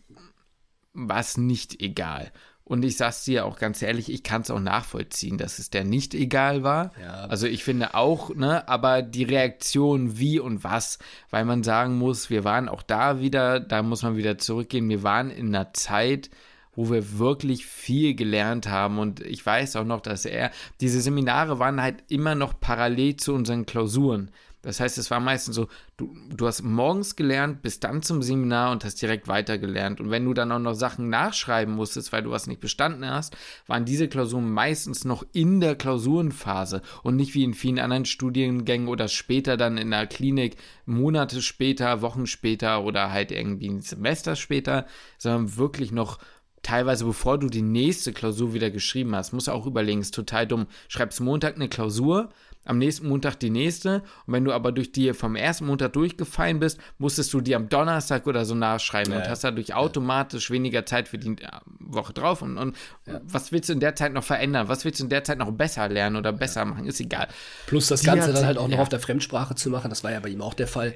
war 0.92 1.20
es 1.20 1.38
nicht 1.38 1.80
egal. 1.80 2.30
Und 2.68 2.84
ich 2.84 2.96
sag's 2.96 3.24
dir 3.24 3.46
auch 3.46 3.58
ganz 3.58 3.80
ehrlich, 3.80 4.10
ich 4.10 4.24
kann 4.24 4.42
es 4.42 4.50
auch 4.50 4.60
nachvollziehen, 4.60 5.38
dass 5.38 5.60
es 5.60 5.70
der 5.70 5.84
nicht 5.84 6.14
egal 6.14 6.64
war. 6.64 6.90
Ja. 7.00 7.26
Also 7.26 7.46
ich 7.46 7.62
finde 7.62 7.94
auch, 7.94 8.34
ne, 8.34 8.68
aber 8.68 9.02
die 9.02 9.22
Reaktion 9.22 10.18
wie 10.18 10.40
und 10.40 10.64
was, 10.64 10.98
weil 11.30 11.44
man 11.44 11.62
sagen 11.62 11.96
muss, 11.96 12.28
wir 12.28 12.42
waren 12.42 12.68
auch 12.68 12.82
da 12.82 13.20
wieder, 13.20 13.60
da 13.60 13.82
muss 13.82 14.02
man 14.02 14.16
wieder 14.16 14.36
zurückgehen, 14.36 14.88
wir 14.88 15.04
waren 15.04 15.30
in 15.30 15.54
einer 15.54 15.72
Zeit, 15.74 16.28
wo 16.76 16.90
wir 16.90 17.18
wirklich 17.18 17.66
viel 17.66 18.14
gelernt 18.14 18.68
haben 18.68 18.98
und 18.98 19.20
ich 19.20 19.44
weiß 19.44 19.76
auch 19.76 19.84
noch, 19.84 20.00
dass 20.00 20.24
er, 20.24 20.50
diese 20.80 21.00
Seminare 21.00 21.58
waren 21.58 21.82
halt 21.82 22.04
immer 22.08 22.34
noch 22.34 22.60
parallel 22.60 23.16
zu 23.16 23.34
unseren 23.34 23.66
Klausuren. 23.66 24.30
Das 24.66 24.80
heißt, 24.80 24.98
es 24.98 25.12
war 25.12 25.20
meistens 25.20 25.54
so, 25.54 25.68
du, 25.96 26.12
du 26.28 26.44
hast 26.44 26.64
morgens 26.64 27.14
gelernt, 27.14 27.62
bist 27.62 27.84
dann 27.84 28.02
zum 28.02 28.20
Seminar 28.20 28.72
und 28.72 28.84
hast 28.84 29.00
direkt 29.00 29.28
weitergelernt. 29.28 30.00
Und 30.00 30.10
wenn 30.10 30.24
du 30.24 30.34
dann 30.34 30.50
auch 30.50 30.58
noch 30.58 30.74
Sachen 30.74 31.08
nachschreiben 31.08 31.72
musstest, 31.72 32.12
weil 32.12 32.24
du 32.24 32.32
was 32.32 32.48
nicht 32.48 32.60
bestanden 32.60 33.08
hast, 33.08 33.36
waren 33.68 33.84
diese 33.84 34.08
Klausuren 34.08 34.50
meistens 34.50 35.04
noch 35.04 35.24
in 35.32 35.60
der 35.60 35.76
Klausurenphase 35.76 36.82
und 37.04 37.14
nicht 37.14 37.32
wie 37.34 37.44
in 37.44 37.54
vielen 37.54 37.78
anderen 37.78 38.06
Studiengängen 38.06 38.88
oder 38.88 39.06
später 39.06 39.56
dann 39.56 39.78
in 39.78 39.92
der 39.92 40.08
Klinik, 40.08 40.56
Monate 40.84 41.42
später, 41.42 42.02
Wochen 42.02 42.26
später 42.26 42.82
oder 42.82 43.12
halt 43.12 43.30
irgendwie 43.30 43.68
ein 43.68 43.82
Semester 43.82 44.34
später, 44.34 44.86
sondern 45.16 45.56
wirklich 45.56 45.92
noch 45.92 46.18
teilweise 46.66 47.04
bevor 47.04 47.38
du 47.38 47.48
die 47.48 47.62
nächste 47.62 48.12
Klausur 48.12 48.52
wieder 48.52 48.70
geschrieben 48.70 49.14
hast, 49.14 49.32
musst 49.32 49.46
du 49.46 49.52
auch 49.52 49.66
überlegen, 49.66 50.00
ist 50.00 50.14
total 50.14 50.48
dumm. 50.48 50.66
Schreibst 50.88 51.20
Montag 51.20 51.54
eine 51.54 51.68
Klausur, 51.68 52.30
am 52.64 52.78
nächsten 52.78 53.08
Montag 53.08 53.38
die 53.38 53.50
nächste 53.50 54.02
und 54.26 54.32
wenn 54.32 54.44
du 54.44 54.52
aber 54.52 54.72
durch 54.72 54.90
die 54.90 55.14
vom 55.14 55.36
ersten 55.36 55.66
Montag 55.66 55.92
durchgefallen 55.92 56.58
bist, 56.58 56.80
musstest 56.98 57.32
du 57.32 57.40
die 57.40 57.54
am 57.54 57.68
Donnerstag 57.68 58.26
oder 58.26 58.44
so 58.44 58.56
nachschreiben 58.56 59.12
Ja, 59.12 59.20
und 59.20 59.28
hast 59.28 59.44
dadurch 59.44 59.74
automatisch 59.74 60.50
weniger 60.50 60.84
Zeit 60.84 61.06
für 61.06 61.18
die 61.18 61.40
äh, 61.40 61.48
Woche 61.78 62.12
drauf 62.12 62.42
und, 62.42 62.58
und 62.58 62.76
was 63.22 63.52
willst 63.52 63.68
du 63.68 63.72
in 63.72 63.78
der 63.78 63.94
Zeit 63.94 64.12
noch 64.12 64.24
verändern? 64.24 64.68
Was 64.68 64.84
willst 64.84 64.98
du 64.98 65.04
in 65.04 65.10
der 65.10 65.22
Zeit 65.22 65.38
noch 65.38 65.52
besser 65.52 65.88
lernen 65.88 66.16
oder 66.16 66.32
besser 66.32 66.64
machen? 66.64 66.86
Ist 66.86 66.98
egal. 66.98 67.28
Plus 67.68 67.86
das 67.86 68.00
Die 68.00 68.06
Ganze 68.06 68.32
dann 68.32 68.44
halt 68.44 68.58
auch 68.58 68.66
noch 68.66 68.78
ja. 68.78 68.82
auf 68.82 68.88
der 68.88 68.98
Fremdsprache 68.98 69.54
zu 69.54 69.70
machen, 69.70 69.88
das 69.88 70.02
war 70.02 70.10
ja 70.10 70.18
bei 70.18 70.30
ihm 70.30 70.42
auch 70.42 70.54
der 70.54 70.66
Fall. 70.66 70.94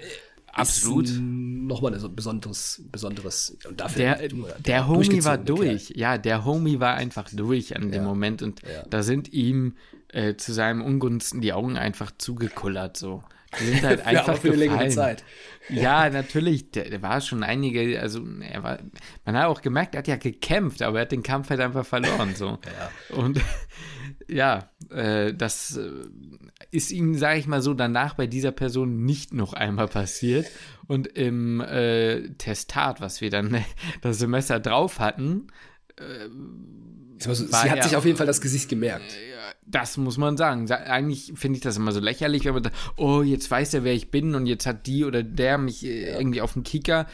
Absolut. 0.53 1.09
Nochmal 1.21 1.95
ein 1.95 2.15
besonderes, 2.17 2.83
besonderes. 2.91 3.57
Und 3.69 3.81
dafür 3.81 4.17
Der, 4.17 4.29
du, 4.29 4.47
der 4.59 4.89
Homie 4.89 5.25
war 5.25 5.39
durch. 5.39 5.91
Ja, 5.97 6.19
der 6.19 6.45
Homie 6.45 6.81
war 6.81 6.95
einfach 6.95 7.29
durch 7.33 7.77
an 7.77 7.83
dem 7.93 8.03
Ja. 8.03 8.03
Moment 8.03 8.43
und 8.43 8.61
Ja. 8.63 8.83
da 8.91 9.03
sind 9.03 9.33
ihm 9.33 9.77
äh, 10.13 10.35
zu 10.35 10.53
seinem 10.53 10.83
Ungunsten 10.83 11.41
die 11.41 11.53
Augen 11.53 11.77
einfach 11.77 12.11
zugekullert. 12.19 12.97
So. 12.97 13.23
sind 13.59 13.83
halt 13.85 14.01
einfach 14.07 14.37
für 14.39 14.49
eine 14.49 14.57
längere 14.57 14.79
gefallen. 14.79 14.93
Zeit. 14.93 15.25
Ja, 15.69 16.11
natürlich, 16.11 16.73
der, 16.73 16.91
der 16.91 17.01
war 17.03 17.21
schon 17.21 17.45
einige, 17.45 18.01
also 18.01 18.27
er 18.41 18.63
war, 18.65 18.79
man 19.25 19.37
hat 19.37 19.47
auch 19.47 19.63
gemerkt, 19.63 19.95
er 19.95 19.99
hat 19.99 20.09
ja 20.09 20.17
gekämpft, 20.17 20.83
aber 20.83 20.99
er 20.99 21.03
hat 21.03 21.13
den 21.13 21.23
Kampf 21.23 21.51
halt 21.51 21.61
einfach 21.61 21.87
verloren, 21.87 22.35
so. 22.35 22.59
Ja. 23.11 23.17
Und 23.17 23.41
ja, 24.29 24.69
äh, 24.91 25.33
das 25.33 25.79
ist 26.71 26.91
ihm, 26.93 27.15
sage 27.17 27.39
ich 27.41 27.47
mal 27.47 27.63
so, 27.63 27.75
danach 27.75 28.15
bei 28.15 28.27
dieser 28.27 28.53
Person 28.53 29.05
nicht 29.05 29.33
noch 29.35 29.53
einmal 29.55 29.89
passiert. 29.89 30.47
Und 30.87 31.07
im 31.07 31.61
äh, 31.61 32.29
Testat, 32.39 33.01
was 33.01 33.21
wir 33.21 33.31
dann 33.31 33.65
das 34.03 34.19
Semester 34.19 34.61
drauf 34.61 34.99
hatten, 35.01 35.49
Ich 35.99 37.25
sag 37.25 37.29
mal 37.29 37.35
so, 37.35 37.53
War 37.53 37.63
Sie 37.63 37.71
hat 37.71 37.79
er- 37.79 37.83
sich 37.85 37.97
auf 37.97 38.05
jeden 38.05 38.17
Fall 38.17 38.27
das 38.27 38.41
Gesicht 38.41 38.69
gemerkt. 38.69 39.13
das 39.67 39.97
muss 39.97 40.17
man 40.17 40.37
sagen. 40.37 40.67
Sa- 40.67 40.77
Eigentlich 40.77 41.33
finde 41.37 41.57
ich 41.59 41.63
das 41.63 41.77
immer 41.77 41.93
so 41.93 42.01
lächerlich, 42.01 42.45
wenn 42.45 42.55
man 42.55 42.65
sagt, 42.65 42.77
oh, 42.97 43.23
jetzt 43.23 43.51
weiß 43.51 43.75
er, 43.75 43.85
wer 43.85 43.95
ich 43.95 44.11
bin 44.11 44.35
und 44.35 44.47
jetzt 44.47 44.67
hat 44.67 44.87
die 44.87 45.05
oder 45.05 45.23
der 45.23 45.59
mich 45.59 45.85
äh, 45.85 46.13
irgendwie 46.17 46.41
auf 46.41 46.53
den 46.55 46.63
Kicker. 46.63 47.07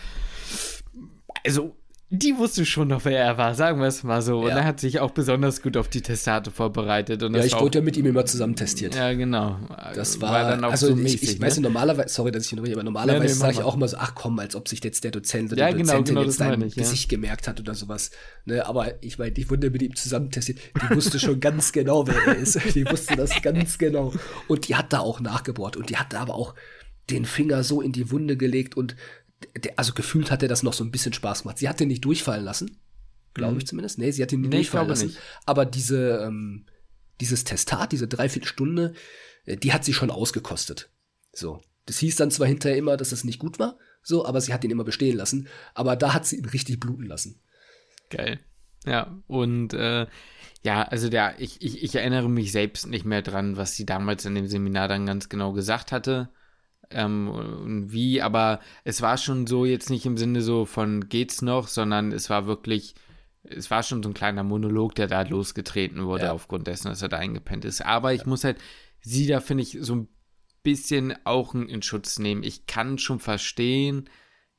Also, 1.45 1.77
die 2.09 2.39
wusste 2.39 2.65
schon 2.65 2.87
noch, 2.87 3.05
wer 3.05 3.19
er 3.19 3.37
war, 3.37 3.57
sagen 3.57 3.81
wir 3.81 3.89
es 3.89 4.05
mal 4.05 4.23
so. 4.23 4.43
Und 4.43 4.51
Ja. 4.51 4.59
er 4.59 4.65
hat 4.65 4.79
sich 4.79 5.01
auch 5.01 5.11
besonders 5.11 5.61
gut 5.61 5.77
auf 5.77 5.89
die 5.89 6.03
Testate 6.03 6.53
vorbereitet. 6.53 7.25
Und 7.25 7.35
Ja, 7.35 7.45
ich 7.45 7.53
war 7.55 7.63
wurde 7.63 7.79
ja 7.79 7.85
mit 7.85 7.97
ihm 7.97 8.07
immer 8.07 8.25
zusammen 8.25 8.55
testiert. 8.55 8.95
Ja, 8.95 9.13
genau. 9.13 9.59
Das 9.93 10.21
war, 10.21 10.49
dann 10.51 10.63
auch 10.63 10.71
also 10.71 10.87
so 10.87 10.93
ich, 10.93 11.03
mäßig. 11.03 11.23
ich 11.23 11.29
weiß 11.41 11.41
ne? 11.41 11.47
nicht, 11.47 11.61
normalerweise, 11.63 12.09
sorry, 12.15 12.31
dass 12.31 12.47
ich 12.47 12.53
unterbreche, 12.53 12.75
aber 12.77 12.85
normalerweise 12.85 13.25
Ja, 13.25 13.29
nee, 13.29 13.35
sage 13.35 13.53
ich 13.55 13.63
auch 13.63 13.75
immer 13.75 13.89
so, 13.89 13.97
ach 13.99 14.15
komm, 14.15 14.39
als 14.39 14.55
ob 14.55 14.69
sich 14.69 14.85
jetzt 14.85 15.03
der 15.03 15.11
Dozent 15.11 15.53
oder 15.53 15.63
Ja, 15.63 15.73
die 15.73 15.79
genau, 15.79 15.95
Dozentin 15.95 16.15
genau, 16.15 16.27
jetzt 16.27 16.41
dein 16.41 16.63
ich, 16.63 16.77
ja. 16.77 16.83
Gesicht 16.85 17.09
gemerkt 17.09 17.49
hat 17.49 17.59
oder 17.59 17.75
sowas. 17.75 18.13
Ne, 18.45 18.65
aber 18.65 19.03
ich 19.03 19.19
meine, 19.19 19.33
ich 19.37 19.51
wurde 19.51 19.71
mit 19.71 19.83
ihm 19.83 19.97
zusammen 19.97 20.31
testiert. 20.31 20.61
Die 20.77 20.95
wusste 20.95 21.19
schon 21.19 21.41
ganz 21.41 21.73
genau, 21.73 22.07
wer 22.07 22.15
er 22.25 22.37
ist. 22.37 22.57
Die 22.77 22.87
wusste 22.89 23.17
das 23.17 23.43
ganz 23.43 23.79
genau. 23.79 24.13
Und 24.47 24.69
die 24.69 24.77
hat 24.77 24.93
da 24.93 25.01
auch 25.01 25.19
nachgebohrt. 25.19 25.77
Und 25.77 25.91
die 25.91 25.97
hat 25.97 26.13
da 26.13 26.21
aber 26.21 26.35
auch 26.37 26.55
den 27.11 27.25
Finger 27.25 27.65
so 27.65 27.81
in 27.81 27.91
die 27.91 28.13
Wunde 28.13 28.37
gelegt 28.37 28.77
und 28.77 28.95
also 29.77 29.93
gefühlt 29.93 30.31
hat 30.31 30.43
er 30.43 30.49
das 30.49 30.63
noch 30.63 30.73
so 30.73 30.85
ein 30.85 30.91
bisschen 30.91 31.13
Spaß 31.13 31.43
gemacht. 31.43 31.59
Sie 31.59 31.69
hat 31.69 31.81
den 31.81 31.89
nicht 31.89 32.05
durchfallen 32.05 32.45
lassen, 32.45 32.79
glaube 33.35 33.59
ich 33.59 33.67
zumindest. 33.67 33.99
Nee, 33.99 34.11
sie 34.11 34.23
hat 34.23 34.33
ihn 34.33 34.41
nicht 34.41 34.49
Mhm. 34.49 34.51
Nee, 34.51 34.57
durchfallen 34.59 34.89
lassen. 34.89 35.07
nicht. 35.09 35.19
Aber 35.45 35.67
diese, 35.67 36.23
ähm, 36.27 36.67
dieses 37.21 37.45
Testat, 37.45 37.93
diese 37.93 38.09
Dreiviertelstunde, 38.09 38.95
äh, 39.45 39.57
die 39.57 39.73
hat 39.73 39.85
sie 39.85 39.93
schon 39.95 40.11
ausgekostet. 40.11 40.91
So. 41.33 41.63
Das 41.87 41.99
hieß 41.99 42.17
dann 42.17 42.31
zwar 42.33 42.49
hinterher 42.49 42.77
immer, 42.79 42.97
dass 42.97 43.13
es 43.13 43.23
nicht 43.23 43.39
gut 43.39 43.59
war, 43.61 43.79
so, 44.03 44.27
aber 44.27 44.41
sie 44.41 44.53
hat 44.53 44.65
ihn 44.65 44.71
immer 44.73 44.83
bestehen 44.85 45.17
lassen. 45.17 45.47
Aber 45.75 45.95
da 45.97 46.15
hat 46.15 46.27
sie 46.27 46.37
ihn 46.37 46.45
richtig 46.47 46.81
bluten 46.81 47.05
lassen. 47.07 47.41
Geil. 48.11 48.41
Ja, 48.85 49.17
und 49.29 49.73
äh, 49.75 50.07
ja, 50.63 50.83
also 50.83 51.09
der, 51.09 51.41
ich, 51.41 51.63
ich, 51.63 51.83
ich 51.85 51.95
erinnere 51.95 52.29
mich 52.29 52.51
selbst 52.53 52.87
nicht 52.89 53.05
mehr 53.05 53.23
dran, 53.23 53.57
was 53.57 53.77
sie 53.77 53.87
damals 53.87 54.25
in 54.25 54.35
dem 54.35 54.47
Seminar 54.49 54.89
dann 54.89 55.07
ganz 55.07 55.29
genau 55.29 55.53
gesagt 55.53 55.93
hatte. 55.93 56.29
Ähm, 56.91 57.29
und 57.29 57.93
wie, 57.93 58.23
aber 58.23 58.61
es 58.85 59.03
war 59.03 59.17
schon 59.19 59.47
so 59.47 59.65
jetzt 59.65 59.91
nicht 59.91 60.07
im 60.07 60.17
Sinne 60.17 60.41
so 60.43 60.65
von 60.65 61.09
geht's 61.09 61.43
noch, 61.43 61.69
sondern 61.69 62.13
es 62.13 62.31
war 62.31 62.47
wirklich, 62.47 62.95
es 63.43 63.71
war 63.71 63.83
schon 63.83 64.03
so 64.03 64.09
ein 64.11 64.15
kleiner 64.15 64.43
Monolog, 64.45 64.95
der 64.95 65.07
da 65.07 65.23
losgetreten 65.23 66.05
wurde 66.07 66.25
Ja. 66.27 66.33
aufgrund 66.33 66.67
dessen, 66.67 66.89
dass 66.89 67.03
er 67.03 67.09
da 67.09 67.17
eingepennt 67.19 67.65
ist. 67.65 67.81
Aber 67.85 68.13
ich 68.15 68.27
muss 68.27 68.45
halt 68.45 68.59
sie 69.01 69.27
da, 69.27 69.41
finde 69.41 69.63
ich, 69.63 69.79
so 69.81 69.95
ein 69.97 70.09
bisschen 70.63 71.15
auch 71.25 71.55
in 71.55 71.83
Schutz 71.83 72.19
nehmen. 72.19 72.43
Ich 72.43 72.67
kann 72.67 72.99
schon 72.99 73.21
verstehen, 73.21 74.09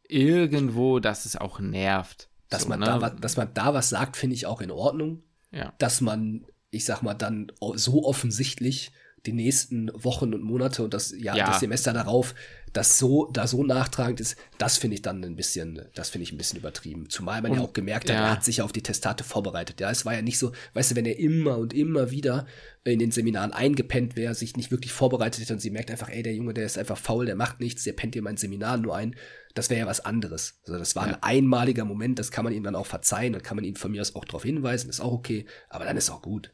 irgendwo, 0.08 1.00
dass 1.00 1.26
es 1.26 1.36
auch 1.36 1.60
nervt. 1.60 2.30
Dass, 2.50 2.63
So, 2.63 2.70
man 2.70 2.80
ne? 2.80 2.86
da, 2.86 3.02
was- 3.02 3.16
dass 3.20 3.38
man 3.38 3.54
da 3.54 3.74
was 3.74 3.90
sagt, 3.90 4.16
finde 4.18 4.36
ich 4.36 4.46
auch 4.46 4.62
in 4.62 4.72
Ordnung. 4.72 5.24
Ja. 5.52 5.74
Dass 5.80 6.02
man, 6.02 6.46
ich 6.72 6.86
sag 6.86 7.02
mal, 7.04 7.13
dann 7.13 7.52
so 7.76 8.04
offensichtlich 8.06 8.92
die 9.28 9.34
nächsten 9.34 9.92
Wochen 9.94 10.34
und 10.34 10.42
Monate 10.44 10.84
und 10.84 10.94
das 10.94 11.12
Jahr, 11.12 11.38
Ja. 11.38 11.48
das 11.48 11.60
Semester 11.60 11.94
darauf, 11.94 12.34
das 12.74 12.98
so, 13.00 13.28
da 13.32 13.48
so 13.48 13.63
nachtragend 13.63 14.20
ist, 14.20 14.36
das 14.58 14.78
finde 14.78 14.96
ich 14.96 15.02
dann 15.02 15.24
ein 15.24 15.36
bisschen, 15.36 15.82
das 15.96 16.10
finde 16.10 16.24
ich 16.24 16.32
ein 16.32 16.38
bisschen 16.38 16.60
übertrieben. 16.60 17.10
Zumal 17.10 17.42
man 17.42 17.54
ja 17.54 17.60
Und- 17.60 17.66
auch 17.66 17.74
gemerkt 17.74 18.10
hat, 18.10 18.16
ja. 18.16 18.26
er 18.26 18.32
hat 18.32 18.44
sich 18.44 18.58
ja 18.58 18.63
auf 18.66 18.72
die 18.74 18.84
Testate 18.84 19.24
vorbereitet. 19.24 19.80
Ja, 19.80 19.90
es 19.90 20.06
war 20.06 20.13
ja 20.13 20.22
nicht 20.22 20.38
so, 20.38 20.52
weißt 20.74 20.92
du, 20.92 20.96
wenn 20.96 21.06
er 21.06 21.18
immer 21.18 21.58
und 21.58 21.74
immer 21.74 22.12
wieder 22.12 22.46
in 22.84 23.00
den 23.00 23.12
Seminaren 23.12 23.52
eingepennt 23.52 24.16
wäre, 24.16 24.36
sich 24.36 24.56
nicht 24.58 24.70
wirklich 24.72 24.92
vorbereitet 24.94 25.42
hätte 25.42 25.54
und 25.54 25.60
sie 25.60 25.72
merkt 25.72 25.92
einfach, 25.92 26.10
ey, 26.10 26.24
der 26.24 26.36
Junge, 26.36 26.54
der 26.54 26.66
ist 26.66 26.78
einfach 26.78 26.98
faul, 26.98 27.26
der 27.26 27.36
macht 27.36 27.60
nichts, 27.60 27.84
der 27.84 27.94
pennt 27.94 28.16
dir 28.16 28.22
mein 28.22 28.38
Seminar 28.38 28.78
nur 28.78 28.96
ein, 28.96 29.16
das 29.56 29.70
wäre 29.70 29.82
ja 29.82 29.88
was 29.88 30.02
anderes. 30.06 30.60
Also 30.66 30.78
das 30.78 30.96
war 30.96 31.04
ein 31.04 31.18
einmaliger 31.24 31.84
Moment, 31.86 32.20
das 32.20 32.32
kann 32.32 32.44
man 32.44 32.54
ihm 32.54 32.63
dann 32.63 32.76
auch 32.76 32.86
verzeihen, 32.86 33.34
dann 33.34 33.42
kann 33.44 33.56
man 33.58 33.66
ihn 33.66 33.76
von 33.76 33.92
mir 33.92 34.02
aus 34.02 34.16
auch 34.16 34.26
darauf 34.26 34.44
hinweisen, 34.44 34.90
ist 34.90 35.00
auch 35.02 35.13
okay, 35.13 35.46
aber 35.70 35.86
dann 35.86 35.98
ist 35.98 36.10
auch 36.10 36.22
gut. 36.22 36.52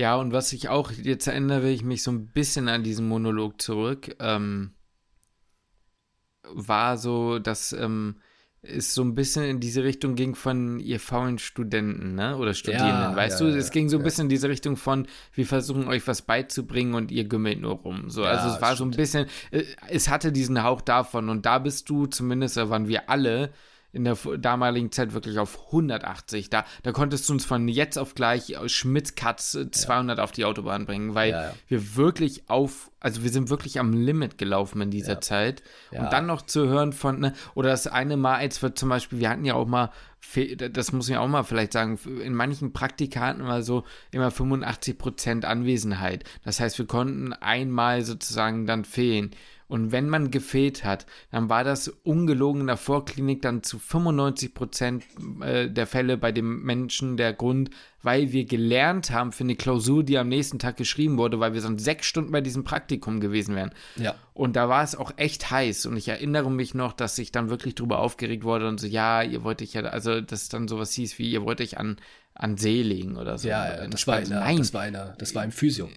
Ja, 0.00 0.16
und 0.16 0.32
was 0.32 0.54
ich 0.54 0.70
auch, 0.70 0.92
jetzt 0.92 1.26
erinnere 1.26 1.68
ich 1.68 1.84
mich 1.84 2.02
so 2.02 2.10
ein 2.10 2.28
bisschen 2.28 2.70
an 2.70 2.82
diesen 2.82 3.06
Monolog 3.06 3.60
zurück, 3.60 4.16
ähm, 4.18 4.70
war 6.42 6.96
so, 6.96 7.38
dass 7.38 7.74
ähm, 7.74 8.16
es 8.62 8.94
so 8.94 9.02
ein 9.02 9.14
bisschen 9.14 9.44
in 9.44 9.60
diese 9.60 9.84
Richtung 9.84 10.14
ging 10.14 10.34
von 10.34 10.80
ihr 10.80 11.00
faulen 11.00 11.38
Studenten, 11.38 12.14
ne? 12.14 12.38
Oder 12.38 12.54
Studierenden, 12.54 13.14
weißt 13.14 13.40
ja, 13.40 13.46
du? 13.46 13.52
ja, 13.52 13.58
es 13.58 13.72
ging 13.72 13.90
so 13.90 13.98
ein 13.98 14.00
ja. 14.00 14.04
bisschen 14.04 14.22
in 14.22 14.28
diese 14.30 14.48
Richtung 14.48 14.78
von, 14.78 15.06
wir 15.34 15.44
versuchen 15.44 15.86
euch 15.86 16.06
was 16.06 16.22
beizubringen 16.22 16.94
und 16.94 17.12
ihr 17.12 17.24
gümmelt 17.24 17.60
nur 17.60 17.74
rum. 17.74 18.08
So, 18.08 18.22
Ja, 18.22 18.30
also 18.30 18.54
es 18.56 18.62
war 18.62 18.76
so 18.76 18.84
ein 18.84 18.92
bisschen, 18.92 19.26
äh, 19.50 19.64
es 19.90 20.08
hatte 20.08 20.32
diesen 20.32 20.62
Hauch 20.62 20.80
davon 20.80 21.28
und 21.28 21.44
da 21.44 21.58
bist 21.58 21.90
du, 21.90 22.06
zumindest 22.06 22.56
da 22.56 22.70
waren 22.70 22.88
wir 22.88 23.10
alle 23.10 23.52
in 23.92 24.04
der 24.04 24.16
damaligen 24.38 24.92
Zeit 24.92 25.14
wirklich 25.14 25.38
auf 25.38 25.66
180. 25.66 26.48
Da, 26.50 26.64
da 26.82 26.92
konntest 26.92 27.28
du 27.28 27.32
uns 27.32 27.44
von 27.44 27.66
jetzt 27.66 27.98
auf 27.98 28.14
gleich 28.14 28.56
aus 28.56 28.70
Schmitz-Katz 28.70 29.54
äh, 29.54 29.70
200 29.70 30.20
auf 30.20 30.32
die 30.32 30.44
Autobahn 30.44 30.86
bringen, 30.86 31.14
weil 31.14 31.30
Ja, 31.30 31.42
ja. 31.44 31.54
wir 31.68 31.96
wirklich 31.96 32.48
auf, 32.48 32.90
also 33.00 33.24
wir 33.24 33.30
sind 33.30 33.50
wirklich 33.50 33.80
am 33.80 33.92
Limit 33.92 34.38
gelaufen 34.38 34.80
in 34.80 34.90
dieser 34.90 35.20
Zeit. 35.20 35.62
Ja. 35.90 36.04
Und 36.04 36.12
dann 36.12 36.26
noch 36.26 36.42
zu 36.42 36.68
hören 36.68 36.92
von, 36.92 37.20
ne, 37.20 37.32
oder 37.54 37.70
das 37.70 37.86
eine 37.86 38.16
Mal, 38.16 38.36
als 38.36 38.62
wir 38.62 38.74
zum 38.74 38.88
Beispiel, 38.88 39.18
wir 39.18 39.28
hatten 39.28 39.44
ja 39.44 39.54
auch 39.54 39.66
mal, 39.66 39.90
das 40.56 40.92
muss 40.92 41.08
ich 41.08 41.16
auch 41.16 41.26
mal 41.26 41.42
vielleicht 41.42 41.72
sagen, 41.72 41.98
in 42.22 42.34
manchen 42.34 42.72
Praktika 42.72 43.20
hatten 43.20 43.42
wir 43.42 43.62
so 43.62 43.84
immer 44.12 44.28
85% 44.28 45.44
Anwesenheit. 45.44 46.24
Das 46.44 46.60
heißt, 46.60 46.78
wir 46.78 46.86
konnten 46.86 47.32
einmal 47.32 48.02
sozusagen 48.02 48.66
dann 48.66 48.84
fehlen. 48.84 49.32
Und 49.70 49.92
wenn 49.92 50.08
man 50.08 50.32
gefehlt 50.32 50.84
hat, 50.84 51.06
dann 51.30 51.48
war 51.48 51.62
das 51.62 51.86
ungelogen 51.88 52.62
in 52.62 52.66
der 52.66 52.76
Vorklinik 52.76 53.40
dann 53.40 53.62
zu 53.62 53.78
95 53.78 54.52
Prozent 54.52 55.04
äh, 55.42 55.70
der 55.70 55.86
Fälle 55.86 56.18
bei 56.18 56.32
dem 56.32 56.64
Menschen 56.64 57.16
der 57.16 57.32
Grund, 57.32 57.70
weil 58.02 58.32
wir 58.32 58.46
gelernt 58.46 59.12
haben 59.12 59.30
für 59.30 59.44
eine 59.44 59.54
Klausur, 59.54 60.02
die 60.02 60.18
am 60.18 60.28
nächsten 60.28 60.58
Tag 60.58 60.76
geschrieben 60.76 61.18
wurde, 61.18 61.38
weil 61.38 61.54
wir 61.54 61.60
sonst 61.60 61.84
sechs 61.84 62.06
Stunden 62.06 62.32
bei 62.32 62.40
diesem 62.40 62.64
Praktikum 62.64 63.20
gewesen 63.20 63.54
wären. 63.54 63.70
Ja. 63.94 64.16
Und 64.34 64.56
da 64.56 64.68
war 64.68 64.82
es 64.82 64.96
auch 64.96 65.12
echt 65.16 65.52
heiß. 65.52 65.86
Und 65.86 65.96
ich 65.96 66.08
erinnere 66.08 66.50
mich 66.50 66.74
noch, 66.74 66.92
dass 66.92 67.16
ich 67.18 67.30
dann 67.30 67.48
wirklich 67.48 67.76
drüber 67.76 68.00
aufgeregt 68.00 68.42
wurde 68.42 68.66
und 68.66 68.80
so, 68.80 68.88
ja, 68.88 69.22
ihr 69.22 69.44
wollt 69.44 69.62
euch 69.62 69.74
ja, 69.74 69.82
also 69.82 70.20
dass 70.20 70.48
dann 70.48 70.66
sowas 70.66 70.92
hieß 70.94 71.16
wie, 71.20 71.30
ihr 71.30 71.42
wollt 71.42 71.60
euch 71.60 71.78
an, 71.78 71.96
an 72.34 72.56
See 72.56 72.82
legen 72.82 73.16
oder 73.16 73.38
so. 73.38 73.46
Ja, 73.48 73.86
das 73.86 74.00
ich 74.00 74.06
war, 74.08 74.24
so, 74.24 74.34
nein, 74.34 74.58
das 74.58 74.74
war 74.74 74.86
in 74.88 74.94
der, 74.94 75.14
das 75.16 75.32
war 75.36 75.44
im 75.44 75.52
Physio. 75.52 75.88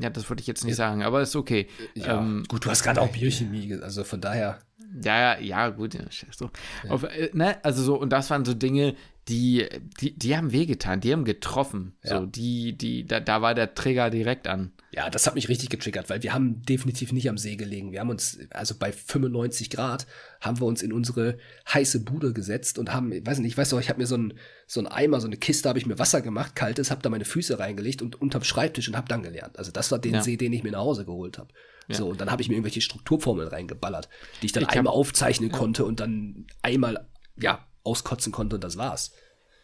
Ja, 0.00 0.10
das 0.10 0.28
wollte 0.28 0.40
ich 0.40 0.46
jetzt 0.46 0.64
nicht 0.64 0.76
sagen, 0.76 1.02
aber 1.02 1.20
ist 1.22 1.36
okay. 1.36 1.66
Ja. 1.94 2.18
Ähm, 2.18 2.44
Gut, 2.48 2.64
du 2.64 2.70
hast 2.70 2.82
gerade 2.82 3.00
auch 3.00 3.08
Biochemie, 3.08 3.68
ge- 3.68 3.80
also 3.82 4.04
von 4.04 4.20
daher. 4.20 4.60
Ja, 5.02 5.34
ja, 5.34 5.38
ja, 5.40 5.68
gut, 5.70 5.94
ja, 5.94 6.00
drauf. 6.38 6.50
Auf, 6.88 7.02
äh, 7.04 7.30
ne, 7.32 7.56
also 7.64 7.82
so, 7.82 7.96
und 7.98 8.10
das 8.10 8.28
waren 8.30 8.44
so 8.44 8.52
Dinge, 8.54 8.94
die, 9.28 9.68
die, 10.00 10.18
die 10.18 10.36
haben 10.36 10.50
wehgetan, 10.50 11.00
die 11.00 11.12
haben 11.12 11.24
getroffen. 11.24 11.94
Ja. 12.02 12.18
So, 12.20 12.26
die, 12.26 12.76
die, 12.76 13.06
da, 13.06 13.20
da 13.20 13.40
war 13.40 13.54
der 13.54 13.74
Trigger 13.74 14.10
direkt 14.10 14.48
an. 14.48 14.72
Ja, 14.90 15.08
das 15.10 15.26
hat 15.26 15.36
mich 15.36 15.48
richtig 15.48 15.70
getriggert, 15.70 16.10
weil 16.10 16.22
wir 16.24 16.34
haben 16.34 16.62
definitiv 16.62 17.12
nicht 17.12 17.28
am 17.30 17.38
See 17.38 17.54
gelegen. 17.56 17.92
Wir 17.92 18.00
haben 18.00 18.10
uns, 18.10 18.40
also 18.50 18.74
bei 18.76 18.90
95 18.92 19.70
Grad, 19.70 20.06
haben 20.40 20.58
wir 20.60 20.66
uns 20.66 20.82
in 20.82 20.92
unsere 20.92 21.38
heiße 21.72 22.00
Bude 22.04 22.32
gesetzt 22.32 22.78
und 22.78 22.92
haben, 22.92 23.12
ich 23.12 23.24
weiß 23.24 23.38
nicht, 23.38 23.52
ich 23.52 23.56
weiß 23.58 23.70
doch, 23.70 23.80
ich 23.80 23.88
habe 23.88 24.00
mir 24.00 24.06
so 24.06 24.16
ein 24.16 24.34
so 24.66 24.84
Eimer, 24.88 25.20
so 25.20 25.28
eine 25.28 25.36
Kiste, 25.36 25.68
habe 25.68 25.78
ich 25.78 25.86
mir 25.86 25.98
Wasser 26.00 26.20
gemacht, 26.20 26.56
kaltes, 26.56 26.90
habe 26.90 27.00
da 27.02 27.08
meine 27.08 27.24
Füße 27.24 27.58
reingelegt 27.58 28.02
und 28.02 28.20
unterm 28.20 28.42
Schreibtisch 28.42 28.88
und 28.88 28.96
habe 28.96 29.08
dann 29.08 29.22
gelernt. 29.22 29.56
Also 29.58 29.70
das 29.70 29.92
war 29.92 29.98
den 30.00 30.14
Ja. 30.14 30.22
See, 30.22 30.36
den 30.36 30.52
ich 30.52 30.62
mir 30.64 30.72
nach 30.72 30.80
Hause 30.80 31.04
geholt 31.04 31.38
habe. 31.38 31.52
So, 31.88 32.08
und 32.08 32.20
dann 32.20 32.30
habe 32.30 32.40
ich 32.40 32.48
mir 32.48 32.54
irgendwelche 32.54 32.80
Strukturformeln 32.80 33.48
reingeballert, 33.48 34.08
die 34.40 34.46
ich 34.46 34.52
dann 34.52 34.62
Ich 34.62 34.68
hab- 34.70 34.76
einmal 34.78 34.94
aufzeichnen 34.94 35.52
konnte 35.52 35.84
und 35.84 36.00
dann 36.00 36.46
einmal, 36.62 37.06
ja, 37.36 37.66
auskotzen 37.84 38.32
konnte 38.32 38.56
und 38.56 38.64
das 38.64 38.76
war's. 38.76 39.12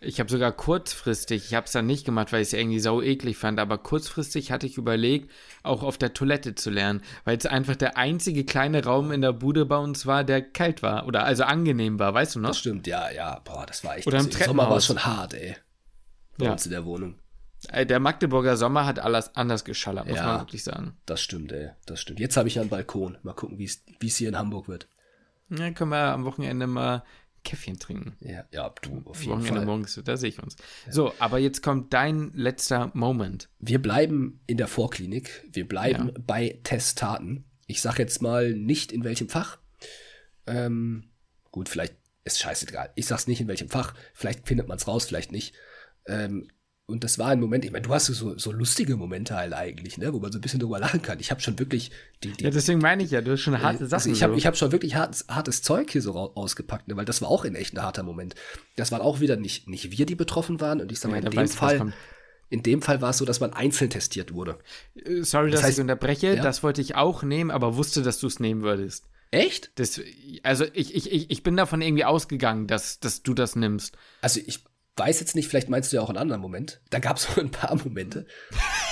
Ich 0.01 0.21
habe 0.21 0.31
sogar 0.31 0.53
kurzfristig, 0.53 1.47
ich 1.47 1.55
habe 1.55 1.67
es 1.67 1.73
dann 1.73 1.87
nicht 1.87 2.05
gemacht, 2.05 2.33
weil 2.33 2.43
ich 2.43 2.49
es 2.49 2.53
irgendwie 2.53 2.79
sau 2.79 3.03
eklig 3.03 3.37
fand, 3.37 3.59
aber 3.59 3.79
kurzfristig 3.79 4.53
hatte 4.53 4.65
ich 4.65 4.77
überlegt, 4.79 5.29
auch 5.65 5.83
auf 5.83 5.99
der 5.99 6.15
Toilette 6.15 6.55
zu 6.55 6.71
lernen, 6.71 7.03
weil 7.25 7.37
es 7.37 7.47
einfach 7.47 7.75
der 7.75 7.97
einzige 7.97 8.45
kleine 8.45 8.85
Raum 8.85 9.11
in 9.11 9.23
der 9.23 9.33
Bude 9.33 9.67
bei 9.67 9.77
uns 9.77 10.07
war, 10.07 10.23
der 10.23 10.41
kalt 10.41 10.85
war 10.85 11.09
oder 11.09 11.25
also 11.25 11.43
angenehm 11.43 11.99
war, 11.99 12.15
weißt 12.15 12.37
du 12.37 12.41
noch? 12.41 12.51
Das 12.51 12.59
stimmt, 12.59 12.87
ja, 12.87 13.11
ja, 13.11 13.41
boah, 13.41 13.67
das 13.67 13.83
war 13.83 13.97
echt, 13.97 14.07
Oder 14.07 14.19
im 14.21 14.31
Sommer 14.31 14.39
war 14.39 14.79
Treppenhaus. 14.79 14.87
schon 14.87 15.05
hart, 15.05 15.35
ey. 15.35 15.57
Bei 16.39 16.45
Ja. 16.47 16.53
uns 16.53 16.65
in 16.65 16.71
der 16.71 16.85
Wohnung. 16.85 17.17
Der 17.75 17.99
Magdeburger 17.99 18.57
Sommer 18.57 18.87
hat 18.87 19.01
alles 19.01 19.35
anders 19.35 19.65
geschallert, 19.65 20.07
muss 20.07 20.17
Ja. 20.19 20.27
man 20.27 20.41
wirklich 20.43 20.63
sagen. 20.63 20.97
Das 21.07 21.21
stimmt, 21.21 21.51
ey. 21.51 21.71
Das 21.87 22.01
stimmt. 22.01 22.21
Jetzt 22.21 22.37
habe 22.37 22.47
ich 22.47 22.55
ja 22.55 22.61
einen 22.61 22.71
Balkon. 22.71 23.19
Mal 23.25 23.33
gucken, 23.33 23.59
wie 23.59 23.65
es 23.65 23.83
wie 23.99 24.07
es 24.07 24.17
hier 24.17 24.29
in 24.29 24.39
Hamburg 24.39 24.69
wird. 24.69 24.87
Ja, 25.51 25.69
können 25.73 25.91
wir 25.91 25.97
am 26.13 26.25
Wochenende 26.25 26.69
mal 26.69 27.03
Käffchen 27.45 27.79
trinken. 27.79 28.17
Ja, 28.21 28.45
ja 28.53 28.75
du, 28.83 29.03
auf 29.05 29.21
jeden 29.21 29.33
Wochenende 29.33 29.57
Fall. 29.61 29.67
morgens, 29.67 30.01
da 30.05 30.17
sehe 30.17 30.31
ich 30.31 30.43
uns. 30.43 30.57
So, 30.91 31.13
aber 31.19 31.39
jetzt 31.39 31.63
kommt 31.63 31.93
dein 31.93 32.31
letzter 32.35 32.91
Moment. 32.95 33.49
Wir 33.59 33.81
bleiben 33.81 34.41
in 34.47 34.57
der 34.57 34.69
Vorklinik. 34.69 35.45
Wir 35.53 35.67
bleiben 35.67 36.09
Ja. 36.09 36.15
bei 36.27 36.61
Testaten. 36.65 37.45
Ich 37.67 37.81
sag 37.83 37.99
jetzt 37.99 38.23
mal 38.23 38.53
nicht 38.55 38.93
in 38.93 39.05
welchem 39.05 39.29
Fach. 39.29 39.59
Ähm, 40.47 41.11
gut, 41.51 41.69
vielleicht 41.69 41.97
ist 42.25 42.39
scheißegal. 42.41 42.93
Ich 42.95 43.07
sag's 43.07 43.27
nicht 43.27 43.41
in 43.41 43.49
welchem 43.49 43.69
Fach. 43.69 43.95
Vielleicht 44.15 44.47
findet 44.47 44.69
man's 44.69 44.87
raus, 44.87 45.05
vielleicht 45.07 45.33
nicht. 45.33 45.55
Ähm, 46.07 46.49
und 46.91 47.05
das 47.05 47.19
war 47.19 47.29
ein 47.29 47.39
Moment, 47.39 47.67
ich 47.67 47.71
meine, 47.71 47.87
du 47.87 47.93
hast 47.93 48.07
so, 48.07 48.39
so 48.39 48.51
lustige 48.51 48.97
Momente 48.97 49.37
halt 49.37 49.53
eigentlich, 49.53 49.99
ne, 49.99 50.11
wo 50.15 50.21
man 50.21 50.33
so 50.33 50.39
ein 50.39 50.41
bisschen 50.41 50.59
drüber 50.59 50.79
lachen 50.79 51.03
kann. 51.03 51.21
Ich 51.21 51.31
habe 51.31 51.39
schon 51.43 51.59
wirklich 51.59 51.91
die, 52.25 52.33
die 52.33 52.45
Ja, 52.45 52.51
deswegen 52.51 52.81
meine 52.81 53.03
ich 53.03 53.11
ja, 53.11 53.21
du 53.21 53.33
hast 53.33 53.43
schon 53.43 53.61
harte 53.61 53.85
äh, 53.85 53.87
Sachen. 53.87 54.11
Ich 54.11 54.23
habe 54.23 54.33
so. 54.33 54.39
ich 54.39 54.47
hab 54.47 54.57
schon 54.57 54.73
wirklich 54.73 54.95
hartes, 54.95 55.27
hartes 55.29 55.61
Zeug 55.61 55.91
hier 55.91 56.01
so 56.01 56.15
ausgepackt, 56.15 56.89
ne, 56.89 56.97
weil 56.97 57.05
das 57.05 57.21
war 57.21 57.29
auch 57.29 57.45
in 57.45 57.55
echt 57.57 57.75
ein 57.75 57.83
harter 57.83 58.05
Moment. 58.05 58.35
Das 58.77 58.91
waren 58.91 59.03
auch 59.03 59.21
wieder 59.21 59.37
nicht, 59.37 59.69
nicht 59.69 59.99
wir, 59.99 60.07
die 60.07 60.15
betroffen 60.15 60.63
waren. 60.63 60.81
Und 60.81 60.91
ich 60.91 60.99
sag 60.99 61.11
mal, 61.11 61.21
ja, 61.21 61.27
in 61.27 61.31
dem 61.31 61.49
Fall, 61.49 61.93
in 62.49 62.63
dem 62.63 62.81
Fall 62.81 63.03
war 63.03 63.11
es 63.11 63.19
so, 63.19 63.27
dass 63.27 63.41
man 63.41 63.53
einzeln 63.53 63.91
testiert 63.91 64.33
wurde. 64.33 64.59
Äh, 64.95 65.25
sorry, 65.25 65.51
das 65.51 65.61
dass 65.61 65.69
heißt, 65.69 65.79
ich 65.79 65.83
unterbreche. 65.83 66.37
Ja? 66.37 66.43
Das 66.43 66.63
wollte 66.63 66.81
ich 66.81 66.95
auch 66.95 67.23
nehmen, 67.23 67.51
aber 67.51 67.77
wusste, 67.77 68.01
dass 68.01 68.19
du 68.19 68.27
es 68.29 68.41
nehmen 68.41 68.63
würdest. 68.63 69.05
Echt? 69.31 69.73
Das, 69.75 70.01
also 70.43 70.65
ich, 70.73 70.95
ich, 70.95 71.31
ich 71.31 71.43
bin 71.43 71.55
davon 71.55 71.83
irgendwie 71.83 72.07
ausgegangen, 72.07 72.67
dass, 72.67 72.99
dass 72.99 73.23
du 73.23 73.35
das 73.35 73.57
nimmst. 73.57 73.95
Also 74.23 74.41
ich 74.47 74.65
weiß 74.99 75.21
jetzt 75.21 75.37
nicht, 75.37 75.49
vielleicht 75.49 75.69
meinst 75.69 75.93
du 75.93 75.97
ja 75.97 76.03
auch 76.03 76.09
einen 76.09 76.19
anderen 76.19 76.43
Moment. 76.43 76.81
Da 76.91 76.99
gab 76.99 77.17
es 77.17 77.25
so 77.25 77.41
ein 77.41 77.51
paar 77.51 77.75
Momente, 77.77 78.27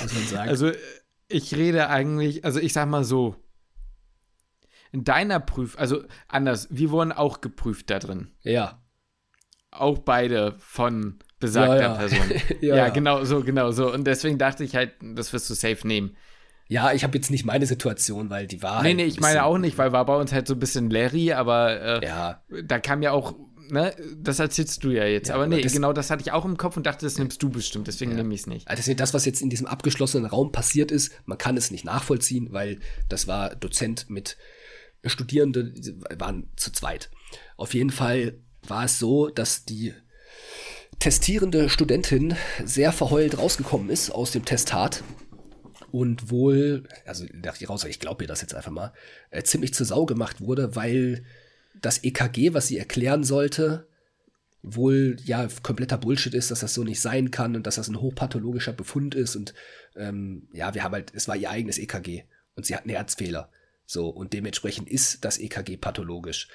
muss 0.01 0.15
man 0.15 0.25
sagen. 0.25 0.49
Also 0.49 0.73
ich 1.29 1.55
rede 1.55 1.89
eigentlich, 1.89 2.45
also 2.45 2.61
ich 2.61 2.73
sag 2.73 2.89
mal 2.89 3.05
so, 3.05 3.37
in 4.93 5.05
deiner 5.05 5.41
Prüf, 5.41 5.79
also 5.79 6.05
anders, 6.29 6.69
wir 6.71 6.91
wurden 6.91 7.13
auch 7.13 7.41
geprüft 7.41 7.91
da 7.91 7.99
drin. 7.99 8.33
Ja. 8.43 8.83
Auch 9.71 9.99
beide 9.99 10.55
von 10.59 11.19
besagter 11.39 11.77
ja, 11.77 11.83
ja. 11.83 11.95
Person. 11.95 12.33
ja, 12.61 12.77
ja, 12.77 12.89
genau 12.89 13.25
so, 13.25 13.43
genau 13.43 13.73
so. 13.73 13.93
Und 13.93 14.07
deswegen 14.07 14.39
dachte 14.39 14.65
ich 14.65 14.75
halt, 14.75 14.93
das 15.03 15.33
wirst 15.33 15.51
du 15.51 15.55
safe 15.55 15.87
nehmen. 15.87 16.17
Ja, 16.69 16.93
ich 16.93 17.05
habe 17.05 17.17
jetzt 17.17 17.31
nicht 17.31 17.45
meine 17.45 17.67
Situation, 17.67 18.31
weil 18.31 18.47
die 18.47 18.63
war. 18.63 18.83
Nee, 18.83 18.89
halt 18.89 18.97
nee, 18.97 19.05
ich 19.05 19.21
meine 19.21 19.45
auch 19.45 19.59
nicht, 19.59 19.79
weil 19.79 19.93
war 19.93 20.05
bei 20.05 20.17
uns 20.17 20.33
halt 20.33 20.49
so 20.49 20.55
ein 20.55 20.59
bisschen 20.59 20.91
Larry, 20.91 21.33
aber 21.33 22.03
äh, 22.03 22.07
ja. 22.07 22.43
da 22.65 22.81
kam 22.81 23.03
ja 23.03 23.13
auch 23.13 23.35
ne, 23.71 23.95
das 24.17 24.39
erzählst 24.39 24.83
du 24.85 24.91
ja 24.91 25.05
jetzt. 25.05 25.29
Ja, 25.29 25.35
aber 25.35 25.47
nee, 25.47 25.61
das, 25.61 25.73
genau 25.73 25.93
das 25.93 26.11
hatte 26.11 26.23
ich 26.23 26.33
auch 26.33 26.45
im 26.45 26.57
Kopf 26.57 26.77
und 26.77 26.87
dachte, 26.87 27.07
das 27.07 27.19
nimmst 27.19 27.43
du 27.43 27.51
bestimmt, 27.51 27.87
deswegen 27.87 28.13
ja. 28.13 28.19
nehme 28.19 28.35
ich 28.35 28.41
es 28.41 28.47
nicht. 28.47 28.69
Also 28.69 28.93
das, 28.95 29.15
was 29.15 29.25
jetzt 29.25 29.43
in 29.43 29.51
diesem 29.51 29.67
abgeschlossenen 29.67 30.27
Raum 30.27 30.53
passiert 30.53 30.91
ist, 30.91 31.13
man 31.25 31.39
kann 31.39 31.57
es 31.57 31.71
nicht 31.71 31.85
nachvollziehen, 31.85 32.49
weil 32.53 32.79
das 33.09 33.27
war 33.27 33.55
Dozent 33.55 34.09
mit 34.09 34.37
Studierenden, 35.05 36.05
waren 36.19 36.51
zu 36.57 36.73
zweit. 36.73 37.11
Auf 37.57 37.75
jeden 37.75 37.91
Fall 37.91 38.39
war 38.67 38.85
es 38.85 38.99
so, 38.99 39.29
dass 39.29 39.65
die 39.65 39.95
testierende 40.99 41.69
Studentin 41.69 42.37
sehr 42.65 42.93
verheult 42.93 43.39
rausgekommen 43.39 43.91
ist 43.91 44.11
aus 44.11 44.33
dem 44.33 44.45
Testat 44.45 45.05
und 45.93 46.31
wohl, 46.31 46.85
also 47.05 47.25
dachte 47.35 47.63
ich 47.63 47.69
raus, 47.69 47.85
ich 47.85 48.01
glaube 48.01 48.25
ihr 48.25 48.29
das 48.29 48.41
jetzt 48.41 48.55
einfach 48.55 48.71
mal, 48.71 48.93
äh, 49.31 49.43
ziemlich 49.43 49.75
zur 49.75 49.87
Sau 49.87 50.07
gemacht 50.07 50.41
wurde, 50.41 50.75
weil 50.75 51.25
das 51.83 52.03
EKG, 52.05 52.55
was 52.55 52.69
sie 52.69 52.79
erklären 52.79 53.25
sollte, 53.25 53.87
wohl 54.63 55.17
ja 55.25 55.49
kompletter 55.63 55.99
Bullshit 55.99 56.35
ist, 56.35 56.51
dass 56.51 56.61
das 56.61 56.75
so 56.75 56.83
nicht 56.83 57.01
sein 57.01 57.31
kann 57.31 57.55
und 57.55 57.67
dass 57.67 57.77
das 57.77 57.89
ein 57.89 58.01
hochpathologischer 58.01 58.73
Befund 58.73 59.15
ist 59.15 59.37
und 59.37 59.55
ähm, 59.95 60.49
ja, 60.53 60.75
wir 60.75 60.83
haben 60.83 60.93
halt, 60.93 61.13
es 61.15 61.29
war 61.29 61.37
ihr 61.37 61.51
eigenes 61.51 61.79
EKG 61.79 62.25
und 62.55 62.67
sie 62.67 62.75
hat 62.75 62.83
einen 62.83 62.95
Herzfehler. 62.95 63.51
So, 63.87 64.09
und 64.09 64.33
dementsprechend 64.33 64.91
ist 64.91 65.25
das 65.25 65.39
EKG 65.39 65.77
pathologisch. 65.77 66.49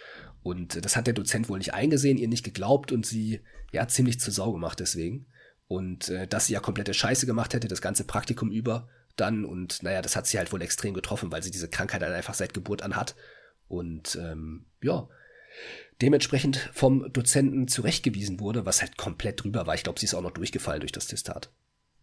Und 0.43 0.84
das 0.84 0.95
hat 0.95 1.07
der 1.07 1.13
Dozent 1.13 1.47
wohl 1.47 1.59
nicht 1.59 1.74
eingesehen, 1.74 2.17
ihr 2.17 2.28
nicht 2.28 2.43
geglaubt 2.43 2.91
und 2.91 3.05
sie 3.05 3.41
ja 3.72 3.88
ziemlich 3.88 4.19
zur 4.19 4.34
Sau 4.34 4.51
gemacht 4.51 4.80
deswegen. 4.80 5.28
Und 5.67 6.09
äh, 6.09 6.28
dass 6.28 6.47
sie 6.47 6.53
ja 6.53 6.59
komplette 6.59 6.93
Scheiße 6.93 7.26
gemacht 7.26 7.53
hätte, 7.53 7.69
das 7.69 7.82
ganze 7.82 8.03
Praktikum 8.03 8.51
über 8.51 8.89
dann. 9.15 9.45
Und 9.45 9.82
naja, 9.84 10.01
das 10.01 10.17
hat 10.17 10.28
sie 10.28 10.38
halt 10.38 10.51
wohl 10.51 10.61
extrem 10.61 10.93
getroffen, 10.93 11.32
weil 11.32 11.43
sie 11.43 11.51
diese 11.51 11.69
Krankheit 11.69 12.01
halt 12.01 12.13
einfach 12.13 12.34
seit 12.34 12.53
Geburt 12.53 12.82
an 12.82 12.97
hat. 12.97 13.15
Und 13.72 14.17
ähm, 14.22 14.65
ja, 14.84 15.07
dementsprechend 16.01 16.57
vom 16.74 17.11
Dozenten 17.13 17.69
zurechtgewiesen 17.69 18.41
wurde, 18.41 18.65
was 18.65 18.82
halt 18.82 18.97
komplett 18.97 19.41
drüber 19.41 19.65
war. 19.65 19.76
Ich 19.76 19.84
glaube, 19.84 19.97
sie 19.97 20.07
ist 20.07 20.13
auch 20.13 20.22
noch 20.22 20.32
durchgefallen 20.32 20.82
durch 20.82 20.91
das 20.91 21.07
Testat. 21.07 21.49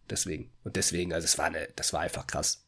Deswegen. 0.09 0.49
Und 0.63 0.77
deswegen, 0.77 1.13
also 1.13 1.25
es 1.25 1.37
war 1.37 1.45
eine, 1.45 1.67
das 1.75 1.93
war 1.93 1.99
einfach 1.99 2.25
krass. 2.25 2.65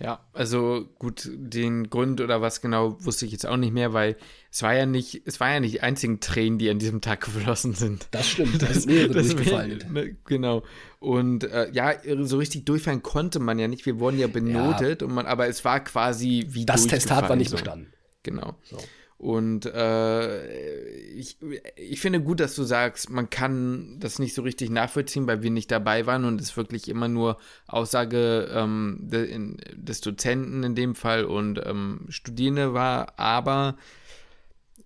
Ja, 0.00 0.20
also 0.32 0.88
gut, 0.98 1.28
den 1.32 1.90
Grund 1.90 2.20
oder 2.20 2.40
was 2.40 2.60
genau 2.60 2.96
wusste 3.04 3.26
ich 3.26 3.32
jetzt 3.32 3.46
auch 3.46 3.56
nicht 3.56 3.72
mehr, 3.72 3.92
weil 3.92 4.16
es 4.50 4.62
war 4.62 4.74
ja 4.74 4.86
nicht, 4.86 5.22
es 5.24 5.40
war 5.40 5.50
ja 5.50 5.60
nicht 5.60 5.74
die 5.74 5.80
einzigen 5.80 6.20
Tränen, 6.20 6.58
die 6.58 6.70
an 6.70 6.78
diesem 6.78 7.00
Tag 7.00 7.20
geflossen 7.24 7.74
sind. 7.74 8.08
Das 8.10 8.28
stimmt, 8.28 8.62
da 8.62 8.66
ist 8.66 8.86
mehrere 8.86 9.14
das 9.14 9.28
durchgefallen. 9.28 9.84
Ne, 9.92 10.16
genau. 10.24 10.62
Und 11.00 11.44
äh, 11.44 11.70
ja, 11.72 11.94
so 12.20 12.38
richtig 12.38 12.64
durchfallen 12.64 13.02
konnte 13.02 13.38
man 13.38 13.58
ja 13.58 13.68
nicht. 13.68 13.86
Wir 13.86 13.98
wurden 14.00 14.18
ja 14.18 14.26
benotet, 14.26 15.02
ja. 15.02 15.06
Und 15.06 15.14
man, 15.14 15.26
aber 15.26 15.48
es 15.48 15.64
war 15.64 15.80
quasi 15.80 16.46
wie 16.50 16.66
Das 16.66 16.86
Testat 16.86 17.28
war 17.28 17.36
nicht 17.36 17.50
bestanden. 17.50 17.92
Genau. 18.22 18.56
So. 18.64 18.78
Und 19.18 19.66
äh, 19.66 20.86
ich, 21.08 21.38
ich 21.74 22.00
finde 22.00 22.22
gut, 22.22 22.38
dass 22.38 22.54
du 22.54 22.62
sagst, 22.62 23.10
man 23.10 23.28
kann 23.28 23.98
das 23.98 24.20
nicht 24.20 24.32
so 24.32 24.42
richtig 24.42 24.70
nachvollziehen, 24.70 25.26
weil 25.26 25.42
wir 25.42 25.50
nicht 25.50 25.72
dabei 25.72 26.06
waren 26.06 26.24
und 26.24 26.40
es 26.40 26.56
wirklich 26.56 26.88
immer 26.88 27.08
nur 27.08 27.36
Aussage 27.66 28.48
ähm, 28.52 28.98
de, 29.00 29.28
in, 29.28 29.56
des 29.74 30.00
Dozenten 30.02 30.62
in 30.62 30.76
dem 30.76 30.94
Fall 30.94 31.24
und 31.24 31.60
ähm, 31.66 32.06
Studierende 32.10 32.74
war. 32.74 33.18
Aber 33.18 33.76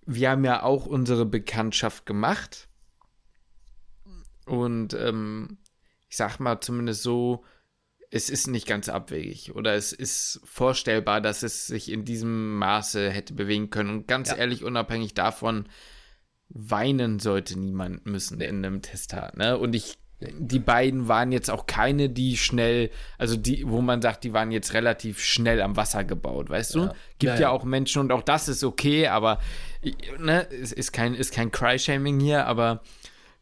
wir 0.07 0.31
haben 0.31 0.43
ja 0.43 0.63
auch 0.63 0.87
unsere 0.87 1.27
Bekanntschaft 1.27 2.07
gemacht. 2.07 2.67
Und 4.47 4.95
ähm, 4.95 5.59
ich 6.09 6.17
sag 6.17 6.39
mal 6.39 6.59
zumindest 6.59 7.03
so, 7.03 7.43
es 8.13 8.29
ist 8.29 8.45
nicht 8.45 8.67
ganz 8.67 8.89
abwegig 8.89 9.55
oder 9.55 9.73
es 9.73 9.91
ist 9.91 10.39
vorstellbar, 10.43 11.19
dass 11.19 11.41
es 11.41 11.65
sich 11.65 11.91
in 11.91 12.05
diesem 12.05 12.59
Maße 12.59 13.09
hätte 13.09 13.33
bewegen 13.33 13.71
können. 13.71 13.89
Und 13.89 14.07
ganz 14.07 14.29
ja. 14.29 14.35
ehrlich, 14.35 14.63
unabhängig 14.63 15.15
davon, 15.15 15.67
weinen 16.47 17.17
sollte 17.17 17.57
niemand 17.57 18.05
müssen 18.05 18.37
nee. 18.37 18.45
in 18.45 18.63
einem 18.63 18.83
Testat. 18.83 19.35
Ne? 19.35 19.57
Und 19.57 19.73
ich, 19.73 19.97
die 20.19 20.59
beiden 20.59 21.07
waren 21.07 21.31
jetzt 21.31 21.49
auch 21.49 21.65
keine, 21.65 22.07
die 22.07 22.37
schnell, 22.37 22.91
also 23.17 23.35
die, 23.35 23.67
wo 23.67 23.81
man 23.81 23.99
sagt, 24.03 24.25
die 24.25 24.33
waren 24.33 24.51
jetzt 24.51 24.75
relativ 24.75 25.19
schnell 25.19 25.59
am 25.59 25.75
Wasser 25.75 26.03
gebaut, 26.03 26.51
weißt 26.51 26.75
du? 26.75 26.79
Ja. 26.81 26.95
Gibt 27.17 27.33
ja, 27.33 27.39
ja, 27.39 27.49
auch 27.49 27.63
Menschen 27.63 27.99
und 27.99 28.11
auch 28.11 28.21
das 28.21 28.47
ist 28.47 28.63
okay, 28.63 29.07
aber 29.07 29.39
ne, 30.19 30.47
es 30.51 30.71
ist 30.71 30.91
kein, 30.91 31.15
ist 31.15 31.33
kein 31.33 31.49
Cry-Shaming 31.49 32.19
hier, 32.19 32.45
aber 32.45 32.83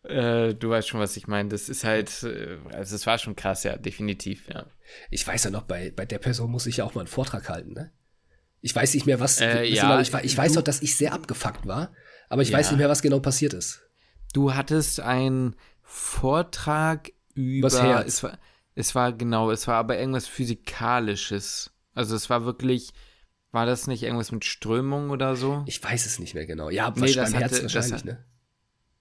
äh, 0.04 0.56
du 0.56 0.70
weißt 0.70 0.88
schon, 0.88 1.00
was 1.00 1.16
ich 1.16 1.28
meine. 1.28 1.50
Das 1.50 1.70
ist 1.70 1.84
halt, 1.84 2.24
äh, 2.24 2.58
also 2.74 2.96
es 2.96 3.06
war 3.06 3.18
schon 3.18 3.36
krass, 3.36 3.64
ja, 3.64 3.78
definitiv, 3.78 4.48
ja. 4.50 4.66
Ich 5.10 5.26
weiß 5.26 5.44
ja 5.46 5.52
noch, 5.52 5.64
bei, 5.64 5.92
bei 5.92 6.06
der 6.06 6.20
Person 6.20 6.50
muss 6.52 6.66
ich 6.66 6.78
ja 6.78 6.86
auch 6.86 6.96
mal 6.96 7.02
einen 7.02 7.08
Vortrag 7.08 7.50
halten, 7.50 7.74
ne? 7.74 7.92
Ich 8.62 8.76
weiß 8.76 8.94
nicht 8.94 9.06
mehr, 9.06 9.20
was. 9.20 9.42
Äh, 9.42 9.66
ja, 9.66 10.00
ich, 10.00 10.14
ich 10.14 10.38
weiß 10.38 10.54
doch, 10.54 10.62
dass 10.62 10.82
ich 10.82 10.96
sehr 10.96 11.14
abgefuckt 11.14 11.66
war, 11.66 11.94
aber 12.30 12.42
ich 12.42 12.50
ja. 12.50 12.58
weiß 12.58 12.72
nicht 12.72 12.80
mehr, 12.80 12.90
was 12.90 13.02
genau 13.02 13.20
passiert 13.20 13.54
ist. 13.54 13.82
Du 14.34 14.54
hattest 14.54 15.00
einen 15.00 15.56
Vortrag 15.82 17.12
über. 17.34 17.68
Was 17.68 17.82
her? 17.82 18.04
Es 18.06 18.24
war, 18.24 18.38
es 18.76 18.96
war 18.96 19.14
genau, 19.14 19.52
es 19.52 19.68
war 19.68 19.76
aber 19.76 19.98
irgendwas 20.00 20.28
Physikalisches. 20.28 21.72
Also 21.94 22.16
es 22.16 22.30
war 22.30 22.46
wirklich. 22.46 22.94
War 23.54 23.66
das 23.66 23.86
nicht 23.86 24.04
irgendwas 24.04 24.32
mit 24.32 24.46
Strömung 24.46 25.10
oder 25.10 25.36
so? 25.36 25.64
Ich 25.66 25.84
weiß 25.84 26.06
es 26.06 26.20
nicht 26.20 26.36
mehr 26.36 26.46
genau. 26.46 26.70
Ja, 26.70 26.94
nee, 26.96 27.14
das 27.14 27.34
hatte, 27.34 27.40
Herz 27.40 27.62
wahrscheinlich, 27.62 27.92
das, 27.92 28.06
ne? 28.06 28.24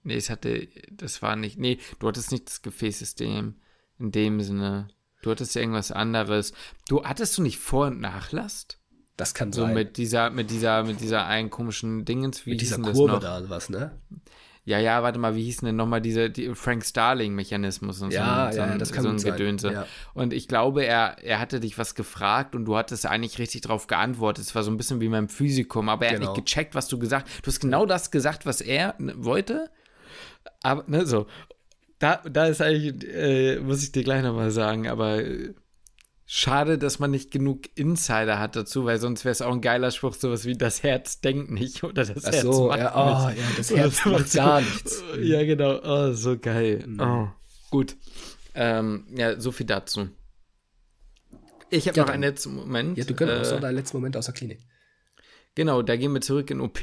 Nee, 0.03 0.15
es 0.15 0.29
hatte, 0.29 0.67
das 0.91 1.21
war 1.21 1.35
nicht, 1.35 1.59
nee, 1.59 1.77
du 1.99 2.07
hattest 2.07 2.31
nicht 2.31 2.47
das 2.47 2.61
Gefäßsystem 2.61 3.55
in 3.99 4.11
dem 4.11 4.41
Sinne. 4.41 4.87
Du 5.21 5.29
hattest 5.29 5.55
irgendwas 5.55 5.91
anderes. 5.91 6.53
Du, 6.87 7.03
hattest 7.03 7.37
du 7.37 7.43
nicht 7.43 7.59
Vor- 7.59 7.87
und 7.87 8.01
Nachlast? 8.01 8.79
Das 9.17 9.35
kann 9.35 9.53
so 9.53 9.61
sein. 9.61 9.69
So 9.69 9.75
mit 9.75 9.97
dieser, 9.97 10.29
mit 10.31 10.49
dieser, 10.49 10.83
mit 10.83 10.99
dieser 10.99 11.27
einen 11.27 11.51
komischen 11.51 12.05
Dingens, 12.05 12.45
wie 12.45 12.51
mit 12.51 12.61
dieser 12.61 12.79
Kurve 12.79 13.19
da 13.19 13.37
und 13.37 13.49
was, 13.49 13.69
ne? 13.69 14.01
Ja, 14.63 14.77
ja, 14.77 15.01
warte 15.01 15.17
mal, 15.17 15.35
wie 15.35 15.43
hieß 15.43 15.57
denn 15.57 15.75
nochmal 15.75 16.01
dieser 16.01 16.29
die 16.29 16.53
Frank 16.53 16.85
Starling-Mechanismus 16.85 18.01
und 18.01 18.13
ja, 18.13 18.51
so, 18.51 18.59
ja, 18.59 18.71
so, 18.73 18.77
das 18.77 18.91
kann 18.91 19.03
so 19.03 19.09
ein 19.09 19.17
sein. 19.17 19.31
Gedönse. 19.31 19.73
Ja. 19.73 19.87
Und 20.13 20.33
ich 20.33 20.47
glaube, 20.47 20.85
er, 20.85 21.17
er 21.23 21.39
hatte 21.39 21.59
dich 21.59 21.79
was 21.79 21.95
gefragt 21.95 22.55
und 22.55 22.65
du 22.65 22.77
hattest 22.77 23.07
eigentlich 23.07 23.39
richtig 23.39 23.61
drauf 23.61 23.87
geantwortet. 23.87 24.45
Es 24.45 24.53
war 24.53 24.61
so 24.61 24.69
ein 24.69 24.77
bisschen 24.77 25.01
wie 25.01 25.09
beim 25.09 25.29
Physikum, 25.29 25.89
aber 25.89 26.05
er 26.05 26.13
genau. 26.13 26.29
hat 26.29 26.37
nicht 26.37 26.45
gecheckt, 26.45 26.75
was 26.75 26.87
du 26.87 26.99
gesagt 26.99 27.27
hast. 27.27 27.45
Du 27.45 27.47
hast 27.47 27.59
genau 27.59 27.87
das 27.87 28.11
gesagt, 28.11 28.45
was 28.45 28.61
er 28.61 28.95
wollte 28.99 29.71
aber, 30.63 30.83
ne, 30.87 31.05
so. 31.05 31.27
Da, 31.99 32.17
da 32.17 32.47
ist 32.47 32.61
eigentlich, 32.61 33.07
äh, 33.13 33.59
muss 33.59 33.83
ich 33.83 33.91
dir 33.91 34.03
gleich 34.03 34.23
nochmal 34.23 34.49
sagen, 34.49 34.87
aber 34.87 35.23
äh, 35.23 35.53
schade, 36.25 36.77
dass 36.77 36.97
man 36.97 37.11
nicht 37.11 37.29
genug 37.29 37.63
Insider 37.75 38.39
hat 38.39 38.55
dazu, 38.55 38.85
weil 38.85 38.99
sonst 38.99 39.25
wäre 39.25 39.33
es 39.33 39.41
auch 39.41 39.51
ein 39.51 39.61
geiler 39.61 39.91
Spruch, 39.91 40.15
sowas 40.15 40.45
wie 40.45 40.57
das 40.57 40.81
Herz 40.81 41.19
denkt 41.21 41.51
nicht 41.51 41.83
oder 41.83 42.05
das 42.05 42.25
Ach 42.25 42.31
Herz 42.31 42.41
so, 42.41 42.67
macht 42.69 42.79
ja, 42.79 42.95
oh, 42.95 43.29
nicht. 43.29 43.39
ja, 43.39 43.45
das 43.57 43.69
Herz 43.75 44.05
macht 44.05 44.33
gar 44.33 44.61
nichts. 44.61 45.03
Ja, 45.21 45.43
genau. 45.43 45.79
Oh, 45.83 46.13
so 46.13 46.37
geil. 46.39 46.83
Mhm. 46.87 46.99
Oh, 47.01 47.27
gut. 47.69 47.97
Ähm, 48.55 49.05
ja, 49.15 49.39
so 49.39 49.51
viel 49.51 49.65
dazu. 49.65 50.09
Ich 51.69 51.87
habe 51.87 51.97
ja, 51.97 52.03
noch 52.03 52.11
einen 52.11 52.23
letzten 52.23 52.55
Moment. 52.55 52.97
Ja, 52.97 53.03
du 53.03 53.13
könntest 53.13 53.51
äh, 53.51 53.55
auch 53.55 53.59
deinen 53.61 53.75
letzten 53.75 53.97
Moment 53.97 54.17
aus 54.17 54.25
der 54.25 54.33
Klinik. 54.33 54.59
Genau, 55.55 55.81
da 55.81 55.95
gehen 55.97 56.13
wir 56.13 56.21
zurück 56.21 56.49
in 56.49 56.61
OP. 56.61 56.79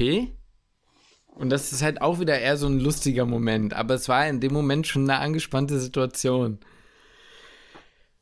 Und 1.38 1.50
das 1.50 1.72
ist 1.72 1.82
halt 1.82 2.02
auch 2.02 2.18
wieder 2.18 2.36
eher 2.38 2.56
so 2.56 2.66
ein 2.66 2.80
lustiger 2.80 3.24
Moment, 3.24 3.72
aber 3.72 3.94
es 3.94 4.08
war 4.08 4.26
in 4.26 4.40
dem 4.40 4.52
Moment 4.52 4.88
schon 4.88 5.08
eine 5.08 5.20
angespannte 5.20 5.78
Situation. 5.78 6.58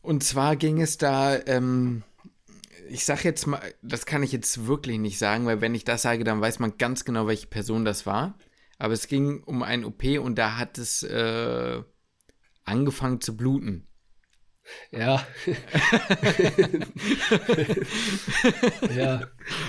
Und 0.02 0.22
zwar 0.22 0.54
ging 0.54 0.82
es 0.82 0.98
da, 0.98 1.38
ähm, 1.46 2.02
ich 2.90 3.06
sag 3.06 3.24
jetzt 3.24 3.46
mal, 3.46 3.60
das 3.80 4.04
kann 4.04 4.22
ich 4.22 4.32
jetzt 4.32 4.66
wirklich 4.66 4.98
nicht 4.98 5.18
sagen, 5.18 5.46
weil 5.46 5.62
wenn 5.62 5.74
ich 5.74 5.84
das 5.84 6.02
sage, 6.02 6.24
dann 6.24 6.42
weiß 6.42 6.58
man 6.58 6.76
ganz 6.76 7.06
genau, 7.06 7.26
welche 7.26 7.46
Person 7.46 7.86
das 7.86 8.04
war. 8.04 8.38
Aber 8.78 8.92
es 8.92 9.08
ging 9.08 9.42
um 9.44 9.62
ein 9.62 9.86
OP 9.86 10.04
und 10.20 10.36
da 10.36 10.58
hat 10.58 10.76
es 10.76 11.02
äh, 11.02 11.82
angefangen 12.66 13.22
zu 13.22 13.34
bluten. 13.34 13.88
Ja. 14.90 15.26
ja. 18.96 19.22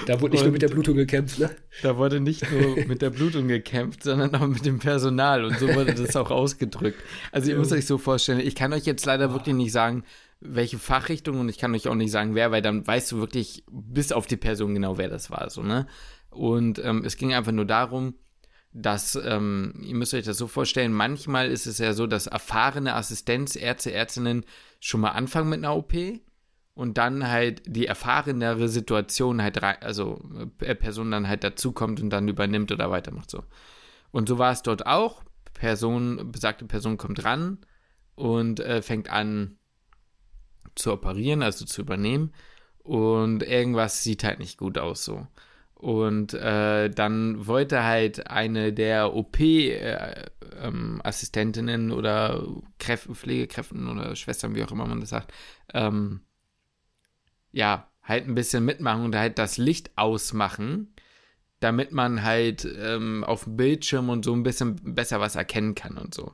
Da 0.06 0.22
wurde 0.22 0.34
nicht 0.34 0.42
und 0.42 0.46
nur 0.46 0.54
mit 0.54 0.62
der 0.62 0.70
Blutung 0.70 0.96
gekämpft, 0.96 1.40
ne? 1.40 1.50
Da 1.82 1.98
wurde 1.98 2.20
nicht 2.20 2.50
nur 2.52 2.76
mit 2.88 3.02
der 3.02 3.10
Blutung 3.10 3.48
gekämpft, 3.48 4.04
sondern 4.04 4.34
auch 4.36 4.48
mit 4.48 4.66
dem 4.66 4.80
Personal. 4.80 5.46
Und 5.46 5.60
so 5.60 5.68
wurde 5.74 5.94
das 5.94 6.16
auch 6.16 6.32
ausgedrückt. 6.32 7.02
Also 7.32 7.52
ihr 7.52 7.58
müsst 7.58 7.74
euch 7.74 7.86
so 7.86 7.98
vorstellen, 7.98 8.40
ich 8.40 8.56
kann 8.56 8.74
euch 8.74 8.86
jetzt 8.86 9.06
leider 9.06 9.34
wirklich 9.34 9.56
nicht 9.56 9.72
sagen, 9.72 10.04
welche 10.40 10.78
Fachrichtung 10.78 11.40
und 11.40 11.50
ich 11.50 11.58
kann 11.58 11.74
euch 11.74 11.88
auch 11.88 11.96
nicht 11.96 12.12
sagen, 12.12 12.36
wer, 12.36 12.52
weil 12.52 12.62
dann 12.62 12.86
weißt 12.86 13.12
du 13.12 13.18
wirklich 13.18 13.64
bis 13.72 14.12
auf 14.12 14.28
die 14.28 14.38
Person 14.38 14.74
genau, 14.74 14.98
wer 14.98 15.10
das 15.10 15.32
war. 15.32 15.50
So, 15.50 15.64
ne? 15.64 15.88
Und 16.30 16.80
ähm, 16.84 17.04
es 17.06 17.18
ging 17.18 17.34
einfach 17.34 17.52
nur 17.52 17.66
darum, 17.66 18.16
dass, 18.74 19.16
ähm, 19.16 19.74
ihr 19.82 19.96
müsst 19.96 20.14
euch 20.14 20.26
das 20.26 20.38
so 20.38 20.48
vorstellen, 20.48 20.94
manchmal 20.94 21.50
ist 21.50 21.66
es 21.66 21.78
ja 21.80 21.94
so, 21.94 22.08
dass 22.08 22.28
erfahrene 22.28 22.96
Assistenzärzte, 22.96 23.92
Ärztinnen 23.92 24.46
schon 24.80 25.02
mal 25.02 25.12
anfangen 25.12 25.50
mit 25.50 25.60
einer 25.60 25.76
OP 25.76 25.94
und 26.74 26.98
dann 26.98 27.28
halt 27.28 27.64
die 27.66 27.88
erfahrenere 27.88 28.70
Situation 28.70 29.42
halt, 29.42 29.64
also 29.64 30.22
äh, 30.60 30.76
Person 30.76 31.10
dann 31.12 31.28
halt 31.28 31.44
dazukommt 31.44 32.00
und 32.02 32.12
dann 32.12 32.28
übernimmt 32.28 32.72
oder 32.72 32.92
weitermacht 32.92 33.32
so. 33.32 33.44
Und 34.12 34.30
so 34.30 34.38
war 34.38 34.52
es 34.52 34.62
dort 34.62 34.86
auch. 34.86 35.24
Person, 35.54 36.32
besagte 36.32 36.66
Person 36.66 36.98
kommt 36.98 37.24
ran 37.24 37.58
und 38.14 38.60
äh, 38.60 38.84
fängt 38.84 39.10
an 39.10 39.58
zu 40.76 40.94
operieren, 40.94 41.42
also 41.42 41.66
zu 41.66 41.82
übernehmen. 41.82 42.32
Und 42.80 43.42
irgendwas 43.42 44.04
sieht 44.04 44.24
halt 44.24 44.40
nicht 44.40 44.58
gut 44.58 44.78
aus 44.78 45.04
so. 45.04 45.28
Und 45.78 46.34
äh, 46.34 46.90
dann 46.90 47.46
wollte 47.46 47.84
halt 47.84 48.32
eine 48.32 48.74
der 48.74 49.14
OP-Assistentinnen 49.14 51.90
äh, 51.90 51.94
ähm, 51.94 51.98
oder 51.98 52.48
Kräf 52.80 53.08
Pflegekräften 53.14 53.88
oder 53.88 54.16
Schwestern, 54.16 54.56
wie 54.56 54.64
auch 54.64 54.72
immer 54.72 54.88
man 54.88 55.02
das 55.02 55.10
sagt, 55.10 55.32
ähm, 55.76 56.22
ja, 57.52 57.92
halt 58.02 58.28
ein 58.28 58.34
bisschen 58.34 58.66
mitmachen 58.66 59.06
und 59.06 59.16
halt 59.16 59.38
das 59.38 59.60
Licht 59.60 59.92
ausmachen, 59.98 60.96
damit 61.60 61.92
man 61.92 62.24
halt 62.24 62.68
ähm, 62.80 63.24
auf 63.24 63.44
dem 63.44 63.56
Bildschirm 63.56 64.10
und 64.10 64.26
so 64.26 64.34
ein 64.34 64.42
bisschen 64.42 64.96
besser 64.96 65.20
was 65.20 65.36
erkennen 65.36 65.76
kann 65.76 66.00
und 66.00 66.16
so. 66.16 66.34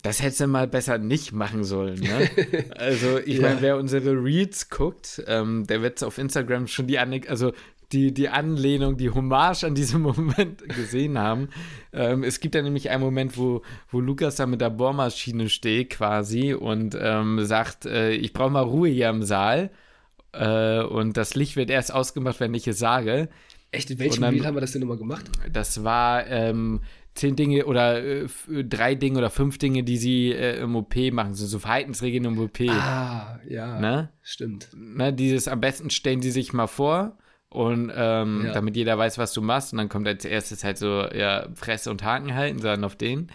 Das 0.00 0.22
hättest 0.22 0.40
du 0.40 0.46
mal 0.46 0.66
besser 0.66 0.96
nicht 0.96 1.32
machen 1.32 1.64
sollen, 1.64 2.00
ne? 2.00 2.30
Also, 2.76 3.18
ich 3.18 3.36
ja. 3.36 3.42
meine, 3.42 3.60
wer 3.60 3.76
unsere 3.76 4.12
Reads 4.12 4.70
guckt, 4.70 5.22
ähm, 5.26 5.66
der 5.66 5.82
wird 5.82 6.02
auf 6.02 6.16
Instagram 6.16 6.66
schon 6.66 6.86
die 6.86 6.98
Anek 6.98 7.28
also 7.28 7.52
die, 7.92 8.12
die 8.12 8.28
Anlehnung, 8.28 8.96
die 8.96 9.10
Hommage 9.10 9.64
an 9.64 9.74
diesem 9.74 10.02
Moment 10.02 10.68
gesehen 10.68 11.18
haben. 11.18 11.48
Ähm, 11.92 12.24
es 12.24 12.40
gibt 12.40 12.54
ja 12.54 12.62
nämlich 12.62 12.90
einen 12.90 13.02
Moment, 13.02 13.36
wo, 13.36 13.62
wo 13.90 14.00
Lukas 14.00 14.36
da 14.36 14.46
mit 14.46 14.60
der 14.60 14.70
Bohrmaschine 14.70 15.48
steht 15.48 15.90
quasi 15.90 16.54
und 16.54 16.96
ähm, 17.00 17.44
sagt, 17.44 17.86
äh, 17.86 18.12
ich 18.12 18.32
brauche 18.32 18.50
mal 18.50 18.62
Ruhe 18.62 18.88
hier 18.88 19.08
im 19.08 19.22
Saal. 19.22 19.70
Äh, 20.32 20.82
und 20.82 21.16
das 21.16 21.34
Licht 21.34 21.56
wird 21.56 21.70
erst 21.70 21.92
ausgemacht, 21.92 22.40
wenn 22.40 22.54
ich 22.54 22.66
es 22.66 22.78
sage. 22.78 23.28
Echt, 23.70 23.90
in 23.90 23.98
welchem 23.98 24.24
Reel 24.24 24.44
haben 24.44 24.56
wir 24.56 24.60
das 24.60 24.72
denn 24.72 24.80
nochmal 24.80 24.98
gemacht? 24.98 25.30
Das 25.50 25.82
war 25.82 26.26
ähm, 26.26 26.80
zehn 27.14 27.36
Dinge 27.36 27.64
oder 27.66 28.02
äh, 28.02 28.26
drei 28.64 28.94
Dinge 28.94 29.18
oder 29.18 29.30
fünf 29.30 29.58
Dinge, 29.58 29.82
die 29.82 29.96
sie 29.96 30.32
äh, 30.32 30.60
im 30.60 30.76
OP 30.76 30.94
machen, 31.12 31.34
so, 31.34 31.46
so 31.46 31.58
Verhaltensregeln 31.58 32.24
im 32.24 32.38
OP. 32.38 32.60
Ah, 32.68 33.40
ja. 33.48 33.80
Ne? 33.80 34.10
Stimmt. 34.22 34.68
Ne, 34.74 35.12
dieses 35.12 35.48
am 35.48 35.60
besten 35.60 35.90
stellen 35.90 36.22
sie 36.22 36.30
sich 36.30 36.52
mal 36.52 36.66
vor 36.66 37.16
und 37.52 37.92
ähm, 37.94 38.46
ja. 38.46 38.52
damit 38.54 38.76
jeder 38.76 38.96
weiß, 38.96 39.18
was 39.18 39.34
du 39.34 39.42
machst. 39.42 39.72
Und 39.72 39.78
dann 39.78 39.90
kommt 39.90 40.08
als 40.08 40.24
erstes 40.24 40.64
halt 40.64 40.78
so, 40.78 41.06
ja, 41.12 41.48
Fresse 41.54 41.90
und 41.90 42.02
Haken 42.02 42.34
halten, 42.34 42.58
sondern 42.58 42.84
auf 42.84 42.96
den. 42.96 43.30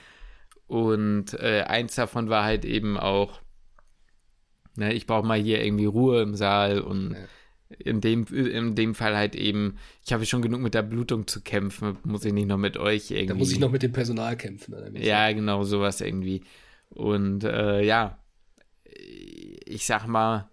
Und 0.65 1.35
äh, 1.35 1.63
eins 1.67 1.93
davon 1.93 2.27
war 2.27 2.43
halt 2.43 2.65
eben 2.65 2.97
auch, 2.97 3.41
ne, 4.75 4.91
ich 4.93 5.05
brauche 5.05 5.25
mal 5.25 5.39
hier 5.39 5.63
irgendwie 5.63 5.85
Ruhe 5.85 6.23
im 6.23 6.33
Saal 6.33 6.81
und 6.81 7.11
ja. 7.11 7.77
in, 7.77 8.01
dem, 8.01 8.25
in 8.25 8.73
dem 8.73 8.95
Fall 8.95 9.15
halt 9.15 9.35
eben, 9.35 9.77
ich 10.03 10.11
habe 10.11 10.25
schon 10.25 10.41
genug 10.41 10.61
mit 10.61 10.73
der 10.73 10.81
Blutung 10.81 11.27
zu 11.27 11.41
kämpfen, 11.41 11.97
muss 12.03 12.25
ich 12.25 12.33
nicht 12.33 12.47
noch 12.47 12.57
mit 12.57 12.75
euch 12.75 13.11
irgendwie. 13.11 13.27
Da 13.27 13.35
muss 13.35 13.51
ich 13.51 13.59
noch 13.59 13.71
mit 13.71 13.83
dem 13.83 13.91
Personal 13.91 14.35
kämpfen. 14.35 14.75
ja, 14.95 15.31
genau, 15.31 15.63
sowas 15.63 16.01
irgendwie. 16.01 16.41
Und 16.89 17.43
äh, 17.43 17.83
ja, 17.83 18.17
ich 18.83 19.85
sag 19.85 20.07
mal, 20.07 20.49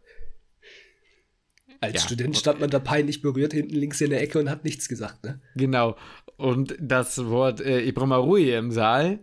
als 1.85 1.95
ja. 1.95 2.01
Student 2.01 2.37
stand 2.37 2.61
man 2.61 2.71
da 2.71 2.79
peinlich 2.79 3.23
berührt 3.23 3.53
hinten 3.53 3.75
links 3.75 4.01
in 4.01 4.11
der 4.11 4.23
Ecke 4.23 4.39
und 4.39 4.51
hat 4.51 4.65
nichts 4.65 4.89
gesagt, 4.89 5.25
ne? 5.25 5.41
Genau. 5.57 5.97
Und 6.37 6.77
das 6.81 7.27
Wort 7.27 7.61
äh, 7.61 7.81
ich 7.81 7.95
brauche 7.95 8.09
mal 8.09 8.17
Ruhe 8.17 8.57
im 8.57 8.71
Saal 8.71 9.21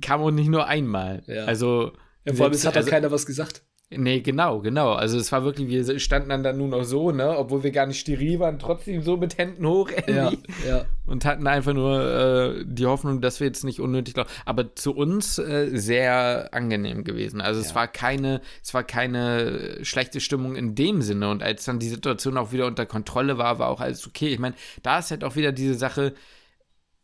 kam 0.00 0.22
auch 0.22 0.30
nicht 0.30 0.48
nur 0.48 0.66
einmal. 0.66 1.22
Ja. 1.26 1.44
Also. 1.44 1.92
Ja, 2.26 2.34
vor 2.34 2.46
allem, 2.46 2.54
es 2.54 2.66
hat 2.66 2.76
also, 2.76 2.90
keiner 2.90 3.10
was 3.10 3.24
gesagt. 3.24 3.62
Nee, 3.92 4.20
genau, 4.20 4.60
genau. 4.60 4.92
Also 4.92 5.18
es 5.18 5.32
war 5.32 5.42
wirklich, 5.42 5.68
wir 5.68 5.98
standen 5.98 6.28
dann, 6.28 6.44
dann 6.44 6.56
nur 6.56 6.68
noch 6.68 6.84
so, 6.84 7.10
ne, 7.10 7.36
obwohl 7.36 7.64
wir 7.64 7.72
gar 7.72 7.86
nicht 7.86 7.98
steril 7.98 8.38
waren, 8.38 8.60
trotzdem 8.60 9.02
so 9.02 9.16
mit 9.16 9.36
Händen 9.36 9.66
hoch. 9.66 9.90
Ja, 10.06 10.32
ja. 10.66 10.84
Und 11.06 11.24
hatten 11.24 11.46
einfach 11.48 11.72
nur 11.72 12.00
äh, 12.00 12.64
die 12.64 12.86
Hoffnung, 12.86 13.20
dass 13.20 13.40
wir 13.40 13.48
jetzt 13.48 13.64
nicht 13.64 13.80
unnötig 13.80 14.16
laufen. 14.16 14.30
Aber 14.44 14.76
zu 14.76 14.94
uns 14.94 15.38
äh, 15.38 15.70
sehr 15.72 16.50
angenehm 16.52 17.02
gewesen. 17.02 17.40
Also 17.40 17.60
ja. 17.60 17.66
es 17.66 17.74
war 17.74 17.88
keine, 17.88 18.40
es 18.62 18.72
war 18.74 18.84
keine 18.84 19.84
schlechte 19.84 20.20
Stimmung 20.20 20.54
in 20.54 20.76
dem 20.76 21.02
Sinne. 21.02 21.28
Und 21.28 21.42
als 21.42 21.64
dann 21.64 21.80
die 21.80 21.88
Situation 21.88 22.36
auch 22.36 22.52
wieder 22.52 22.66
unter 22.66 22.86
Kontrolle 22.86 23.38
war, 23.38 23.58
war 23.58 23.68
auch 23.68 23.80
alles 23.80 24.06
okay. 24.06 24.28
Ich 24.28 24.38
meine, 24.38 24.54
da 24.84 25.00
ist 25.00 25.10
halt 25.10 25.24
auch 25.24 25.34
wieder 25.34 25.50
diese 25.50 25.74
Sache, 25.74 26.14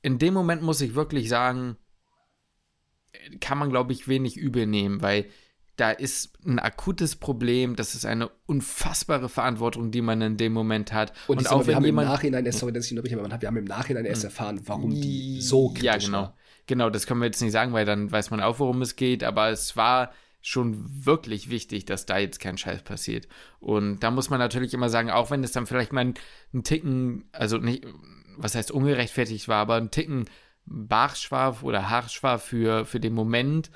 in 0.02 0.18
dem 0.18 0.34
Moment 0.34 0.62
muss 0.62 0.80
ich 0.80 0.94
wirklich 0.94 1.28
sagen, 1.28 1.76
kann 3.40 3.58
man, 3.58 3.70
glaube 3.70 3.92
ich, 3.92 4.06
wenig 4.06 4.36
übel 4.36 4.66
nehmen, 4.66 5.02
weil 5.02 5.26
da 5.76 5.90
ist 5.90 6.32
ein 6.44 6.58
akutes 6.58 7.16
Problem, 7.16 7.76
das 7.76 7.94
ist 7.94 8.06
eine 8.06 8.30
unfassbare 8.46 9.28
Verantwortung, 9.28 9.90
die 9.90 10.00
man 10.00 10.22
in 10.22 10.36
dem 10.38 10.52
Moment 10.52 10.92
hat. 10.92 11.12
Und, 11.26 11.38
und 11.38 11.48
auch 11.48 11.58
mal, 11.58 11.60
wenn 11.60 11.66
wir 11.66 11.76
haben 11.76 11.84
jemand, 11.84 12.06
im 12.06 12.12
Nachhinein 12.12 12.46
erst, 12.46 12.58
sorry, 12.60 12.72
dass 12.72 12.86
ich 12.86 12.92
noch 12.92 13.04
aber 13.04 13.40
wir 13.40 13.48
haben 13.48 13.56
im 13.56 13.64
Nachhinein 13.64 14.06
erst 14.06 14.22
hm. 14.22 14.30
erfahren, 14.30 14.60
warum 14.64 14.90
die 14.90 15.40
so 15.40 15.68
kritisch 15.68 15.84
Ja, 15.84 15.96
genau. 15.98 16.22
War. 16.22 16.36
Genau, 16.66 16.90
das 16.90 17.06
können 17.06 17.20
wir 17.20 17.26
jetzt 17.26 17.42
nicht 17.42 17.52
sagen, 17.52 17.72
weil 17.72 17.84
dann 17.84 18.10
weiß 18.10 18.30
man 18.30 18.40
auch, 18.40 18.58
worum 18.58 18.82
es 18.82 18.96
geht, 18.96 19.22
aber 19.22 19.50
es 19.50 19.76
war 19.76 20.12
schon 20.40 21.04
wirklich 21.04 21.50
wichtig, 21.50 21.84
dass 21.84 22.06
da 22.06 22.18
jetzt 22.18 22.40
kein 22.40 22.56
Scheiß 22.56 22.82
passiert. 22.82 23.28
Und 23.60 24.00
da 24.00 24.10
muss 24.10 24.30
man 24.30 24.38
natürlich 24.38 24.74
immer 24.74 24.88
sagen, 24.88 25.10
auch 25.10 25.30
wenn 25.30 25.44
es 25.44 25.52
dann 25.52 25.66
vielleicht 25.66 25.92
mal 25.92 26.14
ein 26.54 26.62
Ticken, 26.62 27.28
also 27.32 27.58
nicht, 27.58 27.84
was 28.36 28.54
heißt 28.54 28.70
ungerechtfertigt 28.70 29.48
war, 29.48 29.58
aber 29.58 29.74
ein 29.74 29.90
Ticken 29.90 30.26
barsch 30.64 31.30
war 31.30 31.62
oder 31.62 31.90
harsch 31.90 32.22
war 32.22 32.38
für, 32.38 32.84
für 32.84 33.00
den 33.00 33.12
Moment, 33.12 33.70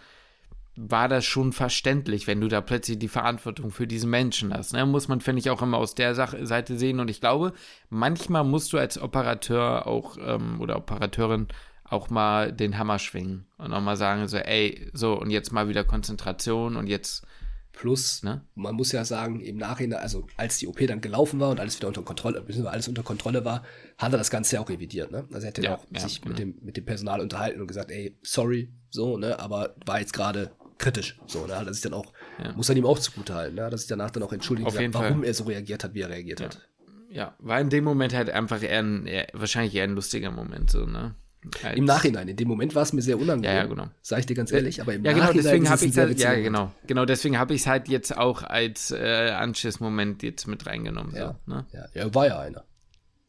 war 0.89 1.09
das 1.09 1.25
schon 1.25 1.53
verständlich, 1.53 2.27
wenn 2.27 2.41
du 2.41 2.49
da 2.49 2.61
plötzlich 2.61 2.99
die 2.99 3.09
Verantwortung 3.09 3.71
für 3.71 3.87
diesen 3.87 4.09
Menschen 4.09 4.55
hast. 4.55 4.73
Ne? 4.73 4.87
Muss 4.87 5.09
man, 5.09 5.21
finde 5.21 5.41
ich, 5.41 5.51
auch 5.51 5.63
immer 5.63 5.77
aus 5.77 5.95
der 5.95 6.15
Sache, 6.15 6.47
Seite 6.47 6.79
sehen. 6.79 7.01
Und 7.01 7.11
ich 7.11 7.21
glaube, 7.21 7.53
manchmal 7.91 8.45
musst 8.45 8.73
du 8.73 8.79
als 8.79 9.01
Operateur 9.01 9.87
auch 9.87 10.17
ähm, 10.21 10.61
oder 10.61 10.77
Operateurin 10.77 11.49
auch 11.85 12.09
mal 12.09 12.53
den 12.53 12.79
Hammer 12.79 12.99
schwingen 12.99 13.47
und 13.59 13.73
auch 13.73 13.81
mal 13.81 13.97
sagen, 13.97 14.27
so, 14.29 14.37
ey, 14.39 14.89
so, 14.93 15.21
und 15.21 15.31
jetzt 15.31 15.53
mal 15.53 15.69
wieder 15.69 15.85
Konzentration 15.85 16.77
und 16.77 16.87
jetzt. 16.87 17.27
Plus, 17.73 18.23
ne? 18.23 18.45
man 18.55 18.75
muss 18.75 18.93
ja 18.93 19.05
sagen, 19.05 19.41
im 19.41 19.57
Nachhinein, 19.57 20.01
also 20.01 20.27
als 20.37 20.59
die 20.59 20.67
OP 20.67 20.79
dann 20.87 21.01
gelaufen 21.01 21.41
war 21.41 21.51
und 21.51 21.61
alles 21.61 21.77
wieder 21.79 21.89
unter 21.89 22.03
Kontrolle, 22.03 22.45
alles 22.67 22.89
unter 22.89 23.03
Kontrolle 23.03 23.45
war, 23.45 23.63
hat 23.97 24.13
er 24.13 24.19
das 24.19 24.31
Ganze 24.31 24.57
ja 24.57 24.63
auch 24.63 24.69
revidiert, 24.69 25.11
ne? 25.11 25.25
Also 25.33 25.47
er 25.47 25.49
hätte 25.49 25.63
ja, 25.63 25.77
auch 25.77 25.87
ja, 25.91 26.01
sich 26.01 26.21
genau. 26.21 26.31
mit, 26.31 26.39
dem, 26.39 26.59
mit 26.63 26.77
dem 26.77 26.85
Personal 26.85 27.21
unterhalten 27.21 27.61
und 27.61 27.69
gesagt, 27.69 27.91
ey, 27.91 28.19
sorry, 28.23 28.73
so, 28.91 29.17
ne, 29.17 29.39
aber 29.39 29.77
war 29.87 30.01
jetzt 30.01 30.13
gerade 30.13 30.51
kritisch. 30.81 31.17
So, 31.27 31.47
ne? 31.47 31.57
Hat 31.57 31.67
er 31.67 31.75
sich 31.75 31.83
dann 31.83 31.95
auch, 31.95 32.13
ja. 32.43 32.53
muss 32.53 32.69
er 32.69 32.77
ihm 32.77 32.87
auch 32.87 32.99
zugute 32.99 33.35
halten, 33.35 33.57
ne? 33.57 33.71
dass 33.71 33.83
sich 33.83 33.89
danach 33.89 34.11
dann 34.11 34.23
auch 34.23 34.33
entschuldigt 34.33 34.67
hat, 34.67 34.95
warum 34.95 35.19
Fall. 35.21 35.25
er 35.25 35.35
so 35.35 35.45
reagiert 35.45 35.85
hat, 35.85 35.95
wie 35.95 36.01
er 36.01 36.09
reagiert 36.09 36.41
ja. 36.41 36.47
hat. 36.47 36.69
Ja, 37.11 37.35
war 37.39 37.61
in 37.61 37.71
dem 37.71 37.85
Moment 37.85 38.15
halt 38.15 38.31
einfach 38.31 38.63
eher 38.63 38.81
ein, 38.81 39.07
eher, 39.07 39.27
wahrscheinlich 39.33 39.75
eher 39.75 39.85
ein 39.85 39.95
lustiger 39.95 40.31
Moment, 40.31 40.71
so, 40.71 40.87
ne? 40.87 41.15
Als 41.63 41.79
Im 41.79 41.87
Nachhinein, 41.87 42.29
in 42.29 42.37
dem 42.37 42.49
Moment 42.49 42.75
war 42.75 42.83
es 42.83 42.93
mir 42.93 43.01
sehr 43.01 43.19
unangenehm. 43.19 43.57
Ja, 43.57 43.63
ja, 43.63 43.67
genau. 43.67 43.87
Sag 44.03 44.19
ich 44.19 44.27
dir 44.27 44.35
ganz 44.35 44.53
ehrlich, 44.53 44.83
aber 44.83 44.93
im 44.93 45.05
ja, 45.05 45.13
genau, 45.13 45.25
Nachhinein 45.25 45.43
deswegen 45.43 45.71
habe 45.71 45.85
ich 45.87 45.97
halt, 45.97 46.21
ja, 46.21 46.35
genau, 46.35 46.73
genau, 46.87 47.05
deswegen 47.07 47.39
habe 47.39 47.55
ich 47.55 47.63
es 47.63 47.67
halt 47.67 47.89
jetzt 47.89 48.17
auch 48.17 48.43
als 48.43 48.91
äh, 48.91 49.31
Anschlussmoment 49.31 50.23
jetzt 50.23 50.47
mit 50.47 50.67
reingenommen. 50.67 51.15
Ja, 51.17 51.39
so, 51.47 51.55
ne? 51.55 51.67
ja, 51.73 51.87
ja, 51.95 52.15
war 52.15 52.27
ja 52.27 52.41
einer. 52.41 52.65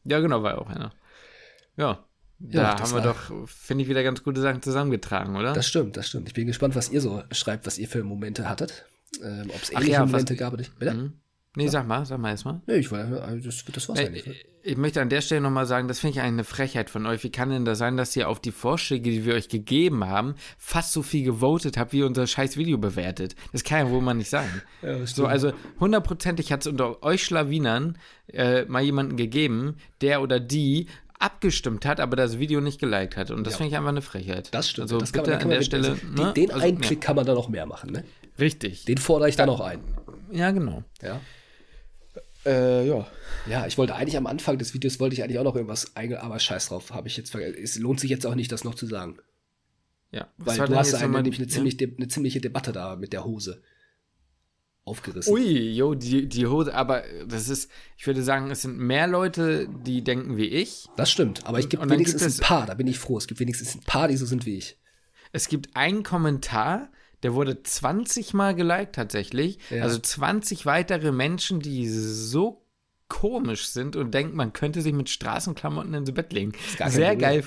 Ja, 0.04 0.20
genau, 0.20 0.43
war 0.43 0.52
ja 0.52 0.58
auch 0.58 0.70
einer. 0.70 0.91
Ja, 1.78 2.04
da 2.43 2.79
haben 2.79 2.93
wir 2.93 3.01
doch, 3.01 3.47
finde 3.47 3.83
ich, 3.83 3.89
wieder 3.89 4.03
ganz 4.03 4.23
gute 4.23 4.41
Sachen 4.41 4.61
zusammengetragen, 4.61 5.35
oder? 5.35 5.53
Das 5.53 5.67
stimmt, 5.67 5.97
das 5.97 6.07
stimmt. 6.07 6.27
Ich 6.27 6.33
bin 6.33 6.47
gespannt, 6.47 6.75
was 6.75 6.89
ihr 6.89 7.01
so 7.01 7.23
schreibt, 7.31 7.65
was 7.65 7.77
ihr 7.77 7.87
für 7.87 8.03
Momente 8.03 8.49
hattet. 8.49 8.85
Ähm, 9.21 9.49
Ob 9.49 9.61
es 9.61 9.71
ähnliche 9.71 9.91
ja, 9.91 10.05
Momente 10.05 10.35
gab 10.35 10.53
oder 10.53 10.61
nicht. 10.61 10.77
Bitte? 10.79 10.93
Mhm. 10.93 11.13
Nee, 11.57 11.67
sag 11.67 11.85
mal, 11.85 12.05
sag 12.05 12.17
mal 12.17 12.29
erstmal. 12.29 12.61
Nee, 12.65 12.75
ich 12.75 12.91
wollte, 12.91 13.21
also 13.21 13.45
das, 13.45 13.65
das 13.65 13.89
war's 13.89 13.99
Äh, 13.99 14.05
eigentlich. 14.05 14.25
Ne? 14.25 14.35
Ich 14.63 14.77
möchte 14.77 15.01
an 15.01 15.09
der 15.09 15.21
Stelle 15.21 15.41
nochmal 15.41 15.65
sagen, 15.65 15.87
das 15.87 15.99
finde 15.99 16.11
ich 16.13 16.21
eigentlich 16.21 16.33
eine 16.33 16.43
Frechheit 16.43 16.89
von 16.89 17.05
euch. 17.07 17.23
Wie 17.23 17.31
kann 17.31 17.49
denn 17.49 17.65
das 17.65 17.79
sein, 17.79 17.97
dass 17.97 18.15
ihr 18.15 18.29
auf 18.29 18.39
die 18.39 18.51
Vorschläge, 18.51 19.09
die 19.09 19.25
wir 19.25 19.33
euch 19.33 19.49
gegeben 19.49 20.05
haben, 20.05 20.35
fast 20.57 20.93
so 20.93 21.01
viel 21.01 21.25
gewotet 21.25 21.77
habt, 21.77 21.93
wie 21.93 21.99
ihr 21.99 22.05
unser 22.05 22.27
scheiß 22.27 22.57
Video 22.57 22.77
bewertet? 22.77 23.35
Das 23.51 23.63
kann 23.63 23.87
ja 23.87 23.91
wohl 23.91 24.01
mal 24.01 24.13
nicht 24.13 24.29
sein. 24.29 24.61
Ja, 24.81 25.05
so, 25.05 25.25
also 25.25 25.51
hundertprozentig 25.79 26.51
hat 26.51 26.61
es 26.61 26.67
unter 26.67 27.01
euch 27.03 27.23
Schlawinern 27.23 27.97
äh, 28.27 28.65
mal 28.65 28.83
jemanden 28.83 29.17
gegeben, 29.17 29.77
der 30.01 30.21
oder 30.21 30.39
die 30.39 30.87
abgestimmt 31.22 31.86
hat, 31.86 31.99
aber 31.99 32.15
das 32.15 32.39
Video 32.39 32.61
nicht 32.61 32.80
geliked 32.80 33.15
hat. 33.17 33.32
Und 33.32 33.45
das 33.45 33.53
Ja. 33.53 33.57
finde 33.57 33.69
ich 33.72 33.78
einfach 33.78 33.89
eine 33.89 34.01
Frechheit. 34.01 34.53
Das 34.53 34.69
stimmt. 34.69 34.84
Also 34.86 34.97
das 34.99 35.11
bitte 35.11 35.32
man, 35.32 35.41
an 35.41 35.49
der 35.49 35.61
Stelle. 35.61 35.89
also, 35.91 36.07
ne? 36.07 36.34
Den, 36.34 36.51
also, 36.51 36.65
einen 36.65 36.80
Klick 36.82 37.01
kann 37.01 37.15
man 37.15 37.26
da 37.26 37.34
noch 37.34 37.49
mehr 37.49 37.65
machen, 37.65 37.91
ne? 37.91 37.99
Ja, 37.99 38.30
richtig. 38.39 38.86
Den 38.86 38.97
fordere 38.97 39.30
ich 39.30 39.36
da 39.36 39.45
noch 39.45 39.59
ein. 39.59 39.80
Ja, 40.32 40.51
genau. 40.51 40.84
Ja. 41.01 41.19
Äh, 42.45 42.88
ja. 42.88 43.07
Ja, 43.47 43.67
ich 43.67 43.78
wollte 43.78 43.95
eigentlich 43.95 44.17
am 44.17 44.26
Anfang 44.26 44.57
des 44.57 44.74
Videos 44.74 44.99
wollte 44.99 45.13
ich 45.13 45.24
eigentlich 45.24 45.38
auch 45.38 45.43
noch 45.43 45.55
irgendwas 45.55 45.95
eingehen, 45.95 46.17
aber 46.19 46.39
scheiß 46.39 46.69
drauf, 46.69 46.91
habe 46.91 47.07
ich 47.07 47.15
jetzt 47.17 47.30
vergessen. 47.32 47.55
Es 47.63 47.78
lohnt 47.78 47.99
sich 47.99 48.09
jetzt 48.09 48.26
auch 48.26 48.36
nicht, 48.36 48.51
das 48.51 48.63
noch 48.63 48.74
zu 48.76 48.88
sagen. 48.88 49.17
Ja. 50.11 50.28
Weil 50.38 50.57
war 50.57 50.67
du 50.67 50.76
hast 50.76 50.93
eine, 50.95 51.07
nämlich 51.22 51.38
eine, 51.39 51.47
ja? 51.47 51.53
ziemlich, 51.53 51.78
de- 51.78 51.95
eine 51.95 52.07
ziemliche 52.07 52.41
Debatte 52.41 52.72
da 52.72 52.95
mit 52.95 53.13
der 53.13 53.24
Hose 53.26 53.61
aufgerissen. 54.91 55.33
Ui, 55.33 55.71
jo, 55.71 55.95
die, 55.95 56.27
die 56.27 56.45
Hose, 56.45 56.73
aber 56.73 57.03
das 57.27 57.49
ist, 57.49 57.71
ich 57.97 58.05
würde 58.05 58.21
sagen, 58.21 58.51
es 58.51 58.61
sind 58.61 58.77
mehr 58.77 59.07
Leute, 59.07 59.67
die 59.85 60.03
denken 60.03 60.37
wie 60.37 60.45
ich. 60.45 60.87
Das 60.97 61.09
stimmt, 61.09 61.45
aber 61.45 61.59
ich 61.59 61.69
dann 61.69 61.89
wenigstens 61.89 62.37
gibt 62.37 62.43
ein 62.43 62.47
paar, 62.47 62.65
da 62.65 62.73
bin 62.73 62.87
ich 62.87 62.99
froh. 62.99 63.17
Es 63.17 63.27
gibt 63.27 63.39
wenigstens 63.39 63.75
ein 63.75 63.81
paar, 63.81 64.07
die 64.07 64.17
so 64.17 64.25
sind 64.25 64.45
wie 64.45 64.57
ich. 64.57 64.77
Es 65.31 65.47
gibt 65.47 65.75
einen 65.75 66.03
Kommentar, 66.03 66.89
der 67.23 67.33
wurde 67.33 67.63
20 67.63 68.33
Mal 68.33 68.53
geliked 68.53 68.95
tatsächlich. 68.95 69.59
Ja. 69.69 69.83
Also 69.83 69.99
20 69.99 70.65
weitere 70.65 71.11
Menschen, 71.11 71.59
die 71.59 71.87
so 71.87 72.61
komisch 73.07 73.67
sind 73.67 73.97
und 73.97 74.13
denken, 74.13 74.37
man 74.37 74.53
könnte 74.53 74.81
sich 74.81 74.93
mit 74.93 75.09
Straßenklamotten 75.09 75.93
ins 75.93 76.13
Bett 76.13 76.31
legen. 76.31 76.53
Sehr 76.77 77.09
Problem. 77.09 77.19
geil, 77.19 77.43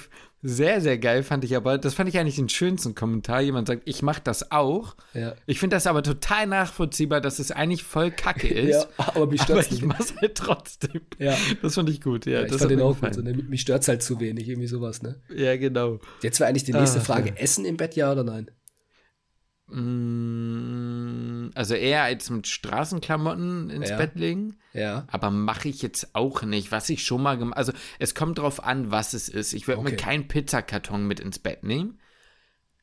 sehr, 0.47 0.83
sehr 0.83 0.99
geil 0.99 1.23
fand 1.23 1.43
ich 1.43 1.57
aber, 1.57 1.79
das 1.79 1.95
fand 1.95 2.07
ich 2.11 2.19
eigentlich 2.19 2.37
den 2.37 2.51
schönsten 2.51 2.95
Kommentar. 2.95 3.41
Jemand 3.41 3.67
sagt, 3.67 3.83
ich 3.87 4.03
mache 4.03 4.21
das 4.23 4.51
auch. 4.51 4.95
Ja. 5.15 5.35
Ich 5.47 5.59
finde 5.59 5.77
das 5.77 5.87
aber 5.87 6.03
total 6.03 6.47
nachvollziehbar, 6.47 7.23
dass 7.23 7.39
es 7.39 7.51
eigentlich 7.51 7.83
voll 7.83 8.11
kacke 8.11 8.47
ist. 8.49 8.87
Ja, 8.99 9.05
aber 9.15 9.27
mich 9.27 9.41
aber 9.41 9.63
stört's 9.63 9.67
ich 9.69 9.73
nicht. 9.81 9.87
mache 9.87 10.03
es 10.03 10.15
halt 10.21 10.35
trotzdem. 10.35 11.01
Ja. 11.19 11.35
Das 11.63 11.75
fand 11.77 11.89
ich 11.89 12.03
gut, 12.03 12.27
ja. 12.27 12.33
Ja, 12.33 12.43
ich 12.45 12.51
das 12.53 12.59
fand 12.61 12.71
den 12.73 12.83
auch 12.83 13.01
gut. 13.01 13.15
So, 13.15 13.23
ne? 13.23 13.33
Mich 13.33 13.63
stört's 13.63 13.89
halt 13.89 14.03
zu 14.03 14.21
wenig, 14.21 14.47
irgendwie 14.47 14.69
sowas, 14.69 15.01
ne? 15.03 15.17
Ja, 15.35 15.57
genau. 15.57 15.99
Jetzt 16.23 16.41
wäre 16.41 16.51
eigentlich 16.51 16.65
die 16.65 16.75
nächste 16.75 16.99
Ah, 16.99 17.05
Frage: 17.05 17.31
ja. 17.31 17.37
Essen 17.37 17.65
im 17.65 17.79
Bett, 17.79 17.97
ja 17.97 18.13
oder 18.13 18.23
nein? 18.23 18.51
Mm, 19.75 21.51
Also 21.55 21.75
eher 21.75 22.03
als 22.03 22.31
mit 22.31 22.47
Straßenklamotten 22.47 23.71
ins 23.71 23.91
Ja. 23.91 23.97
Bett 23.97 24.15
legen. 24.17 24.57
Ja. 24.73 25.07
Aber 25.11 25.31
mache 25.31 25.69
ich 25.69 25.83
jetzt 25.83 26.15
auch 26.15 26.43
nicht. 26.43 26.73
Was 26.73 26.89
ich 26.89 27.05
schon 27.05 27.23
mal 27.23 27.37
gemacht 27.39 27.57
Also 27.57 27.73
es 27.99 28.15
kommt 28.15 28.39
drauf 28.39 28.65
an, 28.65 28.91
was 28.91 29.15
es 29.15 29.29
ist. 29.29 29.53
Ich 29.53 29.69
würde 29.69 29.83
mir 29.83 29.89
Okay. 29.91 29.97
keinen 29.97 30.29
Pizzakarton 30.29 31.07
mit 31.07 31.21
ins 31.21 31.39
Bett 31.39 31.63
nehmen. 31.65 31.99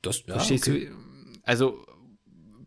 Das, 0.01 0.23
ja, 0.25 0.35
Verstehst 0.35 0.67
okay. 0.67 0.87
du? 0.89 1.39
Also 1.43 1.85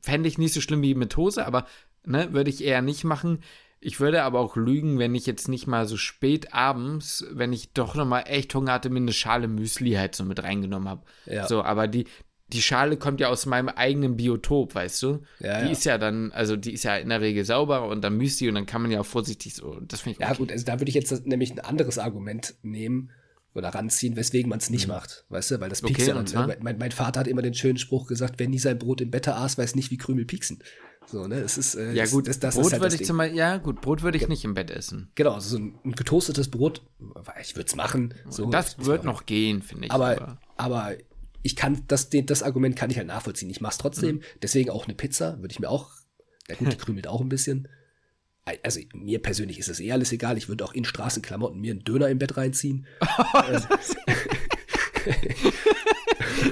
fände 0.02 0.28
ich 0.28 0.38
nicht 0.38 0.52
so 0.54 0.60
schlimm 0.60 0.82
wie 0.82 0.94
mit 0.94 1.16
Hose, 1.16 1.46
aber 1.46 1.66
ne, 2.04 2.32
würde 2.32 2.50
ich 2.50 2.62
eher 2.62 2.82
nicht 2.82 3.04
machen. 3.04 3.40
Ich 3.80 4.00
würde 4.00 4.22
aber 4.22 4.40
auch 4.40 4.56
lügen, 4.56 4.98
wenn 4.98 5.14
ich 5.14 5.26
jetzt 5.26 5.48
nicht 5.48 5.66
mal 5.66 5.86
so 5.86 5.96
spät 5.96 6.54
abends, 6.54 7.24
wenn 7.30 7.52
ich 7.52 7.72
doch 7.72 7.94
noch 7.94 8.06
mal 8.06 8.20
echt 8.22 8.54
Hunger 8.54 8.72
hatte, 8.72 8.88
mir 8.90 8.98
eine 9.00 9.12
Schale 9.12 9.46
Müsli 9.48 9.92
halt 9.92 10.14
so 10.14 10.24
mit 10.24 10.42
reingenommen 10.42 10.88
habe. 10.88 11.02
Ja. 11.26 11.46
So, 11.46 11.62
aber 11.62 11.86
die, 11.86 12.06
die 12.48 12.62
Schale 12.62 12.96
kommt 12.96 13.20
ja 13.20 13.28
aus 13.28 13.46
meinem 13.46 13.68
eigenen 13.68 14.16
Biotop, 14.16 14.74
weißt 14.74 15.02
du? 15.02 15.22
Ja, 15.40 15.60
die 15.60 15.66
ja. 15.66 15.72
ist 15.72 15.84
ja 15.84 15.98
dann, 15.98 16.30
also 16.32 16.56
die 16.56 16.72
ist 16.72 16.84
ja 16.84 16.96
in 16.96 17.08
der 17.08 17.20
Regel 17.20 17.44
sauber 17.44 17.88
und 17.88 18.02
dann 18.02 18.16
Müsli 18.16 18.48
und 18.48 18.54
dann 18.54 18.66
kann 18.66 18.82
man 18.82 18.90
ja 18.90 19.00
auch 19.00 19.06
vorsichtig 19.06 19.54
so, 19.54 19.80
das 19.80 20.00
finde 20.02 20.16
ich 20.16 20.20
Ja, 20.20 20.28
okay. 20.28 20.38
gut, 20.38 20.52
also 20.52 20.64
da 20.64 20.78
würde 20.78 20.88
ich 20.88 20.94
jetzt 20.94 21.10
das- 21.10 21.22
nämlich 21.24 21.52
ein 21.52 21.60
anderes 21.60 21.98
Argument 21.98 22.54
nehmen 22.62 23.10
oder 23.54 23.68
ranziehen, 23.68 24.16
weswegen 24.16 24.48
man 24.50 24.58
es 24.58 24.68
nicht 24.68 24.88
macht. 24.88 25.24
Weißt 25.28 25.52
du, 25.52 25.60
weil 25.60 25.68
das 25.70 25.80
piekst 25.80 26.06
Mhm. 26.08 26.16
Okay, 26.18 26.32
ja 26.36 26.46
ne? 26.46 26.56
Mein, 26.60 26.76
mein 26.78 26.90
Vater 26.92 27.20
hat 27.20 27.28
immer 27.28 27.40
den 27.42 27.54
schönen 27.54 27.78
Spruch 27.78 28.06
gesagt, 28.08 28.34
wer 28.38 28.48
nie 28.48 28.58
sein 28.58 28.78
Brot 28.78 29.00
im 29.00 29.10
Bett 29.10 29.28
aß, 29.28 29.56
weiß 29.58 29.74
nicht, 29.76 29.90
wie 29.90 29.96
Krümel 29.96 30.24
pieksen. 30.24 30.58
So, 31.06 31.26
ne? 31.28 31.36
Es 31.36 31.56
ist, 31.56 31.74
äh, 31.76 31.92
Ja 31.92 32.06
gut, 32.06 32.26
das, 32.26 32.40
das 32.40 32.54
Brot 32.56 32.66
ist 32.66 32.72
halt 32.72 32.82
würde 32.82 32.94
ich 32.96 33.04
zum 33.04 33.16
Beispiel, 33.18 33.38
ja 33.38 33.58
gut, 33.58 33.80
Brot 33.80 34.02
würde 34.02 34.18
ich 34.18 34.26
nicht 34.28 34.44
im 34.44 34.54
Bett 34.54 34.70
essen. 34.70 35.10
Genau, 35.14 35.32
also 35.34 35.50
so 35.50 35.58
ein, 35.62 35.78
ein 35.84 35.92
getoastetes 35.92 36.50
Brot, 36.50 36.82
ich 37.40 37.54
würde 37.56 37.68
es 37.68 37.76
machen. 37.76 38.14
So, 38.28 38.50
das 38.50 38.70
ist 38.74 38.84
wird 38.86 39.04
noch 39.04 39.24
gehen, 39.26 39.62
finde 39.62 39.86
ich. 39.86 39.92
Aber, 39.92 40.38
aber 40.56 40.94
ich 41.44 41.54
kann, 41.56 41.82
das, 41.88 42.08
das 42.10 42.42
Argument 42.42 42.74
kann 42.74 42.90
ich 42.90 42.96
halt 42.96 43.06
nachvollziehen. 43.06 43.50
Ich 43.50 43.60
mache 43.60 43.72
es 43.72 43.78
trotzdem. 43.78 44.16
Mhm. 44.16 44.22
Deswegen 44.42 44.70
auch 44.70 44.86
eine 44.86 44.94
Pizza, 44.94 45.38
würde 45.40 45.52
ich 45.52 45.60
mir 45.60 45.68
auch, 45.68 45.90
na 46.48 46.54
gut, 46.54 46.72
die 46.72 46.76
krümelt 46.76 47.06
auch 47.06 47.20
ein 47.20 47.28
bisschen. 47.28 47.68
Also 48.62 48.80
mir 48.94 49.20
persönlich 49.20 49.58
ist 49.58 49.68
das 49.68 49.78
eh 49.78 49.92
alles 49.92 50.10
egal. 50.10 50.38
Ich 50.38 50.48
würde 50.48 50.64
auch 50.64 50.72
in 50.72 50.86
Straßenklamotten 50.86 51.60
mir 51.60 51.72
einen 51.72 51.84
Döner 51.84 52.08
im 52.08 52.18
Bett 52.18 52.38
reinziehen. 52.38 52.86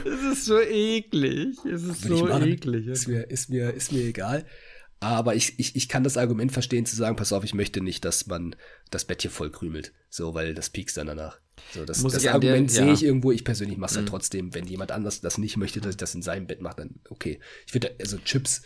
es 0.05 0.23
ist 0.33 0.45
so 0.45 0.61
eklig. 0.61 1.57
Es 1.65 1.85
ist 1.85 2.03
so 2.03 2.29
eklig. 2.29 2.87
Ist 2.87 3.09
mir, 3.09 3.31
ist 3.31 3.49
mir, 3.49 3.73
ist 3.73 3.93
mir 3.93 4.05
egal. 4.05 4.45
Aber 5.03 5.35
ich, 5.35 5.59
ich, 5.59 5.75
ich 5.75 5.89
kann 5.89 6.05
das 6.05 6.17
Argument 6.17 6.53
verstehen, 6.53 6.87
zu 6.87 6.95
sagen, 6.95 7.17
pass 7.17 7.33
auf, 7.33 7.43
ich 7.43 7.55
möchte 7.55 7.81
nicht, 7.81 8.05
dass 8.05 8.27
man 8.29 8.55
das 8.91 9.05
Bett 9.05 9.23
hier 9.23 9.33
voll 9.33 9.51
krümelt. 9.51 9.93
So, 10.09 10.33
weil 10.35 10.55
das 10.55 10.71
piekst 10.71 10.97
dann 10.97 11.09
danach. 11.09 11.41
So, 11.75 11.85
das, 11.85 12.03
das 12.03 12.23
der- 12.23 12.35
Argument 12.35 12.71
sehe 12.71 12.83
ja. 12.83 12.87
Mhm. 12.87 12.95
ich 12.95 13.05
irgendwo. 13.05 13.33
Ich 13.33 13.45
persönlich 13.45 13.79
mache 13.79 13.91
es 13.91 13.97
halt 13.97 14.09
trotzdem. 14.09 14.55
Wenn 14.55 14.67
jemand 14.67 14.93
anders 14.93 15.21
das 15.21 15.39
nicht 15.39 15.57
möchte, 15.57 15.81
dass 15.81 15.91
ich 15.91 15.97
das 15.97 16.15
in 16.15 16.23
seinem 16.23 16.47
Bett 16.47 16.61
mache, 16.63 16.77
dann 16.77 17.01
okay. 17.11 17.41
Ich 17.67 17.75
würde, 17.75 17.95
also 18.01 18.17
Chips 18.19 18.63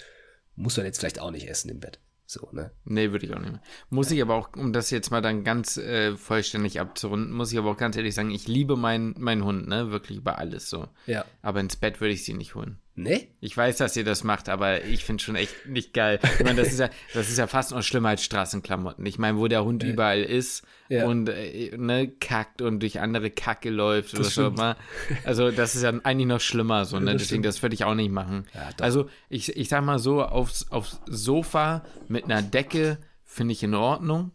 muss 0.57 0.77
man 0.77 0.85
jetzt 0.87 0.99
vielleicht 0.99 1.21
auch 1.21 1.31
nicht 1.31 1.49
essen 1.49 1.71
im 1.71 1.81
Bett. 1.81 2.01
So, 2.29 2.49
ne? 2.53 2.73
Nee, 2.85 3.13
würde 3.13 3.25
ich 3.25 3.33
auch 3.33 3.39
nicht 3.39 3.53
mehr. 3.53 3.63
Muss 3.89 4.11
ich 4.11 4.21
aber 4.21 4.35
auch, 4.35 4.49
um 4.57 4.73
das 4.73 4.91
jetzt 4.91 5.11
mal 5.11 5.23
dann 5.23 5.45
ganz 5.45 5.77
äh, 5.77 6.17
vollständig 6.17 6.81
abzurunden, 6.81 7.33
muss 7.33 7.53
ich 7.53 7.59
aber 7.59 7.71
auch 7.71 7.77
ganz 7.77 7.97
ehrlich 7.97 8.15
sagen, 8.15 8.31
ich 8.33 8.49
liebe 8.49 8.77
meinen 8.77 9.15
mein 9.17 9.45
Hund, 9.45 9.69
ne? 9.69 9.91
Wirklich 9.91 10.19
über 10.19 10.39
alles 10.39 10.69
so. 10.69 10.89
Ja. 11.07 11.25
Aber 11.41 11.61
ins 11.61 11.77
Bett 11.77 12.01
würde 12.01 12.13
ich 12.15 12.25
sie 12.25 12.35
nicht 12.35 12.55
holen. 12.57 12.79
Ne? 12.99 13.27
Ich 13.41 13.55
weiß, 13.55 13.77
dass 13.77 13.95
ihr 13.97 14.05
das 14.05 14.25
macht, 14.25 14.49
aber 14.49 14.83
ich 14.85 15.05
finde 15.05 15.23
schon 15.23 15.37
echt 15.37 15.67
nicht 15.67 15.93
geil. 15.93 16.19
Ich 16.39 16.45
meine, 16.45 16.63
das 16.63 16.69
ist 16.73 16.81
ja, 16.81 16.89
das 17.13 17.29
ist 17.29 17.37
ja 17.37 17.47
fast 17.47 17.73
noch 17.73 17.83
schlimmer 17.83 18.09
als 18.09 18.25
Straßenklamotten. 18.25 19.05
Ich 19.05 19.19
meine, 19.19 19.37
wo 19.37 19.49
der 19.49 19.65
Hund 19.67 19.83
überall 19.83 20.23
ist 20.23 20.65
Ja. 20.89 21.05
und 21.07 21.29
äh, 21.29 21.77
ne, 21.77 22.09
kackt 22.09 22.63
und 22.63 22.81
durch 22.81 22.99
andere 23.01 23.31
Kacke 23.31 23.69
läuft 23.69 24.15
oder 24.15 24.23
Das 24.23 24.35
so 24.35 24.43
stimmt. 24.45 24.59
immer. 24.59 24.77
Also 25.25 25.51
das 25.51 25.75
ist 25.77 25.83
ja 25.83 25.91
eigentlich 26.05 26.27
noch 26.27 26.41
schlimmer 26.41 26.87
so, 26.87 26.99
ne? 26.99 27.13
das 27.13 27.23
Deswegen, 27.23 27.27
stimmt. 27.43 27.45
das 27.45 27.63
würde 27.63 27.75
ich 27.75 27.85
auch 27.85 27.95
nicht 27.95 28.11
machen. 28.11 28.47
Ja, 28.55 28.71
also 28.81 29.11
ich, 29.29 29.55
ich 29.55 29.69
sag 29.69 29.85
mal 29.85 29.99
so, 29.99 30.23
aufs, 30.25 30.71
aufs 30.71 30.99
Sofa 31.05 31.85
mit 32.09 32.25
einer 32.25 32.41
Decke 32.41 32.97
finde 33.25 33.53
ich 33.53 33.63
in 33.63 33.75
Ordnung. 33.75 34.31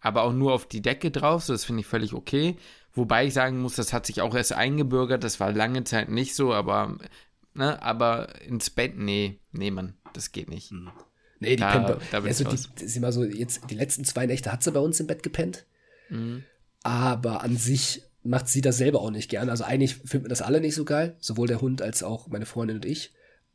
Aber 0.00 0.22
auch 0.22 0.32
nur 0.32 0.52
auf 0.52 0.66
die 0.68 0.80
Decke 0.80 1.10
drauf, 1.10 1.42
so 1.42 1.52
das 1.52 1.64
finde 1.64 1.80
ich 1.80 1.86
völlig 1.88 2.12
okay. 2.14 2.56
Wobei 2.92 3.26
ich 3.26 3.34
sagen 3.34 3.60
muss, 3.60 3.74
das 3.74 3.92
hat 3.92 4.06
sich 4.06 4.22
auch 4.22 4.34
erst 4.34 4.52
eingebürgert, 4.52 5.24
das 5.24 5.40
war 5.40 5.52
lange 5.52 5.82
Zeit 5.84 6.08
nicht 6.08 6.34
so, 6.36 6.52
aber, 6.54 6.96
ne, 7.54 7.82
aber 7.82 8.40
ins 8.42 8.70
Bett, 8.70 8.96
nee, 8.96 9.40
nee, 9.52 9.70
Mann, 9.70 9.94
das 10.14 10.32
geht 10.32 10.48
nicht. 10.48 10.72
Nee, 11.40 11.50
die 11.50 11.56
Da- 11.56 11.70
pennt 11.92 12.00
da 12.10 12.20
bin 12.20 12.28
also 12.28 12.44
die, 12.44 12.84
ist 12.84 12.96
immer 12.96 13.12
so, 13.12 13.24
jetzt, 13.24 13.62
die 13.70 13.74
letzten 13.74 14.04
zwei 14.04 14.26
Nächte 14.26 14.52
hat 14.52 14.62
sie 14.62 14.72
bei 14.72 14.80
uns 14.80 14.98
im 15.00 15.06
Bett 15.06 15.22
gepennt. 15.22 15.66
Mhm. 16.10 16.44
Aber 16.82 17.42
an 17.42 17.56
sich 17.56 18.02
macht 18.22 18.48
sie 18.48 18.60
das 18.60 18.78
selber 18.78 19.00
auch 19.00 19.10
nicht 19.10 19.30
gern. 19.30 19.48
Also 19.48 19.64
eigentlich 19.64 19.96
finden 19.96 20.24
wir 20.26 20.30
das 20.30 20.42
alle 20.42 20.60
nicht 20.60 20.74
so 20.74 20.84
geil. 20.84 21.16
Sowohl 21.20 21.46
der 21.48 21.60
Hund 21.60 21.82
als 21.82 22.02
auch 22.02 22.28
meine 22.28 22.46
Freundin 22.46 22.76
und 22.78 22.84
ich. 22.84 23.12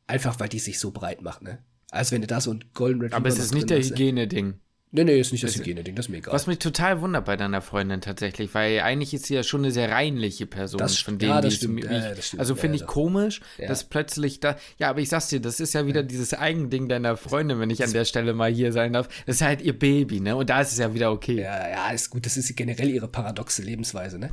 Einfach 0.08 0.40
weil 0.40 0.50
die 0.50 0.60
sich 0.60 0.80
so 0.80 0.92
breit 0.92 1.22
macht, 1.22 1.42
ne? 1.42 1.60
Als 1.92 2.12
wenn 2.12 2.22
du 2.22 2.28
da 2.28 2.42
so 2.42 2.52
ein 2.52 2.64
Golden 2.74 3.02
Retriever 3.02 3.18
Aber 3.18 3.30
es 3.30 3.38
ist 3.38 3.54
nicht 3.54 3.70
der 3.70 3.78
ey. 3.78 3.84
Hygiene-Ding. 3.84 4.56
Nee, 4.96 5.06
nee, 5.06 5.20
ist 5.20 5.32
nicht 5.32 5.44
das 5.44 5.52
Es- 5.56 5.58
Hygiene-Ding, 5.58 5.96
das 5.96 6.06
ist 6.06 6.10
mir 6.10 6.18
egal. 6.18 6.36
Was 6.36 6.46
mich 6.46 6.60
total 6.60 7.02
wundert 7.02 7.26
bei 7.26 7.36
deiner 7.36 7.62
Freundin 7.62 8.00
tatsächlich, 8.00 8.54
weil 8.54 8.80
eigentlich 8.82 9.12
ist 9.16 9.26
sie 9.26 9.34
ja 9.34 9.42
schon 9.42 9.62
eine 9.64 9.72
sehr 9.72 9.90
reinliche 9.90 10.46
Person. 10.46 10.78
Das- 10.78 11.00
von 11.00 11.18
ja, 11.18 11.42
dem, 11.42 11.42
das 11.42 11.44
wie 11.46 11.48
ich- 11.48 11.56
stimmt. 11.56 11.84
Ja, 11.86 11.92
ja, 11.92 12.14
das 12.14 12.28
stimmt. 12.28 12.40
Also 12.42 12.54
Ja, 12.54 12.62
finde 12.62 12.78
ja, 12.78 12.84
ich 12.84 12.86
doch. 12.88 12.94
komisch, 12.94 13.42
Ja. 13.58 13.68
dass 13.70 13.86
plötzlich 13.86 14.40
da. 14.40 14.56
Ja, 14.78 14.92
aber 14.92 15.00
ich 15.02 15.10
sag's 15.10 15.30
dir, 15.30 15.40
das 15.42 15.60
ist 15.60 15.74
ja 15.74 15.88
wieder 15.88 16.04
dieses 16.04 16.36
Eigending 16.36 16.90
deiner 16.90 17.18
Freundin, 17.18 17.60
wenn 17.60 17.72
ich 17.72 17.84
an 17.84 17.92
der 17.92 18.06
Stelle 18.06 18.36
mal 18.36 18.52
hier 18.54 18.72
sein 18.72 18.94
darf. 18.94 19.08
Das 19.26 19.38
ist 19.38 19.42
halt 19.42 19.64
ihr 19.64 19.78
Baby, 19.78 20.20
ne? 20.20 20.36
Und 20.36 20.52
da 20.52 20.62
ist 20.62 20.74
es 20.74 20.78
ja 20.78 20.94
wieder 20.94 21.12
okay. 21.12 21.42
Ja, 21.42 21.70
ja, 21.70 21.90
ist 21.90 22.12
gut. 22.12 22.28
Das 22.28 22.38
ist 22.38 22.56
generell 22.56 22.90
ihre 22.92 23.08
paradoxe 23.08 23.64
Lebensweise, 23.64 24.20
ne? 24.20 24.30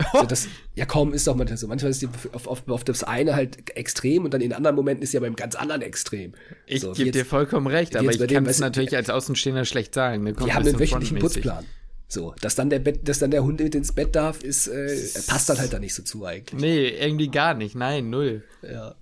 So, 0.12 0.24
das, 0.24 0.48
ja, 0.74 0.86
kaum 0.86 1.12
ist 1.12 1.26
doch 1.26 1.36
manchmal 1.36 1.56
so. 1.56 1.66
Manchmal 1.68 1.90
ist 1.90 2.02
die 2.02 2.08
auf, 2.32 2.46
auf, 2.46 2.68
auf 2.68 2.84
das 2.84 3.04
eine 3.04 3.34
halt 3.34 3.76
extrem 3.76 4.24
und 4.24 4.34
dann 4.34 4.40
in 4.40 4.52
anderen 4.52 4.76
Momenten 4.76 5.02
ist 5.02 5.12
sie 5.12 5.16
aber 5.16 5.26
im 5.26 5.36
ganz 5.36 5.54
anderen 5.54 5.82
Extrem. 5.82 6.32
Ich 6.66 6.80
so, 6.80 6.92
gebe 6.92 7.10
dir 7.10 7.24
vollkommen 7.24 7.66
recht, 7.66 7.96
aber 7.96 8.10
ich 8.10 8.18
bei 8.18 8.26
dem, 8.26 8.36
kann 8.36 8.46
es 8.46 8.60
natürlich 8.60 8.96
als 8.96 9.10
Außenstehender 9.10 9.64
schlecht 9.64 9.94
sagen. 9.94 10.24
Ne? 10.24 10.38
Wir 10.38 10.54
haben 10.54 10.66
einen 10.66 10.78
wöchentlichen. 10.78 11.18
Putzplan. 11.18 11.64
So, 12.08 12.34
dass 12.40 12.56
dann 12.56 12.70
der 12.70 12.80
Bett, 12.80 13.08
dass 13.08 13.20
dann 13.20 13.30
der 13.30 13.44
Hund 13.44 13.60
mit 13.60 13.74
ins 13.74 13.92
Bett 13.92 14.16
darf, 14.16 14.42
ist, 14.42 14.66
äh, 14.66 14.96
passt 15.28 15.48
dann 15.48 15.58
halt 15.58 15.72
da 15.72 15.78
nicht 15.78 15.94
so 15.94 16.02
zu 16.02 16.24
eigentlich. 16.24 16.60
Nee, 16.60 16.88
irgendwie 16.88 17.28
gar 17.28 17.54
nicht. 17.54 17.76
Nein, 17.76 18.10
null. 18.10 18.42
Ja. 18.62 18.96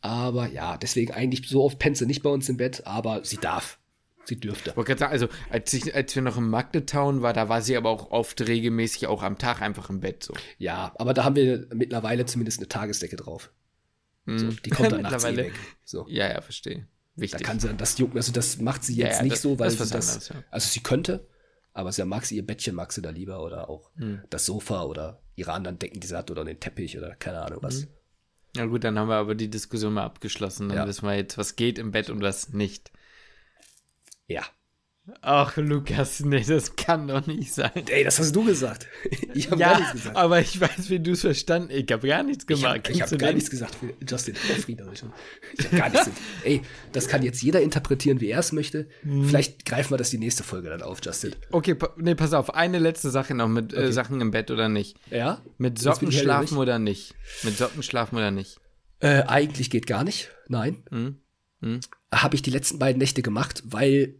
Aber 0.00 0.48
ja, 0.48 0.78
deswegen 0.78 1.12
eigentlich 1.12 1.48
so 1.48 1.62
oft 1.62 1.78
pennt 1.78 1.98
sie 1.98 2.06
nicht 2.06 2.22
bei 2.22 2.30
uns 2.30 2.48
im 2.48 2.56
Bett, 2.56 2.86
aber 2.86 3.22
sie 3.24 3.36
darf. 3.36 3.78
Sie 4.24 4.38
dürfte. 4.38 4.76
Also 5.08 5.28
als, 5.50 5.72
ich, 5.72 5.94
als 5.94 6.14
wir 6.14 6.22
noch 6.22 6.36
im 6.36 6.48
Magdetown 6.48 7.22
war, 7.22 7.32
da 7.32 7.48
war 7.48 7.60
sie 7.60 7.76
aber 7.76 7.90
auch 7.90 8.10
oft 8.12 8.40
regelmäßig 8.46 9.06
auch 9.08 9.22
am 9.22 9.36
Tag 9.38 9.60
einfach 9.60 9.90
im 9.90 10.00
Bett 10.00 10.22
so. 10.22 10.32
Ja, 10.58 10.92
aber 10.96 11.12
da 11.12 11.24
haben 11.24 11.34
wir 11.36 11.66
mittlerweile 11.74 12.24
zumindest 12.24 12.58
eine 12.60 12.68
Tagesdecke 12.68 13.16
drauf. 13.16 13.50
So, 14.26 14.50
die 14.50 14.70
kommt 14.70 14.92
dann 14.92 15.02
nachts 15.02 15.24
eh 15.24 15.28
Mittlerweile. 15.32 15.52
weg. 15.52 15.60
So. 15.84 16.06
Ja, 16.08 16.28
ja, 16.30 16.40
verstehe. 16.40 16.86
wichtig. 17.16 17.40
Da 17.42 17.46
kann 17.48 17.58
sie 17.58 17.66
dann 17.66 17.76
das 17.78 17.98
jucken. 17.98 18.16
Also 18.16 18.30
das 18.32 18.58
macht 18.58 18.84
sie 18.84 18.94
jetzt 18.94 19.10
Ja, 19.12 19.16
ja, 19.16 19.22
nicht 19.24 19.32
das- 19.34 19.42
so, 19.42 19.58
weil 19.58 19.66
das 19.66 19.72
sie 19.74 19.78
das. 19.80 19.92
was 19.92 20.08
anderes, 20.10 20.28
ja. 20.28 20.44
Also 20.52 20.68
sie 20.68 20.80
könnte, 20.80 21.26
aber 21.72 21.90
sie 21.90 22.04
mag 22.04 22.24
sie 22.24 22.36
ihr 22.36 22.46
Bettchen, 22.46 22.76
mag 22.76 22.92
sie 22.92 23.02
da 23.02 23.10
lieber 23.10 23.42
oder 23.42 23.68
auch 23.68 23.90
Hm. 23.96 24.22
das 24.30 24.46
Sofa 24.46 24.84
oder 24.84 25.20
ihre 25.34 25.52
anderen 25.52 25.80
Decken, 25.80 25.98
die 25.98 26.06
sie 26.06 26.16
hat 26.16 26.30
oder 26.30 26.44
den 26.44 26.60
Teppich 26.60 26.96
oder 26.96 27.16
keine 27.16 27.40
Ahnung 27.42 27.58
was. 27.62 27.88
Ja 28.54 28.66
gut, 28.66 28.84
dann 28.84 28.96
haben 28.98 29.08
wir 29.08 29.16
aber 29.16 29.34
die 29.34 29.50
Diskussion 29.50 29.94
mal 29.94 30.04
abgeschlossen. 30.04 30.68
Dann 30.68 30.76
Ja. 30.78 30.86
wissen 30.86 31.06
wir 31.06 31.16
jetzt, 31.16 31.36
was 31.38 31.56
geht 31.56 31.78
im 31.78 31.90
Bett 31.90 32.08
und 32.10 32.22
was 32.22 32.50
nicht. 32.50 32.92
Ja. 34.32 34.42
Ach, 35.20 35.56
Lukas, 35.56 36.20
nee, 36.20 36.44
das 36.46 36.76
kann 36.76 37.08
doch 37.08 37.26
nicht 37.26 37.52
sein. 37.52 37.72
Ey, 37.88 38.04
das 38.04 38.20
hast 38.20 38.36
du 38.36 38.44
gesagt. 38.44 38.86
Ich 39.34 39.50
habe 39.50 39.60
Ja, 39.60 39.70
gar 39.72 39.78
nichts 39.80 39.92
gesagt. 39.94 40.16
aber 40.16 40.40
ich 40.40 40.60
weiß, 40.60 40.90
wie 40.90 41.00
du 41.00 41.12
es 41.12 41.22
verstanden 41.22 41.70
Ich 41.72 41.90
habe 41.90 42.06
gar 42.06 42.22
nichts 42.22 42.44
Ich 42.44 42.46
gemacht. 42.48 42.64
habe 42.66 42.80
Kennst 42.82 43.00
hab 43.12 43.18
gar 43.18 43.30
den? 43.30 43.34
nichts 43.34 43.50
gesagt 43.50 43.74
für 43.74 43.92
Justin 44.08 44.36
Friedrich. 44.36 45.02
Ich 45.58 45.64
habe 45.66 45.76
gar 45.76 45.88
nichts. 45.90 46.10
Ey, 46.44 46.62
das 46.92 47.08
kann 47.08 47.22
jetzt 47.24 47.42
jeder 47.42 47.60
interpretieren, 47.62 48.20
wie 48.20 48.28
er 48.28 48.38
es 48.38 48.52
möchte. 48.52 48.86
Hm. 49.02 49.24
Vielleicht 49.26 49.64
greifen 49.64 49.90
wir 49.90 49.96
das 49.96 50.10
die 50.10 50.18
nächste 50.18 50.44
Folge 50.44 50.68
dann 50.68 50.82
auf, 50.82 51.00
Justin. 51.02 51.34
Okay, 51.50 51.74
pa 51.74 51.92
nee, 51.96 52.14
pass 52.14 52.32
auf. 52.32 52.54
Eine 52.54 52.78
letzte 52.78 53.10
Sache 53.10 53.34
noch 53.34 53.48
mit 53.48 53.72
äh, 53.72 53.78
Okay. 53.78 53.92
Sachen 53.92 54.20
im 54.20 54.30
Bett 54.30 54.52
oder 54.52 54.68
nicht. 54.68 54.96
Ja? 55.10 55.40
Mit 55.58 55.80
Socken 55.80 56.10
ich 56.10 56.18
schlafen 56.20 56.58
oder 56.58 56.78
nicht? 56.78 57.14
Mit 57.42 57.56
Socken 57.58 57.82
schlafen 57.82 58.16
oder 58.16 58.30
nicht? 58.30 58.60
Äh, 59.00 59.22
eigentlich 59.24 59.68
geht 59.70 59.88
gar 59.88 60.04
nicht. 60.04 60.30
Nein. 60.46 60.84
Hm? 60.90 61.16
Hm? 61.60 61.80
Habe 62.14 62.36
ich 62.36 62.42
die 62.42 62.50
letzten 62.50 62.78
beiden 62.78 62.98
Nächte 63.00 63.22
gemacht, 63.22 63.62
weil 63.66 64.14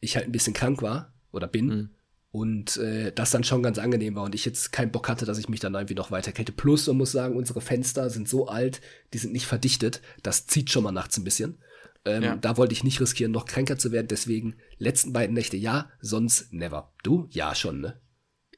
ich 0.00 0.16
halt 0.16 0.26
ein 0.26 0.32
bisschen 0.32 0.54
krank 0.54 0.82
war 0.82 1.12
oder 1.32 1.46
bin. 1.46 1.70
Hm. 1.70 1.90
Und 2.32 2.76
äh, 2.76 3.10
das 3.12 3.32
dann 3.32 3.42
schon 3.42 3.62
ganz 3.62 3.78
angenehm 3.78 4.14
war 4.14 4.22
und 4.22 4.36
ich 4.36 4.44
jetzt 4.44 4.70
keinen 4.70 4.92
Bock 4.92 5.08
hatte, 5.08 5.24
dass 5.24 5.38
ich 5.38 5.48
mich 5.48 5.58
dann 5.58 5.74
irgendwie 5.74 5.94
noch 5.94 6.12
weiter 6.12 6.30
kälte. 6.30 6.52
Plus, 6.52 6.86
man 6.86 6.98
muss 6.98 7.10
sagen, 7.10 7.36
unsere 7.36 7.60
Fenster 7.60 8.08
sind 8.08 8.28
so 8.28 8.46
alt, 8.46 8.80
die 9.12 9.18
sind 9.18 9.32
nicht 9.32 9.46
verdichtet. 9.46 10.00
Das 10.22 10.46
zieht 10.46 10.70
schon 10.70 10.84
mal 10.84 10.92
nachts 10.92 11.18
ein 11.18 11.24
bisschen. 11.24 11.58
Ähm, 12.04 12.22
Ja. 12.22 12.36
Da 12.36 12.56
wollte 12.56 12.72
ich 12.72 12.84
nicht 12.84 13.00
riskieren, 13.00 13.32
noch 13.32 13.46
kränker 13.46 13.78
zu 13.78 13.90
werden. 13.90 14.06
Deswegen 14.06 14.54
letzten 14.78 15.12
beiden 15.12 15.34
Nächte 15.34 15.56
ja, 15.56 15.90
sonst 16.00 16.52
never. 16.52 16.92
Du? 17.02 17.26
Ja, 17.30 17.56
schon, 17.56 17.80
ne? 17.80 18.00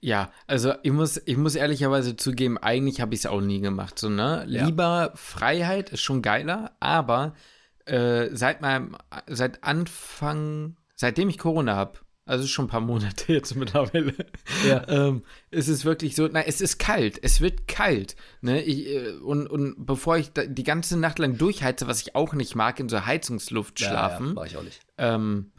Ja, 0.03 0.33
also 0.47 0.75
ich 0.83 0.93
muss, 0.93 1.23
ich 1.25 1.37
muss 1.37 1.55
ehrlicherweise 1.55 2.17
zugeben, 2.17 2.59
eigentlich 2.59 3.01
habe 3.01 3.15
ich 3.15 3.21
es 3.21 3.27
auch 3.27 3.41
nie 3.41 3.61
gemacht. 3.61 3.99
So, 3.99 4.09
ne? 4.11 4.45
Ja. 4.49 4.67
Lieber 4.67 5.13
Freiheit 5.15 5.91
ist 5.91 6.03
schon 6.03 6.21
geiler, 6.23 6.77
aber 6.81 7.35
äh, 7.87 8.29
seit 8.33 8.61
meinem, 8.61 8.97
seit 9.29 9.65
Anfang, 9.65 10.77
seitdem 11.03 11.29
ich 11.29 11.37
Corona 11.39 11.77
habe, 11.77 11.99
also 12.25 12.47
schon 12.47 12.67
ein 12.67 12.69
paar 12.69 12.81
Monate 12.81 13.33
jetzt 13.33 13.55
mittlerweile, 13.57 14.15
Ja. 14.67 14.89
ähm, 14.89 15.23
ist 15.51 15.69
es 15.69 15.85
wirklich 15.85 16.15
so, 16.17 16.29
na, 16.33 16.43
es 16.47 16.61
ist 16.61 16.79
kalt, 16.79 17.19
es 17.23 17.41
wird 17.41 17.69
kalt, 17.69 18.17
ne, 18.41 18.63
ich, 18.63 18.87
äh, 18.87 19.11
und, 19.17 19.47
und 19.49 19.85
bevor 19.85 20.17
ich 20.17 20.31
die 20.33 20.63
ganze 20.63 20.99
Nacht 20.99 21.19
lang 21.19 21.37
durchheize, 21.37 21.87
was 21.89 22.01
ich 22.01 22.15
auch 22.15 22.33
nicht 22.33 22.55
mag, 22.55 22.79
in 22.81 22.89
so 22.89 23.05
Heizungsluft 23.05 23.79
schlafen, 23.81 24.29
Ja, 24.29 24.33
mach 24.35 24.47
ich 24.47 24.57
auch 24.57 24.63
nicht. 24.63 24.81
ähm, 24.99 25.51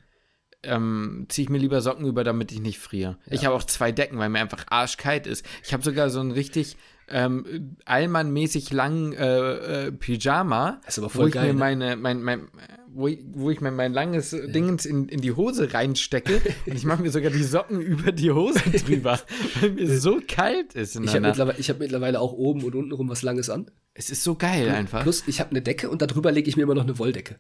ähm, 0.66 1.26
ziehe 1.28 1.44
ich 1.44 1.50
mir 1.50 1.58
lieber 1.58 1.82
Socken 1.82 2.06
über, 2.06 2.24
damit 2.24 2.54
ich 2.54 2.62
nicht 2.62 2.80
friere. 2.80 3.18
Ich 3.30 3.46
habe 3.46 3.54
auch 3.54 3.66
zwei 3.66 3.92
Decken, 3.92 4.18
weil 4.18 4.30
mir 4.30 4.40
einfach 4.40 4.64
arschkalt 4.70 5.28
ist. 5.28 5.46
Ich 5.66 5.74
habe 5.74 5.84
sogar 5.84 6.10
so 6.10 6.22
einen 6.22 6.32
richtig 6.32 6.78
ähm, 7.10 7.76
Allmann-mäßig 7.84 8.72
langen 8.72 9.12
äh, 9.12 9.88
äh, 9.88 9.92
Pyjama, 9.92 10.80
Das 10.86 10.94
ist 10.98 11.04
aber 11.04 11.14
wo 11.14 11.20
voll 11.20 11.28
ich 11.28 11.34
geil, 11.34 11.48
mir 11.48 11.54
ne? 11.54 11.60
meine, 11.60 11.96
mein, 11.98 12.24
mein, 12.24 12.48
wo, 12.94 13.08
ich, 13.08 13.20
wo 13.34 13.50
ich 13.50 13.62
mir 13.62 13.72
mein 13.72 13.94
langes 13.94 14.32
Dingens 14.32 14.86
in, 14.86 15.08
in 15.08 15.22
die 15.22 15.32
Hose 15.32 15.74
reinstecke 15.74 16.42
und 16.66 16.76
ich 16.76 16.86
mache 16.86 17.02
mir 17.02 17.12
sogar 17.12 17.32
die 17.32 17.44
Socken 17.44 17.82
über 17.82 18.12
die 18.12 18.32
Hose 18.32 18.60
drüber, 18.86 19.20
weil 19.60 19.72
mir 19.72 20.00
so 20.00 20.22
kalt 20.28 20.74
ist 20.76 20.96
Ich 20.96 21.10
habe 21.10 21.22
mittlerweile, 21.22 21.60
ich 21.60 21.70
hab 21.70 21.80
mittlerweile 21.80 22.20
auch 22.20 22.34
oben 22.34 22.64
und 22.64 22.76
unten 22.76 22.92
rum 22.92 23.10
was 23.10 23.22
Langes 23.22 23.50
an. 23.50 23.70
Es 23.94 24.10
ist 24.10 24.24
so 24.24 24.36
geil 24.36 24.70
einfach. 24.70 25.04
Plus, 25.04 25.24
ich 25.28 25.40
habe 25.40 25.52
eine 25.52 25.62
Decke 25.62 25.90
und 25.90 26.02
darüber 26.02 26.32
lege 26.32 26.50
ich 26.50 26.58
mir 26.58 26.64
immer 26.64 26.76
noch 26.76 26.84
eine 26.84 26.98
Wolldecke. 27.00 27.40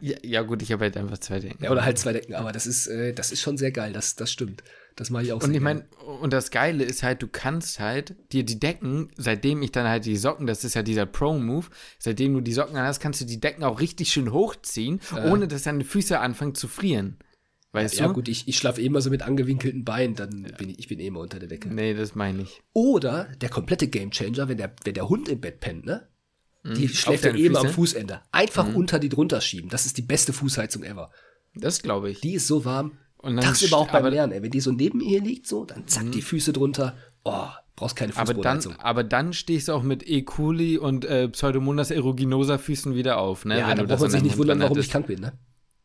Ja, 0.00 0.16
ja 0.22 0.42
gut, 0.42 0.62
ich 0.62 0.72
habe 0.72 0.84
halt 0.84 0.96
einfach 0.96 1.18
zwei 1.18 1.38
Decken. 1.38 1.62
Ja, 1.62 1.70
oder 1.70 1.84
halt 1.84 1.98
zwei 1.98 2.12
Decken. 2.12 2.34
Aber 2.34 2.50
das 2.50 2.66
ist, 2.66 2.88
äh, 2.88 3.12
das 3.12 3.30
ist 3.30 3.40
schon 3.40 3.56
sehr 3.56 3.70
geil. 3.70 3.92
Das, 3.92 4.16
das 4.16 4.32
stimmt. 4.32 4.64
Das 4.96 5.10
mache 5.10 5.24
ich 5.24 5.32
auch 5.32 5.42
Und 5.42 5.54
ich 5.54 5.60
meine, 5.60 5.84
und 6.22 6.32
das 6.32 6.50
Geile 6.50 6.82
ist 6.82 7.02
halt, 7.02 7.22
du 7.22 7.28
kannst 7.28 7.80
halt 7.80 8.16
dir 8.32 8.44
die 8.44 8.58
Decken, 8.58 9.10
seitdem 9.16 9.60
ich 9.62 9.70
dann 9.70 9.86
halt 9.86 10.06
die 10.06 10.16
Socken, 10.16 10.46
das 10.46 10.64
ist 10.64 10.74
ja 10.74 10.82
dieser 10.82 11.04
Pro-Move, 11.04 11.66
seitdem 11.98 12.32
du 12.32 12.40
die 12.40 12.54
Socken 12.54 12.78
hast, 12.78 13.00
kannst 13.00 13.20
du 13.20 13.26
die 13.26 13.38
Decken 13.38 13.62
auch 13.62 13.78
richtig 13.80 14.10
schön 14.10 14.32
hochziehen, 14.32 15.00
ohne 15.26 15.48
dass 15.48 15.64
deine 15.64 15.84
Füße 15.84 16.18
anfangen 16.18 16.54
zu 16.54 16.66
frieren. 16.66 17.18
Weißt 17.72 17.98
Ja, 17.98 18.08
du? 18.08 18.14
gut, 18.14 18.28
ich, 18.28 18.48
ich 18.48 18.56
schlafe 18.56 18.80
eh 18.80 18.86
immer 18.86 19.02
so 19.02 19.10
mit 19.10 19.20
angewinkelten 19.20 19.84
Beinen, 19.84 20.14
dann 20.14 20.50
bin 20.56 20.70
ich, 20.70 20.78
ich 20.78 20.88
bin 20.88 20.98
eh 20.98 21.08
immer 21.08 21.20
unter 21.20 21.38
der 21.38 21.48
Decke. 21.48 21.68
Nee, 21.68 21.92
das 21.92 22.14
meine 22.14 22.42
ich. 22.42 22.62
Oder 22.72 23.24
der 23.42 23.50
komplette 23.50 23.88
Gamechanger, 23.88 24.48
wenn 24.48 24.56
der, 24.56 24.74
wenn 24.84 24.94
der 24.94 25.10
Hund 25.10 25.28
im 25.28 25.40
Bett 25.42 25.60
pennt, 25.60 25.84
ne? 25.84 26.08
Die 26.64 26.88
schläft 26.88 27.24
ja 27.24 27.30
deine 27.30 27.42
eh 27.42 27.46
immer 27.46 27.60
am? 27.60 27.68
Fußende. 27.68 28.22
Einfach 28.32 28.74
unter 28.74 28.98
die 28.98 29.08
drunter 29.08 29.40
schieben. 29.40 29.70
Das 29.70 29.86
ist 29.86 29.98
die 29.98 30.02
beste 30.02 30.32
Fußheizung 30.32 30.82
ever. 30.82 31.12
Das 31.54 31.82
glaube 31.82 32.10
ich. 32.10 32.20
Die 32.22 32.34
ist 32.34 32.48
so 32.48 32.64
warm. 32.64 32.98
Und 33.26 33.36
dann 33.36 33.44
Tagsüber 33.44 33.76
auch 33.78 33.90
beim 33.90 34.04
Mhm. 34.04 34.10
Lernen, 34.10 34.32
ey. 34.32 34.42
Wenn 34.42 34.50
die 34.50 34.60
so 34.60 34.72
neben 34.72 35.00
ihr 35.00 35.20
liegt, 35.20 35.46
so, 35.46 35.64
dann 35.64 35.86
zack, 35.86 36.10
die 36.12 36.22
Füße 36.22 36.52
drunter. 36.52 36.94
Oh, 37.24 37.46
brauchst 37.74 37.96
keine 37.96 38.12
Aber 38.12 38.32
dann, 38.34 38.60
Fußbodenheizung. 38.60 38.76
aber 38.78 39.04
dann 39.04 39.32
stehst 39.32 39.68
du 39.68 39.72
auch 39.72 39.82
mit 39.82 40.08
E. 40.08 40.22
coli 40.22 40.78
und 40.78 41.04
äh, 41.04 41.28
Pseudomonas 41.28 41.90
aeruginosa 41.90 42.56
Füßen 42.58 42.94
wieder 42.94 43.18
auf, 43.18 43.44
ne? 43.44 43.58
ja, 43.58 43.68
wenn 43.68 43.76
da 43.76 43.82
du 43.82 43.88
braucht 43.88 43.98
man 44.00 44.06
an 44.06 44.10
sich 44.12 44.22
nicht 44.22 44.38
wundern, 44.38 44.60
warum 44.60 44.78
ich 44.78 44.90
krank 44.90 45.06
bin, 45.08 45.20
ne? 45.20 45.32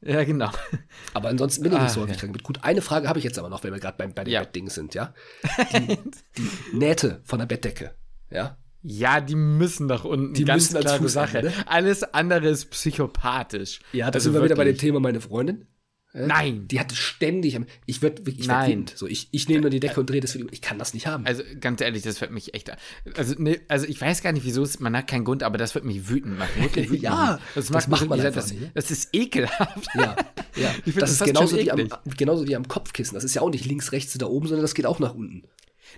Ja, 0.03 0.23
genau. 0.23 0.49
Aber 1.13 1.29
ansonsten 1.29 1.61
bin 1.63 1.71
ich 1.73 1.77
Ah, 1.77 1.83
nicht 1.83 1.91
so 1.93 2.01
häufig 2.01 2.15
ja. 2.15 2.21
krank. 2.21 2.41
Gut, 2.43 2.59
eine 2.63 2.81
Frage 2.81 3.07
habe 3.07 3.19
ich 3.19 3.25
jetzt 3.25 3.37
aber 3.37 3.49
noch, 3.49 3.63
wenn 3.63 3.71
wir 3.71 3.79
gerade 3.79 3.97
bei, 3.97 4.07
bei 4.07 4.23
den 4.23 4.33
Ja. 4.33 4.39
Bettdingen 4.39 4.69
sind, 4.71 4.93
ja? 4.95 5.13
Die, 5.73 5.97
die 6.37 6.75
Nähte 6.77 7.21
von 7.23 7.37
der 7.39 7.45
Bettdecke, 7.45 7.91
ja? 8.31 8.57
Ja, 8.83 9.21
die 9.21 9.35
müssen 9.35 9.85
nach 9.85 10.05
unten. 10.05 10.33
Die 10.33 10.43
Ganz 10.43 10.63
müssen 10.71 10.77
als 10.77 10.85
klare 10.85 11.07
Sache. 11.09 11.43
ne? 11.43 11.53
Alles 11.67 12.01
andere 12.03 12.47
ist 12.49 12.71
psychopathisch. 12.71 13.79
Ja, 13.93 14.09
da 14.09 14.15
Also 14.17 14.23
sind 14.31 14.33
wir 14.33 14.43
wieder 14.43 14.55
bei 14.55 14.63
dem 14.63 14.69
wirklich. 14.69 14.81
Thema 14.81 14.99
meine 14.99 15.21
Freundin. 15.21 15.67
Ja? 16.13 16.27
Nein. 16.27 16.67
Die 16.67 16.79
hatte 16.79 16.95
ständig, 16.95 17.57
ich 17.85 18.01
würde 18.01 18.21
ich 18.29 18.39
werd 18.47 18.47
Nein. 18.47 18.85
So, 18.95 19.07
ich, 19.07 19.29
ich 19.31 19.47
nehme 19.47 19.61
nur 19.61 19.69
die 19.69 19.79
Decke 19.79 19.99
und 19.99 20.09
drehe 20.09 20.19
das 20.19 20.33
für 20.33 20.39
die, 20.39 20.47
ich 20.51 20.61
kann 20.61 20.77
das 20.77 20.93
nicht 20.93 21.07
haben. 21.07 21.25
Also 21.25 21.43
ganz 21.59 21.79
ehrlich, 21.81 22.03
das 22.03 22.19
wird 22.19 22.31
mich 22.31 22.53
echt. 22.53 22.71
Also, 23.15 23.35
ne, 23.37 23.61
also 23.69 23.85
ich 23.85 23.99
weiß 24.01 24.21
gar 24.21 24.31
nicht, 24.33 24.45
wieso 24.45 24.63
es, 24.63 24.79
man 24.79 24.95
hat 24.97 25.07
keinen 25.07 25.23
Grund, 25.23 25.41
aber 25.43 25.57
das 25.57 25.73
wird 25.73 25.85
mich 25.85 26.09
wütend 26.09 26.37
machen. 26.37 26.61
Wirklich 26.61 26.85
wütend 26.89 27.03
Ja, 27.03 27.11
machen. 27.11 27.41
das, 27.55 27.67
das 27.67 27.87
macht 27.87 28.01
man 28.07 28.19
wirklich- 28.19 28.25
einfach 28.27 28.41
das, 28.41 28.51
nicht, 28.51 28.61
ne? 28.61 28.71
das 28.73 28.91
ist 28.91 29.09
ekelhaft. 29.13 29.87
ja, 29.95 30.15
ja. 30.57 30.69
Find 30.83 30.87
das 31.01 31.17
das 31.17 31.21
ist 31.21 31.23
genauso 31.25 31.57
wie, 31.57 31.71
am, 31.71 31.87
genauso 32.17 32.47
wie 32.47 32.55
am 32.55 32.67
Kopfkissen. 32.67 33.15
Das 33.15 33.23
ist 33.23 33.33
ja 33.35 33.41
auch 33.41 33.49
nicht 33.49 33.65
links, 33.65 33.91
rechts 33.91 34.13
da 34.17 34.25
oben, 34.25 34.47
sondern 34.47 34.63
das 34.63 34.75
geht 34.75 34.85
auch 34.85 34.99
nach 34.99 35.15
unten. 35.15 35.43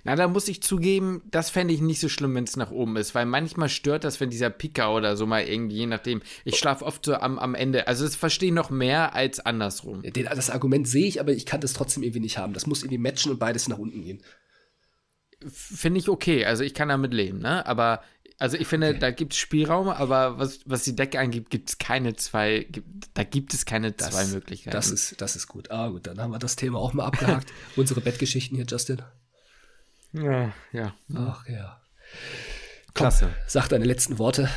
Na, 0.02 0.16
da 0.16 0.28
muss 0.28 0.48
ich 0.48 0.62
zugeben, 0.62 1.22
das 1.30 1.50
fände 1.50 1.72
ich 1.72 1.80
nicht 1.80 2.00
so 2.00 2.08
schlimm, 2.08 2.34
wenn 2.34 2.44
es 2.44 2.56
nach 2.56 2.70
oben 2.70 2.96
ist, 2.96 3.14
weil 3.14 3.26
manchmal 3.26 3.68
stört 3.68 4.04
das, 4.04 4.20
wenn 4.20 4.30
dieser 4.30 4.50
Picker 4.50 4.94
oder 4.94 5.16
so 5.16 5.26
mal 5.26 5.44
irgendwie, 5.44 5.76
je 5.76 5.86
nachdem. 5.86 6.22
Ich 6.44 6.56
schlafe 6.56 6.84
oft 6.84 7.04
so 7.04 7.14
am, 7.14 7.38
am 7.38 7.54
Ende. 7.54 7.86
Also 7.86 8.04
das 8.04 8.16
verstehe 8.16 8.48
ich 8.48 8.54
noch 8.54 8.70
mehr 8.70 9.14
als 9.14 9.40
andersrum. 9.40 10.02
Den, 10.02 10.24
das 10.24 10.50
Argument 10.50 10.88
sehe 10.88 11.06
ich, 11.06 11.20
aber 11.20 11.32
ich 11.32 11.46
kann 11.46 11.60
das 11.60 11.72
trotzdem 11.72 12.02
irgendwie 12.02 12.20
nicht 12.20 12.38
haben. 12.38 12.52
Das 12.52 12.66
muss 12.66 12.82
irgendwie 12.82 12.98
matchen 12.98 13.30
und 13.30 13.38
beides 13.38 13.68
nach 13.68 13.78
unten 13.78 14.02
gehen. 14.02 14.22
Finde 15.46 16.00
ich 16.00 16.08
okay, 16.08 16.44
also 16.44 16.64
ich 16.64 16.74
kann 16.74 16.88
damit 16.88 17.12
leben, 17.12 17.38
ne? 17.38 17.66
Aber, 17.66 18.02
also 18.38 18.56
ich 18.56 18.66
finde, 18.66 18.98
da 18.98 19.10
gibt 19.10 19.34
es 19.34 19.38
Spielraum, 19.38 19.88
aber 19.88 20.38
was, 20.38 20.60
was 20.64 20.84
die 20.84 20.96
Decke 20.96 21.20
angeht, 21.20 21.50
gibt 21.50 21.68
es 21.68 21.78
keine 21.78 22.16
zwei, 22.16 22.66
gibt, 22.70 22.86
da 23.14 23.24
gibt 23.24 23.52
es 23.52 23.66
keine 23.66 23.92
Das, 23.92 24.10
zwei 24.10 24.24
Möglichkeiten. 24.26 24.74
Das 24.74 24.90
ist, 24.90 25.20
das 25.20 25.36
ist 25.36 25.46
gut. 25.46 25.70
Ah, 25.70 25.88
gut, 25.88 26.06
dann 26.06 26.18
haben 26.18 26.30
wir 26.30 26.38
das 26.38 26.56
Thema 26.56 26.78
auch 26.78 26.94
mal 26.94 27.04
abgehakt. 27.04 27.52
Unsere 27.76 28.00
Bettgeschichten 28.00 28.56
hier, 28.56 28.66
Justin. 28.66 29.02
Ja, 30.14 30.52
ja. 30.72 30.94
Ach 31.14 31.46
ja. 31.48 31.80
Klasse. 32.94 33.34
Sag 33.46 33.68
deine 33.68 33.84
letzten 33.84 34.18
Worte. 34.18 34.48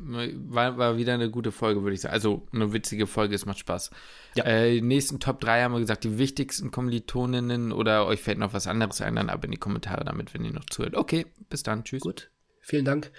War, 0.00 0.78
war 0.78 0.96
wieder 0.96 1.14
eine 1.14 1.28
gute 1.28 1.50
Folge, 1.50 1.82
würde 1.82 1.94
ich 1.94 2.00
sagen. 2.00 2.14
Also 2.14 2.46
eine 2.52 2.72
witzige 2.72 3.06
Folge, 3.06 3.34
es 3.34 3.46
macht 3.46 3.58
Spaß. 3.58 3.90
Ja. 4.36 4.44
Äh, 4.44 4.74
die 4.74 4.80
nächsten 4.80 5.18
Top 5.18 5.40
3 5.40 5.62
haben 5.62 5.72
wir 5.72 5.80
gesagt, 5.80 6.04
die 6.04 6.18
wichtigsten 6.18 6.70
Kommilitoninnen 6.70 7.72
oder 7.72 8.06
euch 8.06 8.20
fällt 8.20 8.38
noch 8.38 8.52
was 8.52 8.68
anderes 8.68 9.00
ein, 9.00 9.16
dann 9.16 9.28
ab 9.28 9.44
in 9.44 9.50
die 9.50 9.56
Kommentare 9.56 10.04
damit, 10.04 10.34
wenn 10.34 10.44
ihr 10.44 10.52
noch 10.52 10.66
zuhört. 10.66 10.94
Okay, 10.94 11.26
bis 11.50 11.64
dann, 11.64 11.82
tschüss. 11.82 12.02
Gut, 12.02 12.30
vielen 12.60 12.84
Dank. 12.84 13.10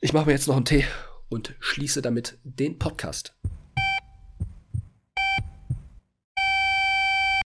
Ich 0.00 0.14
mache 0.14 0.26
mir 0.26 0.32
jetzt 0.32 0.48
noch 0.48 0.56
einen 0.56 0.64
Tee 0.64 0.86
und 1.28 1.54
schließe 1.60 2.00
damit 2.00 2.38
den 2.44 2.78
Podcast. 2.78 3.34